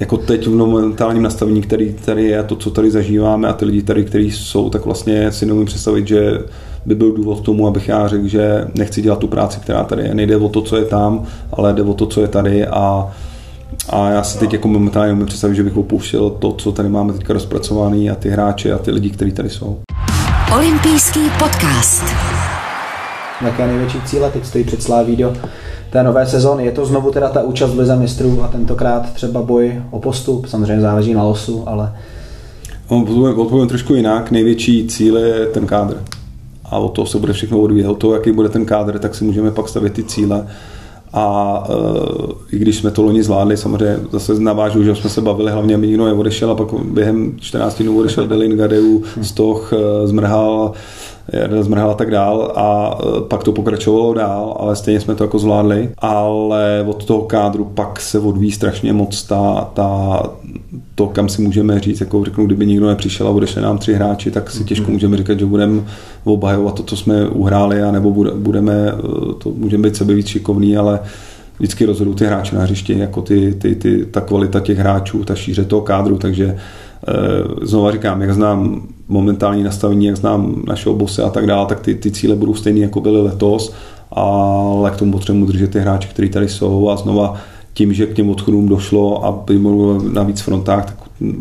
jako 0.00 0.16
teď 0.16 0.46
v 0.46 0.54
momentálním 0.54 1.22
nastavení, 1.22 1.62
který 1.62 1.94
tady 2.04 2.24
je, 2.24 2.42
to, 2.42 2.56
co 2.56 2.70
tady 2.70 2.90
zažíváme 2.90 3.48
a 3.48 3.52
ty 3.52 3.64
lidi 3.64 3.82
tady, 3.82 4.04
kteří 4.04 4.30
jsou, 4.30 4.70
tak 4.70 4.84
vlastně 4.84 5.32
si 5.32 5.46
neumím 5.46 5.66
představit, 5.66 6.08
že 6.08 6.38
by 6.86 6.94
byl 6.94 7.12
důvod 7.12 7.40
k 7.40 7.44
tomu, 7.44 7.66
abych 7.66 7.88
já 7.88 8.08
řekl, 8.08 8.28
že 8.28 8.64
nechci 8.74 9.02
dělat 9.02 9.18
tu 9.18 9.28
práci, 9.28 9.60
která 9.60 9.84
tady 9.84 10.02
je. 10.02 10.14
Nejde 10.14 10.36
o 10.36 10.48
to, 10.48 10.62
co 10.62 10.76
je 10.76 10.84
tam, 10.84 11.24
ale 11.52 11.72
jde 11.72 11.82
o 11.82 11.94
to, 11.94 12.06
co 12.06 12.20
je 12.20 12.28
tady 12.28 12.66
a 12.66 13.10
a 13.88 14.10
já 14.10 14.22
si 14.22 14.38
teď 14.38 14.52
jako 14.52 14.68
momentálně 14.68 15.12
umím 15.12 15.26
představit, 15.26 15.54
že 15.54 15.62
bych 15.62 15.76
opouštěl 15.76 16.30
to, 16.30 16.52
co 16.52 16.72
tady 16.72 16.88
máme 16.88 17.12
teďka 17.12 17.32
rozpracovaný 17.32 18.10
a 18.10 18.14
ty 18.14 18.30
hráče 18.30 18.72
a 18.72 18.78
ty 18.78 18.90
lidi, 18.90 19.10
kteří 19.10 19.32
tady 19.32 19.50
jsou. 19.50 19.78
Olympijský 20.54 21.20
podcast. 21.38 22.04
Jaké 23.44 23.66
největší 23.66 24.00
cíle 24.00 24.30
teď 24.30 24.46
stojí 24.46 24.64
před 24.64 24.82
Sláví 24.82 25.16
do 25.16 25.32
té 25.90 26.02
nové 26.02 26.26
sezóny? 26.26 26.64
Je 26.64 26.72
to 26.72 26.86
znovu 26.86 27.10
teda 27.10 27.28
ta 27.28 27.42
účast 27.42 27.70
v 27.74 27.78
Lize 27.78 27.96
mistrů 27.96 28.42
a 28.42 28.48
tentokrát 28.48 29.12
třeba 29.14 29.42
boj 29.42 29.82
o 29.90 29.98
postup? 29.98 30.46
Samozřejmě 30.46 30.80
záleží 30.80 31.14
na 31.14 31.22
losu, 31.22 31.64
ale... 31.66 31.92
Odpovím 33.36 33.68
trošku 33.68 33.94
jinak. 33.94 34.30
Největší 34.30 34.86
cíl 34.86 35.16
je 35.16 35.46
ten 35.46 35.66
kádr. 35.66 36.02
A 36.64 36.78
o 36.78 36.88
to 36.88 37.06
se 37.06 37.18
bude 37.18 37.32
všechno 37.32 37.60
odvíjet. 37.60 37.88
O 37.88 37.94
to, 37.94 38.14
jaký 38.14 38.32
bude 38.32 38.48
ten 38.48 38.64
kádr, 38.64 38.98
tak 38.98 39.14
si 39.14 39.24
můžeme 39.24 39.50
pak 39.50 39.68
stavit 39.68 39.92
ty 39.92 40.04
cíle. 40.04 40.46
A 41.12 41.64
uh, 41.68 42.30
i 42.52 42.58
když 42.58 42.76
jsme 42.76 42.90
to 42.90 43.02
loni 43.02 43.22
zvládli, 43.22 43.56
samozřejmě 43.56 44.00
zase 44.12 44.40
navážu, 44.40 44.84
že 44.84 44.94
jsme 44.94 45.10
se 45.10 45.20
bavili, 45.20 45.52
hlavně 45.52 45.76
mi 45.76 45.86
nikdo 45.86 46.06
neodešel 46.06 46.50
a 46.50 46.54
pak 46.54 46.68
během 46.84 47.36
14 47.40 47.82
dnů 47.82 47.98
odešel 47.98 48.26
Delin, 48.26 48.56
Gadeu, 48.56 49.02
Stoch, 49.22 49.72
uh, 49.72 50.06
Zmrhal, 50.06 50.72
Jarda 51.32 51.62
Zmrhal 51.62 51.90
a 51.90 51.94
tak 51.94 52.10
dál 52.10 52.52
a 52.54 52.98
uh, 53.04 53.20
pak 53.20 53.44
to 53.44 53.52
pokračovalo 53.52 54.14
dál, 54.14 54.56
ale 54.60 54.76
stejně 54.76 55.00
jsme 55.00 55.14
to 55.14 55.24
jako 55.24 55.38
zvládli. 55.38 55.88
Ale 55.98 56.84
od 56.86 57.04
toho 57.04 57.20
kádru 57.20 57.64
pak 57.64 58.00
se 58.00 58.18
odvíjí 58.18 58.52
strašně 58.52 58.92
moc 58.92 59.22
ta, 59.22 59.70
ta, 59.74 60.22
to, 60.94 61.06
kam 61.06 61.28
si 61.28 61.42
můžeme 61.42 61.80
říct, 61.80 62.00
jako 62.00 62.24
řeknu, 62.24 62.46
kdyby 62.46 62.66
nikdo 62.66 62.86
nepřišel 62.86 63.28
a 63.28 63.30
odešli 63.30 63.62
nám 63.62 63.78
tři 63.78 63.94
hráči, 63.94 64.30
tak 64.30 64.50
si 64.50 64.64
těžko 64.64 64.84
mhm. 64.84 64.92
můžeme 64.92 65.16
říkat, 65.16 65.38
že 65.38 65.46
budeme 65.46 65.82
obhajovat 66.24 66.74
to, 66.74 66.82
co 66.82 66.96
jsme 66.96 67.28
uhráli, 67.28 67.82
a 67.82 67.90
nebo 67.90 68.10
budeme, 68.34 68.92
to 69.38 69.50
můžeme 69.50 69.88
být 69.88 69.96
sebe 69.96 70.14
víc 70.14 70.26
šikovný, 70.26 70.76
ale 70.76 71.00
vždycky 71.58 71.84
rozhodují 71.84 72.16
ty 72.16 72.26
hráči 72.26 72.54
na 72.54 72.62
hřišti, 72.62 72.98
jako 72.98 73.22
ty, 73.22 73.54
ty, 73.54 73.74
ty, 73.74 74.06
ta 74.06 74.20
kvalita 74.20 74.60
těch 74.60 74.78
hráčů, 74.78 75.24
ta 75.24 75.34
šíře 75.34 75.64
toho 75.64 75.82
kádru, 75.82 76.18
takže 76.18 76.56
e, 77.08 77.66
znova 77.66 77.92
říkám, 77.92 78.20
jak 78.20 78.34
znám 78.34 78.82
momentální 79.08 79.62
nastavení, 79.62 80.06
jak 80.06 80.16
znám 80.16 80.62
našeho 80.66 80.94
bose 80.94 81.22
a 81.22 81.30
tak 81.30 81.46
dále, 81.46 81.66
tak 81.66 81.80
ty, 81.80 81.94
ty 81.94 82.10
cíle 82.10 82.36
budou 82.36 82.54
stejné, 82.54 82.80
jako 82.80 83.00
byly 83.00 83.22
letos, 83.22 83.72
ale 84.10 84.90
k 84.90 84.96
tomu 84.96 85.12
potřebuji 85.12 85.46
držet 85.46 85.70
ty 85.70 85.80
hráči, 85.80 86.08
kteří 86.08 86.28
tady 86.28 86.48
jsou 86.48 86.90
a 86.90 86.96
znova 86.96 87.34
tím, 87.74 87.92
že 87.92 88.06
k 88.06 88.14
těm 88.14 88.30
odchodům 88.30 88.68
došlo 88.68 89.24
a 89.24 89.32
by 89.32 89.60
na 90.12 90.22
víc 90.22 90.40
frontách, 90.40 90.84
tak 90.84 90.96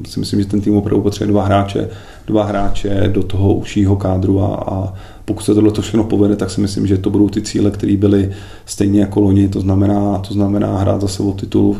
si 0.07 0.20
myslím, 0.20 0.39
že 0.41 0.47
ten 0.47 0.62
tým 0.62 0.78
opravdu 0.78 1.03
potřebuje 1.03 1.32
dva 1.32 1.43
hráče, 1.43 1.89
dva 2.28 2.43
hráče 2.43 3.09
do 3.14 3.24
toho 3.24 3.53
užšího 3.53 3.95
kádru 3.95 4.41
a, 4.41 4.55
a 4.55 4.93
pokud 5.26 5.43
se 5.43 5.55
tohle 5.55 5.72
to 5.72 5.82
všechno 5.82 6.03
povede, 6.03 6.36
tak 6.36 6.51
si 6.51 6.62
myslím, 6.62 6.88
že 6.88 6.97
to 6.97 7.09
budou 7.09 7.30
ty 7.30 7.41
cíle, 7.41 7.72
které 7.72 7.97
byly 7.97 8.32
stejně 8.66 9.01
jako 9.01 9.20
loni, 9.20 9.47
to 9.47 9.62
znamená, 9.62 10.18
to 10.18 10.34
znamená 10.34 10.78
hrát 10.78 11.01
zase 11.01 11.24
o 11.24 11.32
titul 11.32 11.78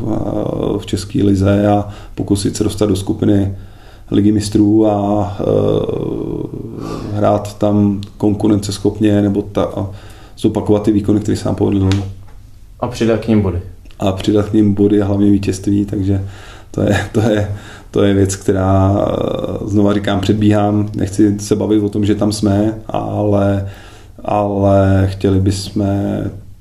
v 0.78 0.86
České 0.86 1.24
lize 1.24 1.66
a 1.68 1.88
pokusit 2.14 2.56
se 2.56 2.64
dostat 2.64 2.86
do 2.86 2.96
skupiny 2.96 3.54
ligy 4.12 4.32
mistrů 4.32 4.86
a 4.86 5.20
uh, 5.46 6.42
hrát 7.14 7.58
tam 7.58 8.00
konkurenceschopně 8.16 9.22
nebo 9.22 9.42
ta, 9.42 9.64
a 9.64 9.90
zopakovat 10.38 10.82
ty 10.82 10.92
výkony, 10.92 11.20
které 11.20 11.36
se 11.36 11.44
nám 11.44 11.54
povedly. 11.54 12.02
A 12.80 12.88
přidat 12.88 13.20
k 13.20 13.28
ním 13.28 13.40
body. 13.40 13.60
A 13.98 14.12
přidat 14.12 14.48
k 14.48 14.52
ním 14.52 14.74
body 14.74 15.02
a 15.02 15.06
hlavně 15.06 15.30
vítězství, 15.30 15.84
takže 15.84 16.24
to 16.70 16.80
je, 16.80 16.98
to 17.12 17.20
je, 17.20 17.56
to 17.90 18.02
je 18.02 18.14
věc, 18.14 18.36
která, 18.36 18.96
eh, 18.96 19.68
znova 19.68 19.94
říkám, 19.94 20.20
předbíhám, 20.20 20.88
nechci 20.96 21.38
se 21.38 21.56
bavit 21.56 21.82
o 21.82 21.88
tom, 21.88 22.04
že 22.04 22.14
tam 22.14 22.32
jsme, 22.32 22.74
ale, 22.86 23.68
ale 24.24 25.08
chtěli 25.12 25.40
bychom 25.40 25.86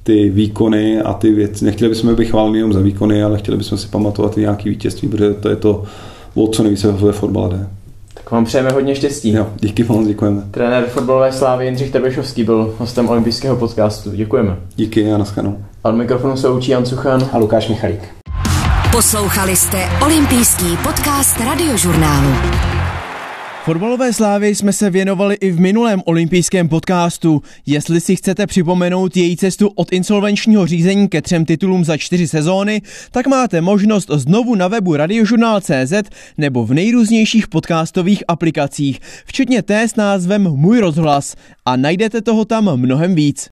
ty 0.03 0.29
výkony 0.29 1.01
a 1.01 1.13
ty 1.13 1.31
věci, 1.31 1.65
nechtěli 1.65 1.89
bychom 1.89 2.15
být 2.15 2.25
chválni 2.25 2.57
jenom 2.57 2.73
za 2.73 2.79
výkony, 2.79 3.23
ale 3.23 3.37
chtěli 3.37 3.57
bychom 3.57 3.77
si 3.77 3.87
pamatovat 3.87 4.37
i 4.37 4.41
nějaké 4.41 4.69
vítězství, 4.69 5.07
protože 5.07 5.33
to 5.33 5.49
je 5.49 5.55
to, 5.55 5.83
o 6.35 6.47
co 6.47 6.63
nejvíce 6.63 6.91
ve 6.91 7.11
fotbale 7.11 7.49
jde. 7.49 7.67
Tak 8.13 8.31
vám 8.31 8.45
přejeme 8.45 8.71
hodně 8.71 8.95
štěstí. 8.95 9.33
Jo, 9.33 9.47
díky 9.59 9.83
moc, 9.83 10.07
děkujeme. 10.07 10.41
Trenér 10.51 10.85
fotbalové 10.87 11.31
slávy 11.31 11.65
Jindřich 11.65 11.91
Trbišovský 11.91 12.43
byl 12.43 12.75
hostem 12.77 13.09
olympijského 13.09 13.55
podcastu. 13.55 14.11
Děkujeme. 14.11 14.57
Díky 14.75 15.13
a 15.13 15.17
naschledanou. 15.17 15.57
Al 15.83 15.93
mikrofonu 15.93 16.37
se 16.37 16.49
učí 16.49 16.71
Jan 16.71 16.85
Suchan 16.85 17.29
a 17.31 17.37
Lukáš 17.37 17.69
Michalík. 17.69 18.01
Poslouchali 18.91 19.55
jste 19.55 19.77
olympijský 20.05 20.77
podcast 20.83 21.39
radiožurnálu. 21.39 22.29
Fotbalové 23.63 24.13
slávy 24.13 24.55
jsme 24.55 24.73
se 24.73 24.89
věnovali 24.89 25.35
i 25.35 25.51
v 25.51 25.59
minulém 25.59 26.01
olympijském 26.05 26.69
podcastu. 26.69 27.41
Jestli 27.65 28.01
si 28.01 28.15
chcete 28.15 28.47
připomenout 28.47 29.17
její 29.17 29.37
cestu 29.37 29.67
od 29.75 29.93
insolvenčního 29.93 30.67
řízení 30.67 31.07
ke 31.07 31.21
třem 31.21 31.45
titulům 31.45 31.85
za 31.85 31.97
čtyři 31.97 32.27
sezóny, 32.27 32.81
tak 33.11 33.27
máte 33.27 33.61
možnost 33.61 34.09
znovu 34.13 34.55
na 34.55 34.67
webu 34.67 34.95
radiožurnál.cz 34.95 35.93
nebo 36.37 36.65
v 36.65 36.73
nejrůznějších 36.73 37.47
podcastových 37.47 38.23
aplikacích, 38.27 38.99
včetně 39.25 39.61
té 39.61 39.87
s 39.87 39.95
názvem 39.95 40.43
Můj 40.43 40.79
rozhlas 40.79 41.35
a 41.65 41.75
najdete 41.75 42.21
toho 42.21 42.45
tam 42.45 42.77
mnohem 42.77 43.15
víc. 43.15 43.49